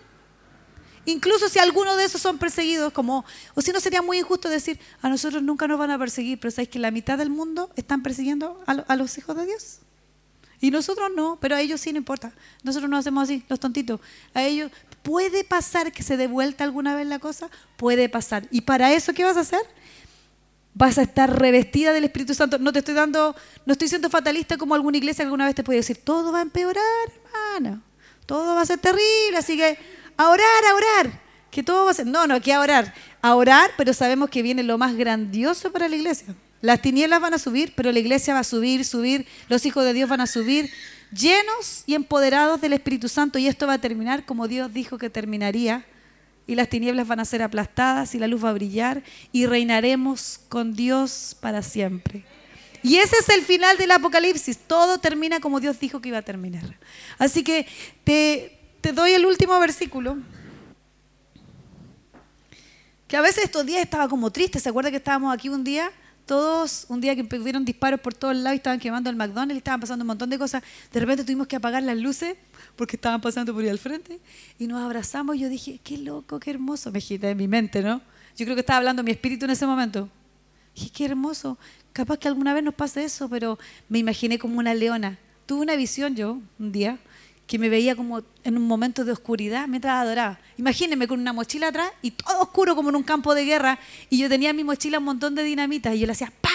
Incluso 1.05 1.49
si 1.49 1.59
alguno 1.59 1.97
de 1.97 2.05
esos 2.05 2.21
son 2.21 2.37
perseguidos, 2.37 2.93
como, 2.93 3.25
o 3.55 3.61
si 3.61 3.71
no 3.71 3.79
sería 3.79 4.01
muy 4.01 4.19
injusto 4.19 4.49
decir, 4.49 4.79
a 5.01 5.09
nosotros 5.09 5.43
nunca 5.43 5.67
nos 5.67 5.77
van 5.77 5.91
a 5.91 5.99
perseguir, 5.99 6.39
pero 6.39 6.51
¿sabéis 6.51 6.69
que 6.69 6.79
la 6.79 6.91
mitad 6.91 7.17
del 7.17 7.29
mundo 7.29 7.69
están 7.75 8.01
persiguiendo 8.01 8.61
a, 8.65 8.95
los 8.95 9.17
hijos 9.17 9.35
de 9.35 9.45
Dios? 9.45 9.79
Y 10.61 10.71
nosotros 10.71 11.11
no, 11.13 11.37
pero 11.41 11.55
a 11.55 11.61
ellos 11.61 11.81
sí 11.81 11.91
no 11.91 11.97
importa. 11.97 12.31
Nosotros 12.63 12.89
no 12.89 12.95
hacemos 12.95 13.23
así, 13.23 13.43
los 13.49 13.59
tontitos. 13.59 13.99
A 14.33 14.43
ellos, 14.43 14.71
¿puede 15.01 15.43
pasar 15.43 15.91
que 15.91 16.03
se 16.03 16.15
dé 16.15 16.27
vuelta 16.27 16.63
alguna 16.63 16.95
vez 16.95 17.05
la 17.05 17.19
cosa? 17.19 17.49
Puede 17.75 18.07
pasar. 18.07 18.47
¿Y 18.49 18.61
para 18.61 18.93
eso 18.93 19.13
qué 19.13 19.25
vas 19.25 19.35
a 19.35 19.41
hacer? 19.41 19.59
Vas 20.73 20.97
a 20.97 21.01
estar 21.01 21.37
revestida 21.37 21.91
del 21.91 22.05
Espíritu 22.05 22.33
Santo. 22.33 22.59
No 22.59 22.71
te 22.71 22.79
estoy 22.79 22.93
dando, 22.93 23.35
no 23.65 23.73
estoy 23.73 23.89
siendo 23.89 24.09
fatalista 24.09 24.55
como 24.57 24.73
alguna 24.73 24.97
iglesia 24.97 25.23
que 25.23 25.27
alguna 25.27 25.47
vez 25.47 25.55
te 25.55 25.65
puede 25.65 25.79
decir, 25.79 25.97
todo 25.97 26.31
va 26.31 26.39
a 26.39 26.43
empeorar, 26.43 26.83
hermano. 27.25 27.81
Todo 28.25 28.55
va 28.55 28.61
a 28.61 28.65
ser 28.65 28.79
terrible, 28.79 29.37
así 29.37 29.57
que 29.57 29.77
a 30.17 30.29
orar, 30.29 30.65
a 30.69 30.75
orar. 30.75 31.21
Que 31.51 31.63
todo 31.63 31.85
va 31.85 31.91
a 31.91 31.93
ser. 31.93 32.07
No, 32.07 32.25
no, 32.27 32.41
que 32.41 32.53
a 32.53 32.59
orar. 32.59 32.93
A 33.21 33.35
orar, 33.35 33.71
pero 33.77 33.93
sabemos 33.93 34.29
que 34.29 34.41
viene 34.41 34.63
lo 34.63 34.77
más 34.77 34.95
grandioso 34.95 35.71
para 35.71 35.87
la 35.87 35.95
iglesia. 35.95 36.35
Las 36.63 36.81
tinieblas 36.81 37.19
van 37.19 37.33
a 37.33 37.39
subir, 37.39 37.73
pero 37.75 37.91
la 37.91 37.99
iglesia 37.99 38.33
va 38.33 38.39
a 38.39 38.45
subir, 38.45 38.85
subir, 38.85 39.27
los 39.49 39.65
hijos 39.65 39.83
de 39.83 39.91
Dios 39.91 40.09
van 40.09 40.21
a 40.21 40.27
subir, 40.27 40.71
llenos 41.11 41.83
y 41.85 41.93
empoderados 41.93 42.61
del 42.61 42.71
Espíritu 42.71 43.09
Santo, 43.09 43.37
y 43.37 43.47
esto 43.47 43.67
va 43.67 43.73
a 43.73 43.81
terminar 43.81 44.25
como 44.25 44.47
Dios 44.47 44.73
dijo 44.73 44.97
que 44.97 45.09
terminaría, 45.09 45.85
y 46.47 46.55
las 46.55 46.69
tinieblas 46.69 47.05
van 47.05 47.19
a 47.19 47.25
ser 47.25 47.41
aplastadas 47.41 48.15
y 48.15 48.19
la 48.19 48.27
luz 48.27 48.45
va 48.45 48.49
a 48.51 48.53
brillar, 48.53 49.03
y 49.33 49.45
reinaremos 49.45 50.39
con 50.47 50.73
Dios 50.73 51.35
para 51.41 51.61
siempre. 51.63 52.23
Y 52.81 52.95
ese 52.95 53.17
es 53.19 53.27
el 53.27 53.41
final 53.41 53.77
del 53.77 53.91
Apocalipsis, 53.91 54.57
todo 54.57 54.99
termina 54.99 55.41
como 55.41 55.59
Dios 55.59 55.79
dijo 55.81 55.99
que 55.99 56.09
iba 56.09 56.19
a 56.19 56.21
terminar. 56.21 56.77
Así 57.17 57.43
que 57.43 57.67
te, 58.05 58.57
te 58.83 58.91
doy 58.91 59.13
el 59.13 59.25
último 59.25 59.57
versículo 59.61 60.17
que 63.07 63.15
a 63.15 63.21
veces 63.21 63.45
estos 63.45 63.65
días 63.65 63.81
estaba 63.81 64.09
como 64.09 64.29
triste. 64.29 64.59
¿Se 64.59 64.67
acuerda 64.67 64.91
que 64.91 64.97
estábamos 64.97 65.33
aquí 65.33 65.47
un 65.47 65.63
día 65.63 65.89
todos, 66.25 66.85
un 66.89 66.99
día 66.99 67.15
que 67.15 67.21
hubieron 67.37 67.63
disparos 67.63 68.01
por 68.01 68.13
todos 68.13 68.35
lados 68.35 68.53
y 68.53 68.57
estaban 68.57 68.79
quemando 68.79 69.09
el 69.09 69.15
McDonald's, 69.15 69.57
estaban 69.57 69.79
pasando 69.79 70.03
un 70.03 70.07
montón 70.07 70.29
de 70.29 70.37
cosas, 70.37 70.63
de 70.91 70.99
repente 70.99 71.23
tuvimos 71.23 71.47
que 71.47 71.55
apagar 71.55 71.83
las 71.83 71.97
luces 71.97 72.35
porque 72.75 72.95
estaban 72.97 73.21
pasando 73.21 73.53
por 73.53 73.63
ahí 73.63 73.69
al 73.69 73.79
frente 73.79 74.19
y 74.59 74.67
nos 74.67 74.81
abrazamos 74.81 75.35
y 75.35 75.39
yo 75.39 75.49
dije, 75.49 75.79
qué 75.83 75.97
loco, 75.97 76.39
qué 76.39 76.51
hermoso, 76.51 76.91
me 76.91 76.97
agité 76.97 77.29
en 77.29 77.37
mi 77.37 77.47
mente, 77.47 77.81
¿no? 77.81 78.01
Yo 78.37 78.45
creo 78.45 78.55
que 78.55 78.61
estaba 78.61 78.77
hablando 78.77 79.03
mi 79.03 79.11
espíritu 79.11 79.45
en 79.45 79.51
ese 79.51 79.65
momento. 79.65 80.09
dije, 80.75 80.89
qué 80.93 81.05
hermoso, 81.05 81.57
capaz 81.93 82.17
que 82.17 82.27
alguna 82.27 82.53
vez 82.53 82.63
nos 82.63 82.73
pase 82.73 83.03
eso, 83.03 83.29
pero 83.29 83.59
me 83.89 83.99
imaginé 83.99 84.39
como 84.39 84.59
una 84.59 84.73
leona. 84.73 85.19
Tuve 85.45 85.61
una 85.61 85.75
visión 85.75 86.15
yo 86.15 86.39
un 86.57 86.71
día 86.71 86.97
que 87.47 87.59
me 87.59 87.69
veía 87.69 87.95
como 87.95 88.21
en 88.43 88.57
un 88.57 88.67
momento 88.67 89.03
de 89.03 89.11
oscuridad 89.11 89.67
mientras 89.67 90.01
adoraba. 90.01 90.39
Imagínense 90.57 91.07
con 91.07 91.19
una 91.19 91.33
mochila 91.33 91.67
atrás 91.67 91.91
y 92.01 92.11
todo 92.11 92.41
oscuro 92.41 92.75
como 92.75 92.89
en 92.89 92.95
un 92.95 93.03
campo 93.03 93.35
de 93.35 93.45
guerra 93.45 93.79
y 94.09 94.17
yo 94.17 94.29
tenía 94.29 94.51
en 94.51 94.55
mi 94.55 94.63
mochila 94.63 94.99
un 94.99 95.05
montón 95.05 95.35
de 95.35 95.43
dinamitas 95.43 95.95
y 95.95 95.99
yo 95.99 96.05
le 96.05 96.13
hacía 96.13 96.31
¡pa! 96.41 96.49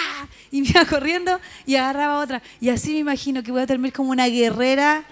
y 0.50 0.62
me 0.62 0.68
iba 0.68 0.84
corriendo 0.84 1.38
y 1.66 1.76
agarraba 1.76 2.20
otra. 2.20 2.42
Y 2.60 2.70
así 2.70 2.92
me 2.92 2.98
imagino 2.98 3.42
que 3.42 3.52
voy 3.52 3.62
a 3.62 3.66
terminar 3.66 3.92
como 3.92 4.10
una 4.10 4.26
guerrera, 4.26 5.04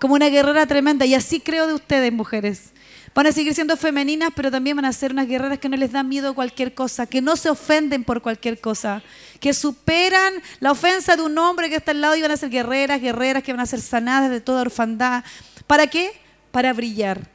como 0.00 0.14
una 0.14 0.28
guerrera 0.28 0.66
tremenda 0.66 1.06
y 1.06 1.14
así 1.14 1.40
creo 1.40 1.66
de 1.66 1.74
ustedes, 1.74 2.12
mujeres. 2.12 2.71
Van 3.14 3.26
a 3.26 3.32
seguir 3.32 3.54
siendo 3.54 3.76
femeninas, 3.76 4.30
pero 4.34 4.50
también 4.50 4.76
van 4.76 4.86
a 4.86 4.92
ser 4.92 5.12
unas 5.12 5.28
guerreras 5.28 5.58
que 5.58 5.68
no 5.68 5.76
les 5.76 5.92
da 5.92 6.02
miedo 6.02 6.30
a 6.30 6.34
cualquier 6.34 6.72
cosa, 6.74 7.06
que 7.06 7.20
no 7.20 7.36
se 7.36 7.50
ofenden 7.50 8.04
por 8.04 8.22
cualquier 8.22 8.58
cosa, 8.58 9.02
que 9.38 9.52
superan 9.52 10.34
la 10.60 10.70
ofensa 10.70 11.14
de 11.14 11.22
un 11.22 11.36
hombre 11.36 11.68
que 11.68 11.76
está 11.76 11.90
al 11.90 12.00
lado 12.00 12.16
y 12.16 12.22
van 12.22 12.30
a 12.30 12.36
ser 12.38 12.48
guerreras, 12.48 13.02
guerreras 13.02 13.42
que 13.42 13.52
van 13.52 13.60
a 13.60 13.66
ser 13.66 13.82
sanadas 13.82 14.30
de 14.30 14.40
toda 14.40 14.62
orfandad. 14.62 15.24
¿Para 15.66 15.86
qué? 15.88 16.12
Para 16.50 16.72
brillar. 16.72 17.28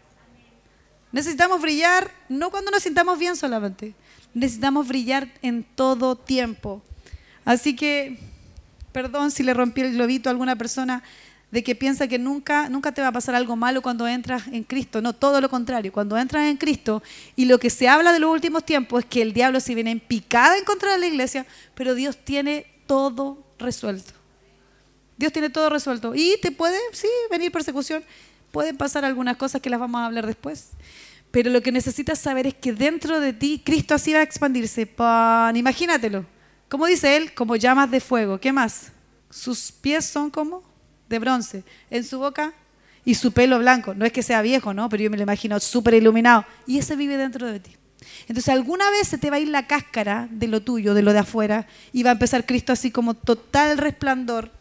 Necesitamos 1.12 1.62
brillar 1.62 2.12
no 2.28 2.50
cuando 2.50 2.72
nos 2.72 2.84
sintamos 2.84 3.20
bien 3.20 3.36
solamente, 3.36 3.94
necesitamos 4.34 4.88
brillar 4.88 5.28
en 5.42 5.63
todo 5.63 6.16
tiempo. 6.16 6.82
Así 7.46 7.76
que, 7.76 8.20
perdón 8.92 9.32
si 9.32 9.44
le 9.44 9.54
rompí 9.54 9.82
el 9.82 9.94
globito 9.94 10.30
a 10.30 10.32
alguna 10.32 10.56
persona, 10.56 11.04
de 11.52 11.64
que 11.64 11.76
piensa 11.76 12.08
que 12.08 12.20
nunca, 12.20 12.70
nunca 12.70 12.92
te 12.92 13.02
va 13.02 13.08
a 13.08 13.12
pasar 13.12 13.34
algo 13.36 13.56
malo 13.56 13.82
cuando 13.82 14.08
entras 14.08 14.48
en 14.48 14.64
Cristo. 14.64 15.02
No, 15.02 15.14
todo 15.14 15.40
lo 15.40 15.50
contrario. 15.50 15.94
Cuando 15.94 16.18
entras 16.18 16.46
en 16.46 16.58
Cristo 16.58 17.02
y 17.36 17.46
lo 17.46 17.58
que 17.58 17.70
se 17.70 17.88
habla 17.88 18.12
de 18.12 18.20
los 18.20 18.32
últimos 18.32 18.66
tiempos 18.66 19.04
es 19.04 19.06
que 19.06 19.22
el 19.22 19.34
diablo 19.34 19.60
se 19.60 19.74
viene 19.74 19.92
en 19.92 20.00
picada 20.00 20.58
en 20.58 20.66
contra 20.66 20.92
de 20.92 21.00
la 21.00 21.08
iglesia, 21.08 21.46
pero 21.74 21.96
Dios 21.96 22.18
tiene 22.18 22.66
todo 22.86 23.46
resuelto. 23.60 24.14
Dios 25.18 25.32
tiene 25.32 25.50
todo 25.50 25.70
resuelto. 25.70 26.14
Y 26.14 26.38
te 26.42 26.52
puede, 26.52 26.78
sí, 26.92 27.08
venir 27.32 27.52
persecución. 27.52 28.04
Pueden 28.52 28.78
pasar 28.78 29.06
algunas 29.06 29.38
cosas 29.38 29.62
que 29.62 29.70
las 29.70 29.80
vamos 29.80 30.00
a 30.02 30.06
hablar 30.06 30.28
después. 30.28 30.72
Pero 31.32 31.50
lo 31.50 31.62
que 31.62 31.72
necesitas 31.72 32.20
saber 32.20 32.48
es 32.48 32.56
que 32.56 32.74
dentro 32.74 33.19
de 33.19 33.34
ti 33.34 33.62
Cristo 33.63 33.96
así 33.96 34.13
va 34.13 34.19
a 34.19 34.24
expandirse. 34.24 34.86
Pan, 34.86 35.56
imagínatelo. 35.56 36.26
Como 36.69 36.86
dice 36.86 37.15
él, 37.15 37.34
como 37.34 37.56
llamas 37.56 37.90
de 37.90 38.02
fuego. 38.02 38.38
¿Qué 38.40 38.52
más? 38.52 38.92
Sus 39.30 39.71
pies 39.71 40.06
son 40.06 40.30
como 40.30 40.67
de 41.10 41.20
bronce 41.20 41.64
en 41.90 42.04
su 42.04 42.20
boca 42.20 42.54
y 43.06 43.16
su 43.16 43.32
pelo 43.32 43.60
blanco. 43.60 43.94
No 43.94 44.06
es 44.06 44.12
que 44.12 44.24
sea 44.24 44.42
viejo, 44.42 44.74
¿no? 44.74 44.90
Pero 44.90 45.04
yo 45.04 45.10
me 45.10 45.18
lo 45.18 45.24
imagino 45.24 45.60
súper 45.60 45.94
iluminado. 45.94 46.46
Y 46.66 46.78
ese 46.78 46.96
vive 46.96 47.18
dentro 47.18 47.48
de 47.48 47.60
ti. 47.60 47.72
Entonces 48.28 48.50
alguna 48.50 48.90
vez 48.92 49.08
se 49.08 49.18
te 49.18 49.30
va 49.30 49.38
a 49.38 49.40
ir 49.40 49.48
la 49.48 49.68
cáscara 49.68 50.28
de 50.32 50.48
lo 50.48 50.62
tuyo, 50.62 50.94
de 50.94 51.02
lo 51.02 51.14
de 51.14 51.20
afuera, 51.20 51.68
y 51.94 52.04
va 52.04 52.10
a 52.10 52.14
empezar 52.14 52.46
Cristo 52.46 52.74
así 52.74 52.92
como 52.92 53.14
total 53.14 53.78
resplandor. 53.78 54.52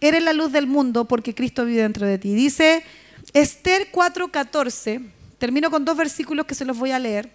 Eres 0.00 0.22
la 0.22 0.32
luz 0.32 0.52
del 0.52 0.66
mundo 0.66 1.06
porque 1.06 1.34
Cristo 1.34 1.64
vive 1.64 1.82
dentro 1.82 2.06
de 2.06 2.18
ti. 2.18 2.34
Dice 2.34 2.84
Esther 3.32 3.88
4.14, 3.92 5.10
termino 5.38 5.70
con 5.70 5.84
dos 5.84 5.96
versículos 5.96 6.46
que 6.46 6.54
se 6.54 6.64
los 6.64 6.78
voy 6.78 6.92
a 6.92 6.98
leer. 6.98 7.30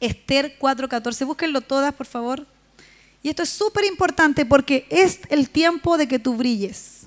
Esther 0.00 0.58
4.14, 0.58 1.26
búsquenlo 1.26 1.60
todas, 1.60 1.92
por 1.94 2.06
favor. 2.06 2.46
Y 3.22 3.30
esto 3.30 3.42
es 3.42 3.48
súper 3.48 3.84
importante 3.84 4.46
porque 4.46 4.86
es 4.90 5.20
el 5.30 5.50
tiempo 5.50 5.98
de 5.98 6.08
que 6.08 6.18
tú 6.18 6.36
brilles. 6.36 7.06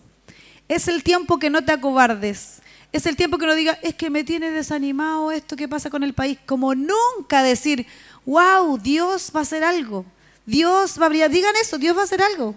Es 0.67 0.87
el 0.87 1.03
tiempo 1.03 1.39
que 1.39 1.49
no 1.49 1.63
te 1.63 1.71
acobardes. 1.71 2.61
Es 2.91 3.05
el 3.05 3.15
tiempo 3.15 3.37
que 3.37 3.45
uno 3.45 3.55
diga, 3.55 3.79
es 3.81 3.95
que 3.95 4.09
me 4.09 4.23
tiene 4.23 4.51
desanimado 4.51 5.31
esto 5.31 5.55
que 5.55 5.67
pasa 5.67 5.89
con 5.89 6.03
el 6.03 6.13
país. 6.13 6.37
Como 6.45 6.75
nunca 6.75 7.41
decir, 7.41 7.87
wow, 8.25 8.77
Dios 8.77 9.31
va 9.33 9.39
a 9.39 9.43
hacer 9.43 9.63
algo. 9.63 10.05
Dios 10.45 10.99
va 10.99 11.05
a 11.05 11.09
brillar. 11.09 11.31
Digan 11.31 11.55
eso, 11.61 11.77
Dios 11.77 11.95
va 11.95 12.01
a 12.01 12.03
hacer 12.03 12.21
algo. 12.21 12.55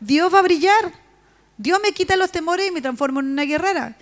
Dios 0.00 0.32
va 0.32 0.38
a 0.38 0.42
brillar. 0.42 0.92
Dios 1.58 1.78
me 1.82 1.92
quita 1.92 2.16
los 2.16 2.30
temores 2.30 2.68
y 2.68 2.70
me 2.70 2.82
transforma 2.82 3.20
en 3.20 3.26
una 3.26 3.44
guerrera. 3.44 3.96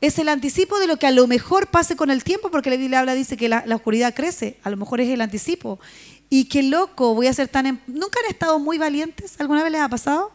Es 0.00 0.18
el 0.18 0.28
anticipo 0.28 0.78
de 0.78 0.86
lo 0.86 0.98
que 0.98 1.06
a 1.06 1.10
lo 1.10 1.26
mejor 1.26 1.68
pase 1.68 1.96
con 1.96 2.10
el 2.10 2.22
tiempo, 2.22 2.50
porque 2.50 2.70
la 2.70 2.76
Biblia 2.76 3.00
habla, 3.00 3.14
dice 3.14 3.36
que 3.36 3.48
la, 3.48 3.64
oscuridad 3.74 4.14
crece. 4.14 4.58
A 4.62 4.70
lo 4.70 4.76
mejor 4.76 5.00
es 5.00 5.08
el 5.08 5.20
anticipo. 5.20 5.80
Y 6.28 6.46
qué 6.46 6.62
loco, 6.62 7.14
voy 7.14 7.26
a 7.28 7.32
ser 7.32 7.48
tan... 7.48 7.66
Em-, 7.66 7.78
¿Nunca 7.86 8.20
han 8.20 8.30
estado 8.30 8.58
muy 8.58 8.78
valientes? 8.78 9.40
¿Alguna 9.40 9.62
vez 9.62 9.72
les 9.72 9.80
ha 9.80 9.88
pasado? 9.88 10.32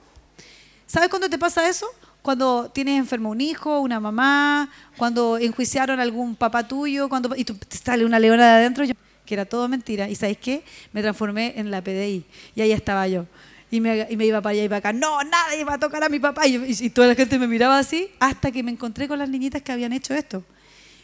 ¿Sabes 0.88 1.10
cuándo 1.10 1.30
te 1.30 1.38
pasa 1.38 1.68
eso? 1.68 1.88
Cuando 2.22 2.70
tienes 2.70 3.00
enfermo 3.00 3.30
un 3.30 3.42
hijo, 3.42 3.80
una 3.80 4.00
mamá, 4.00 4.70
cuando 4.98 5.38
enjuiciaron 5.38 6.00
a 6.00 6.04
algún 6.04 6.36
papá 6.36 6.68
tuyo, 6.68 7.10
cuando 7.10 7.36
y 7.36 7.44
tú, 7.44 7.56
te 7.56 7.78
sale 7.78 8.06
una 8.06 8.20
leona 8.20 8.46
de 8.46 8.52
adentro, 8.60 8.86
que 9.26 9.34
era 9.34 9.46
todo 9.46 9.68
mentira. 9.68 10.10
¿Y 10.10 10.16
sabes 10.16 10.38
qué? 10.38 10.64
Me 10.94 11.02
transformé 11.02 11.54
en 11.58 11.72
la 11.72 11.82
PDI. 11.82 12.26
Y 12.56 12.62
ahí 12.62 12.72
estaba 12.72 13.08
yo. 13.08 13.26
Y 13.72 13.80
me, 13.80 14.06
iba 14.10 14.42
para 14.42 14.52
allá 14.52 14.64
y 14.66 14.68
para 14.68 14.78
acá. 14.80 14.94
No, 14.94 15.24
nadie 15.24 15.62
iba 15.62 15.74
a 15.74 15.80
tocar 15.80 16.04
a 16.04 16.10
mi 16.10 16.20
papá. 16.20 16.46
Y, 16.46 16.90
toda 16.90 17.08
la 17.08 17.16
gente 17.16 17.40
me 17.40 17.48
miraba 17.48 17.80
así 17.80 18.10
hasta 18.20 18.52
que 18.52 18.62
me 18.62 18.72
encontré 18.72 19.08
con 19.08 19.18
las 19.18 19.30
niñitas 19.30 19.62
que 19.62 19.72
habían 19.72 19.94
hecho 19.94 20.14
esto. 20.14 20.44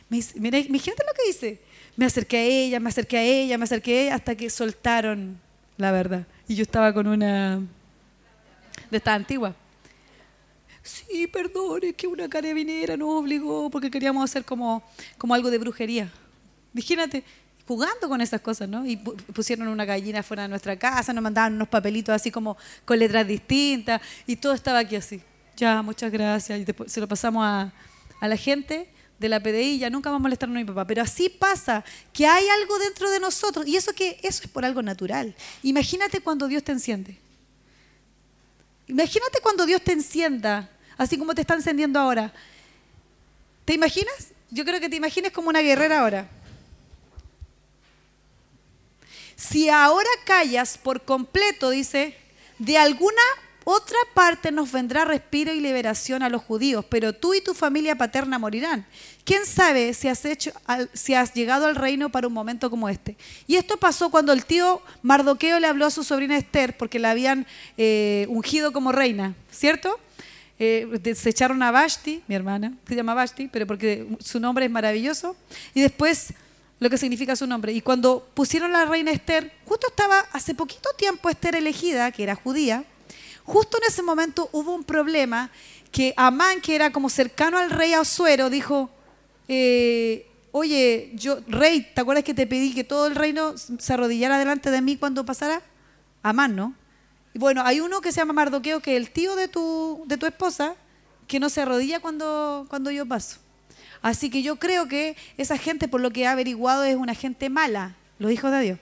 Me, 0.10 0.22
mira, 0.36 0.60
mi 0.70 0.80
gente 0.80 1.04
lo 1.08 1.14
que 1.14 1.30
hice. 1.30 1.62
Me 1.98 2.06
acerqué 2.06 2.38
a 2.38 2.43
ella, 2.43 2.80
me 2.80 2.89
acerqué 2.89 3.18
a 3.18 3.24
ella, 3.24 3.58
me 3.58 3.66
acerqué 3.66 3.98
a 3.98 4.02
ella 4.04 4.16
hasta 4.16 4.36
que 4.36 4.50
soltaron 4.50 5.39
la 5.78 5.91
verdad. 5.91 6.26
Y 6.48 6.56
yo 6.56 6.62
estaba 6.62 6.93
con 6.93 7.08
una 7.08 7.60
de 8.89 8.98
esta 8.98 9.14
antigua. 9.14 9.56
Sí, 10.84 11.28
perdón, 11.28 11.82
es 11.84 11.95
que 11.95 12.08
una 12.08 12.30
carabinera 12.30 12.95
nos 12.95 13.10
obligó 13.10 13.70
porque 13.70 13.91
queríamos 13.91 14.24
hacer 14.24 14.45
como, 14.45 14.84
como 15.18 15.34
algo 15.34 15.50
de 15.50 15.58
brujería. 15.58 16.10
Imagínate, 16.74 17.24
jugando 17.68 18.08
con 18.08 18.22
esas 18.22 18.41
cosas, 18.41 18.70
¿no? 18.70 18.86
Y 18.86 18.95
pusieron 18.95 19.68
una 19.68 19.84
gallina 19.84 20.24
fuera 20.24 20.43
de 20.43 20.50
nuestra 20.50 20.78
casa, 20.78 21.12
nos 21.12 21.24
mandaban 21.24 21.56
unos 21.56 21.68
papelitos 21.68 22.14
así 22.16 22.32
como 22.32 22.58
con 22.86 23.00
letras 23.00 23.28
distintas 23.28 24.02
y 24.26 24.38
todo 24.38 24.54
estaba 24.54 24.80
aquí 24.80 24.95
así. 24.95 25.22
Ya, 25.58 25.82
muchas 25.82 26.12
gracias. 26.12 26.60
Y 26.60 26.64
después 26.64 26.91
se 26.91 27.02
lo 27.02 27.08
pasamos 27.08 27.43
a, 27.43 27.74
a 28.22 28.28
la 28.28 28.38
gente 28.38 28.88
de 29.20 29.30
la 29.30 29.41
PDI 29.41 29.80
ya 29.80 29.89
nunca 29.89 30.09
va 30.09 30.18
a 30.18 30.20
molestarnos 30.20 30.55
a 30.55 30.59
mi 30.59 30.65
papá. 30.65 30.86
Pero 30.86 31.01
así 31.01 31.30
pasa, 31.30 31.84
que 32.13 32.28
hay 32.28 32.47
algo 32.49 32.78
dentro 32.80 33.09
de 33.09 33.20
nosotros 33.20 33.68
y 33.68 33.76
eso, 33.76 33.93
que, 33.93 34.20
eso 34.24 34.43
es 34.43 34.49
por 34.49 34.65
algo 34.65 34.82
natural. 34.82 35.36
Imagínate 35.63 36.22
cuando 36.22 36.47
Dios 36.47 36.63
te 36.63 36.72
enciende. 36.72 37.18
Imagínate 38.88 39.39
cuando 39.41 39.65
Dios 39.65 39.82
te 39.82 39.91
encienda, 39.91 40.70
así 40.97 41.18
como 41.18 41.36
te 41.36 41.41
está 41.41 41.55
encendiendo 41.55 41.99
ahora. 41.99 42.34
¿Te 43.65 43.74
imaginas? 43.74 44.30
Yo 44.49 44.63
creo 44.63 44.80
que 44.80 44.89
te 44.89 44.95
imagines 44.95 45.32
como 45.32 45.49
una 45.49 45.61
guerrera 45.61 45.99
ahora. 45.99 46.30
Si 49.36 49.70
ahora 49.70 50.09
callas 50.26 50.78
por 50.78 51.03
completo, 51.03 51.70
dice, 51.70 52.18
de 52.59 52.78
alguna 52.78 53.22
otra 53.70 53.97
parte 54.13 54.49
nos 54.49 54.72
vendrá 54.72 55.03
respiro 55.03 55.51
y 55.51 55.59
liberación 55.59 56.24
a 56.24 56.30
los 56.30 56.41
judíos, 56.41 56.86
pero 56.88 57.11
tú 57.11 57.34
y 57.34 57.41
tu 57.41 57.53
familia 57.53 57.97
paterna 57.97 58.39
morirán. 58.39 58.86
¿Quién 59.26 59.45
sabe 59.45 59.93
si 59.93 60.07
has, 60.07 61.34
llegado 61.34 61.65
al 61.65 61.76
reino 61.76 62.09
para 62.09 62.28
un 62.28 62.34
momento 62.34 62.70
como 62.70 62.88
este? 62.88 63.18
Y 63.45 63.57
esto 63.57 63.76
pasó 63.76 64.09
cuando 64.09 64.32
el 64.32 64.45
tío 64.45 64.82
Mardoqueo 65.01 65.59
le 65.59 65.68
habló 65.68 65.86
a 65.86 65.91
su 65.91 66.05
sobrina 66.05 66.38
Esther, 66.38 66.78
porque 66.78 66.97
la 66.97 67.11
habían 67.11 67.45
eh, 67.78 68.26
ungido 68.30 68.72
como 68.72 68.93
reina, 68.93 69.36
¿cierto? 69.51 69.99
Eh, 70.59 71.13
se 71.13 71.43
a 71.43 71.72
Vashti, 71.72 72.24
mi 72.26 72.36
hermana, 72.36 72.72
se 72.88 72.95
llama 72.95 73.15
Vashti, 73.15 73.49
pero 73.49 73.68
porque 73.68 74.07
su 74.22 74.39
nombre 74.39 74.63
es 74.63 74.72
maravilloso. 74.72 75.36
Y 75.74 75.82
después 75.82 76.34
lo 76.80 76.89
que 76.89 76.97
significa 76.97 77.36
su 77.36 77.45
nombre. 77.45 77.74
Y 77.74 77.82
cuando 77.82 78.30
pusieron 78.34 78.72
la 78.72 78.86
reina 78.86 79.11
Esther, 79.11 79.51
justo 79.65 79.88
estaba 79.89 80.22
hace 80.32 80.55
poquito 80.55 80.89
tiempo 80.97 81.30
Esther 81.30 81.55
elegida, 81.55 82.13
que 82.13 82.24
era 82.24 82.34
judía, 82.34 82.86
justo 83.48 83.78
en 83.78 83.86
ese 83.88 84.04
momento 84.04 84.50
hubo 84.52 84.76
un 84.76 84.84
problema 84.84 85.50
que 85.91 86.14
Amán, 86.18 86.62
que 86.62 86.76
era 86.76 86.91
como 86.91 87.10
cercano 87.10 87.58
al 87.58 87.72
rey 87.72 87.93
Asuero, 87.93 88.50
dijo, 88.50 88.89
eh, 89.48 90.28
oye, 90.52 91.12
yo, 91.16 91.39
rey, 91.48 91.89
¿te 91.95 92.02
acuerdas 92.02 92.26
que 92.26 92.34
te 92.34 92.45
pedí 92.45 92.74
que 92.74 92.84
todo 92.84 93.08
el 93.08 93.16
reino 93.16 93.56
se 93.58 93.93
arrodillara 93.93 94.38
delante 94.38 94.70
de 94.70 94.82
mí 94.82 94.98
cuando 94.98 95.26
pasara? 95.26 95.62
Amán, 96.22 96.56
¿no? 96.56 96.76
Y 97.34 97.39
bueno, 97.39 97.62
hay 97.64 97.80
uno 97.80 98.02
que 98.02 98.12
se 98.12 98.20
llama 98.20 98.34
Mardoqueo, 98.34 98.82
que 98.82 98.98
es 98.98 99.02
el 99.02 99.12
tío 99.12 99.36
de 99.36 99.48
tu, 99.48 100.04
de 100.08 100.18
tu 100.18 100.26
esposa, 100.26 100.76
que 101.26 101.39
no 101.39 101.50
se 101.50 101.62
arrodilla 101.62 102.02
cuando, 102.02 102.66
cuando 102.70 102.91
yo 102.91 103.06
paso. 103.06 103.39
Así 104.02 104.30
que 104.30 104.41
yo 104.43 104.58
creo 104.58 104.88
que 104.88 105.16
esa 105.38 105.58
gente, 105.58 105.88
por 105.88 106.02
lo 106.02 106.12
que 106.12 106.22
he 106.22 106.28
averiguado, 106.28 106.84
es 106.84 106.98
una 106.98 107.16
gente 107.16 107.50
mala, 107.50 107.95
los 108.20 108.32
hijos 108.32 108.52
de 108.52 108.62
Dios. 108.62 108.80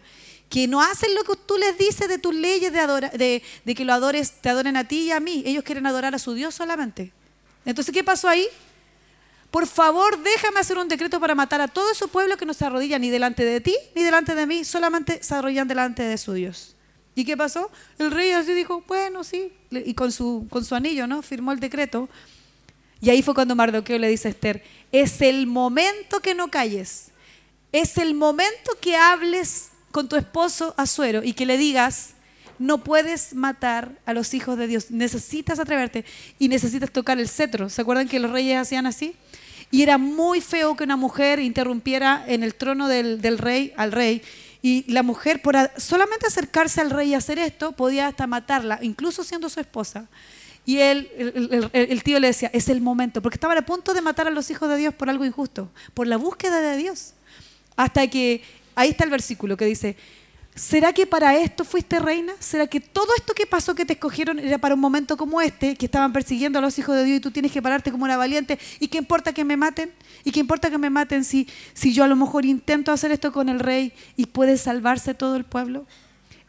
Que 0.50 0.68
no 0.68 0.82
hacen 0.82 1.14
lo 1.16 1.24
que 1.24 1.36
tú 1.46 1.58
les 1.58 1.78
dices 1.78 2.08
de 2.08 2.18
tus 2.18 2.34
leyes 2.34 2.72
de, 2.72 3.41
de, 3.64 3.76
que 3.76 3.86
lo 3.86 3.93
adores, 3.93 4.32
te 4.41 4.50
adoren 4.50 4.78
a 4.78 4.88
ti 4.88 5.04
y 5.04 5.12
a 5.12 5.20
mí. 5.20 5.43
Ellos 5.46 5.64
quieren 5.64 5.86
adorar 5.86 6.16
a 6.16 6.20
su 6.20 6.34
Dios 6.34 6.56
solamente. 6.56 7.12
Entonces, 7.66 7.93
¿qué 7.93 8.04
pasó 8.04 8.30
ahí? 8.30 8.48
Por 9.56 9.68
favor, 9.68 10.22
déjame 10.22 10.60
hacer 10.60 10.78
un 10.78 10.88
decreto 10.88 11.20
para 11.20 11.34
matar 11.34 11.62
a 11.62 11.68
todo 11.68 11.91
ese 11.91 12.08
pueblo 12.08 12.36
que 12.36 12.46
no 12.46 12.54
se 12.54 12.66
arrodilla 12.66 13.00
ni 13.00 13.10
delante 13.10 13.46
de 13.46 13.62
ti 13.62 13.76
ni 13.96 14.04
delante 14.04 14.36
de 14.36 14.46
mí, 14.46 14.66
solamente 14.66 15.24
se 15.24 15.34
arrodillan 15.34 15.68
delante 15.68 16.04
de 16.04 16.18
su 16.18 16.34
Dios. 16.34 16.76
¿Y 17.16 17.24
qué 17.24 17.38
pasó? 17.38 17.72
El 17.98 18.12
rey 18.12 18.32
así 18.32 18.54
dijo, 18.54 18.84
bueno, 18.86 19.24
sí, 19.24 19.54
y 19.72 19.93
con 19.93 20.12
su, 20.12 20.46
con 20.50 20.66
su 20.66 20.76
anillo, 20.76 21.08
¿no? 21.08 21.22
Firmó 21.22 21.54
el 21.54 21.62
decreto. 21.62 22.10
Y 23.00 23.10
ahí 23.10 23.22
fue 23.22 23.34
cuando 23.34 23.56
Mardoqueo 23.56 23.98
le 23.98 24.10
dice 24.10 24.28
a 24.28 24.32
Esther, 24.32 24.62
es 24.91 25.22
el 25.22 25.48
momento 25.48 26.20
que 26.20 26.36
no 26.36 26.52
calles, 26.52 27.12
es 27.72 27.98
el 27.98 28.14
momento 28.14 28.72
que 28.82 28.98
hables 28.98 29.70
con 29.96 30.10
tu 30.10 30.18
esposo 30.18 30.74
Azuero 30.76 31.24
y 31.24 31.32
que 31.32 31.46
le 31.46 31.58
digas, 31.58 32.16
no 32.60 32.84
puedes 32.84 33.34
matar 33.34 33.93
a 34.06 34.12
los 34.12 34.34
hijos 34.34 34.58
de 34.58 34.68
Dios, 34.68 34.91
necesitas 34.91 35.58
atreverte 35.58 36.04
y 36.38 36.50
necesitas 36.50 36.91
tocar 36.91 37.18
el 37.18 37.30
cetro. 37.30 37.70
¿Se 37.70 37.82
acuerdan 37.82 38.10
que 38.10 38.20
los 38.20 38.30
reyes 38.30 38.58
hacían 38.58 38.88
así? 38.88 39.16
Y 39.72 39.84
era 39.84 39.98
muy 39.98 40.41
feo 40.41 40.76
que 40.76 40.84
una 40.84 40.98
mujer 40.98 41.39
interrumpiera 41.39 42.26
en 42.28 42.43
el 42.43 42.56
trono 42.56 42.89
del, 42.89 43.22
del 43.22 43.38
rey 43.38 43.72
al 43.78 43.93
rey 43.93 44.22
y 44.62 44.84
la 44.91 45.02
mujer, 45.02 45.41
por 45.41 45.56
solamente 45.78 46.28
acercarse 46.28 46.82
al 46.82 46.89
rey 46.89 47.12
y 47.12 47.14
hacer 47.14 47.39
esto, 47.39 47.72
podía 47.72 48.08
hasta 48.08 48.28
matarla, 48.28 48.80
incluso 48.82 49.24
siendo 49.24 49.48
su 49.48 49.62
esposa. 49.62 50.10
Y 50.66 50.80
él, 50.80 51.10
el, 51.72 52.04
tío 52.04 52.20
le 52.20 52.28
decía, 52.28 52.50
es 52.52 52.68
el 52.68 52.82
momento, 52.82 53.22
porque 53.22 53.38
estaban 53.38 53.58
a 53.58 53.66
punto 53.66 53.93
de 53.93 54.02
matar 54.02 54.28
a 54.28 54.32
los 54.32 54.50
hijos 54.50 54.68
de 54.68 54.76
Dios 54.76 54.93
por 54.93 55.10
algo 55.10 55.24
injusto, 55.24 55.72
por 55.93 56.06
la 56.06 56.18
búsqueda 56.18 56.60
de 56.60 56.76
Dios. 56.76 57.14
Hasta 57.78 58.08
que, 58.10 58.43
ahí 58.76 58.89
está 58.89 59.03
el 59.03 59.09
versículo 59.09 59.57
que 59.57 59.65
dice, 59.65 59.95
¿será 60.55 60.93
que 60.93 61.05
para 61.05 61.38
esto 61.38 61.65
fuiste 61.65 61.99
reina? 61.99 62.34
¿Será 62.39 62.67
que 62.67 62.80
todo 62.80 63.07
esto 63.17 63.34
que 63.34 63.45
pasó 63.45 63.76
que 63.76 63.86
te 63.86 63.93
escogieron 63.93 64.39
era 64.39 64.57
para 64.57 64.76
un 64.76 64.82
momento 64.82 65.17
como 65.17 65.41
este, 65.41 65.76
que 65.76 65.86
estaban 65.86 66.13
persiguiendo 66.13 66.59
a 66.59 66.61
los 66.61 66.78
hijos 66.80 66.95
de 66.95 67.03
Dios 67.03 67.17
y 67.17 67.19
tú 67.19 67.32
tienes 67.32 67.51
que 67.51 67.61
pararte 67.61 67.91
como 67.91 68.05
una 68.05 68.17
valiente? 68.17 68.57
¿Y 68.80 68.88
qué 68.88 68.97
importa 68.97 69.34
que 69.34 69.43
me 69.43 69.57
maten? 69.57 69.91
¿Y 70.23 70.32
qué 70.32 70.39
importa 70.39 70.69
que 70.69 70.78
me 70.78 70.89
maten 70.89 71.23
si, 71.23 71.47
si 71.73 71.93
yo 71.93 72.03
a 72.03 72.07
lo 72.07 72.15
mejor 72.15 72.45
intento 72.45 72.91
hacer 72.91 73.11
esto 73.11 73.32
con 73.32 73.49
el 73.49 73.59
rey 73.59 73.93
y 74.15 74.28
puede 74.28 74.57
salvarse 74.57 75.13
todo 75.13 75.36
el 75.36 75.43
pueblo? 75.43 75.86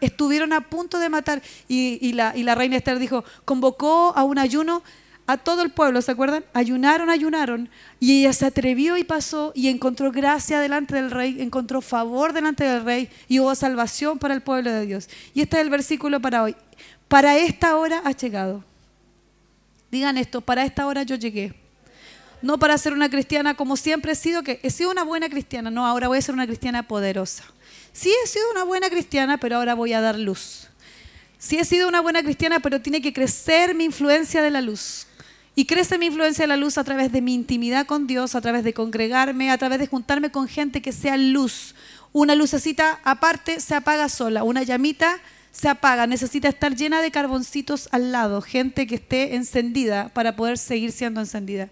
Estuvieron 0.00 0.52
a 0.52 0.60
punto 0.60 0.98
de 0.98 1.08
matar. 1.08 1.42
Y, 1.68 1.98
y 2.00 2.12
la 2.12 2.54
reina 2.54 2.76
Esther 2.76 2.98
dijo, 2.98 3.24
convocó 3.44 4.12
a 4.14 4.24
un 4.24 4.38
ayuno 4.38 4.82
a 5.26 5.36
todo 5.36 5.62
el 5.62 5.70
pueblo, 5.70 6.00
¿se 6.02 6.12
acuerdan? 6.12 6.44
Ayunaron, 6.52 7.10
ayunaron. 7.10 7.68
Y 7.98 8.20
ella 8.20 8.32
se 8.32 8.46
atrevió 8.46 8.96
y 8.96 9.04
pasó 9.04 9.52
y 9.54 9.68
encontró 9.68 10.12
gracia 10.12 10.60
delante 10.60 10.94
del 10.94 11.10
rey, 11.10 11.40
encontró 11.40 11.80
favor 11.80 12.32
delante 12.32 12.64
del 12.64 12.84
rey 12.84 13.10
y 13.26 13.40
hubo 13.40 13.54
salvación 13.54 14.18
para 14.18 14.34
el 14.34 14.42
pueblo 14.42 14.70
de 14.70 14.86
Dios. 14.86 15.08
Y 15.34 15.40
este 15.40 15.56
es 15.56 15.62
el 15.62 15.70
versículo 15.70 16.20
para 16.20 16.42
hoy. 16.42 16.54
Para 17.08 17.38
esta 17.38 17.76
hora 17.76 18.02
has 18.04 18.16
llegado. 18.16 18.64
Digan 19.90 20.16
esto, 20.16 20.40
para 20.40 20.64
esta 20.64 20.86
hora 20.86 21.02
yo 21.02 21.16
llegué. 21.16 21.54
No 22.42 22.58
para 22.58 22.78
ser 22.78 22.92
una 22.92 23.08
cristiana 23.08 23.54
como 23.54 23.76
siempre 23.76 24.12
he 24.12 24.16
sido, 24.16 24.42
que 24.42 24.60
he 24.62 24.70
sido 24.70 24.90
una 24.90 25.02
buena 25.02 25.28
cristiana, 25.28 25.70
no, 25.70 25.86
ahora 25.86 26.06
voy 26.06 26.18
a 26.18 26.22
ser 26.22 26.34
una 26.34 26.46
cristiana 26.46 26.86
poderosa. 26.86 27.44
Sí 27.92 28.12
he 28.22 28.26
sido 28.26 28.50
una 28.52 28.62
buena 28.62 28.90
cristiana, 28.90 29.38
pero 29.38 29.56
ahora 29.56 29.74
voy 29.74 29.92
a 29.92 30.00
dar 30.00 30.18
luz. 30.18 30.68
Sí 31.38 31.58
he 31.58 31.64
sido 31.64 31.88
una 31.88 32.00
buena 32.00 32.22
cristiana, 32.22 32.60
pero 32.60 32.80
tiene 32.80 33.00
que 33.00 33.12
crecer 33.12 33.74
mi 33.74 33.84
influencia 33.84 34.42
de 34.42 34.50
la 34.50 34.60
luz. 34.60 35.05
Y 35.58 35.64
crece 35.64 35.96
mi 35.96 36.06
influencia 36.06 36.42
de 36.42 36.48
la 36.48 36.58
luz 36.58 36.76
a 36.76 36.84
través 36.84 37.10
de 37.10 37.22
mi 37.22 37.32
intimidad 37.32 37.86
con 37.86 38.06
Dios, 38.06 38.34
a 38.34 38.42
través 38.42 38.62
de 38.62 38.74
congregarme, 38.74 39.50
a 39.50 39.56
través 39.56 39.78
de 39.78 39.86
juntarme 39.86 40.30
con 40.30 40.48
gente 40.48 40.82
que 40.82 40.92
sea 40.92 41.16
luz. 41.16 41.74
Una 42.12 42.34
lucecita 42.34 43.00
aparte 43.04 43.58
se 43.60 43.74
apaga 43.74 44.10
sola, 44.10 44.44
una 44.44 44.64
llamita 44.64 45.18
se 45.52 45.70
apaga, 45.70 46.06
necesita 46.06 46.50
estar 46.50 46.76
llena 46.76 47.00
de 47.00 47.10
carboncitos 47.10 47.88
al 47.90 48.12
lado, 48.12 48.42
gente 48.42 48.86
que 48.86 48.96
esté 48.96 49.34
encendida 49.34 50.10
para 50.10 50.36
poder 50.36 50.58
seguir 50.58 50.92
siendo 50.92 51.20
encendida. 51.20 51.70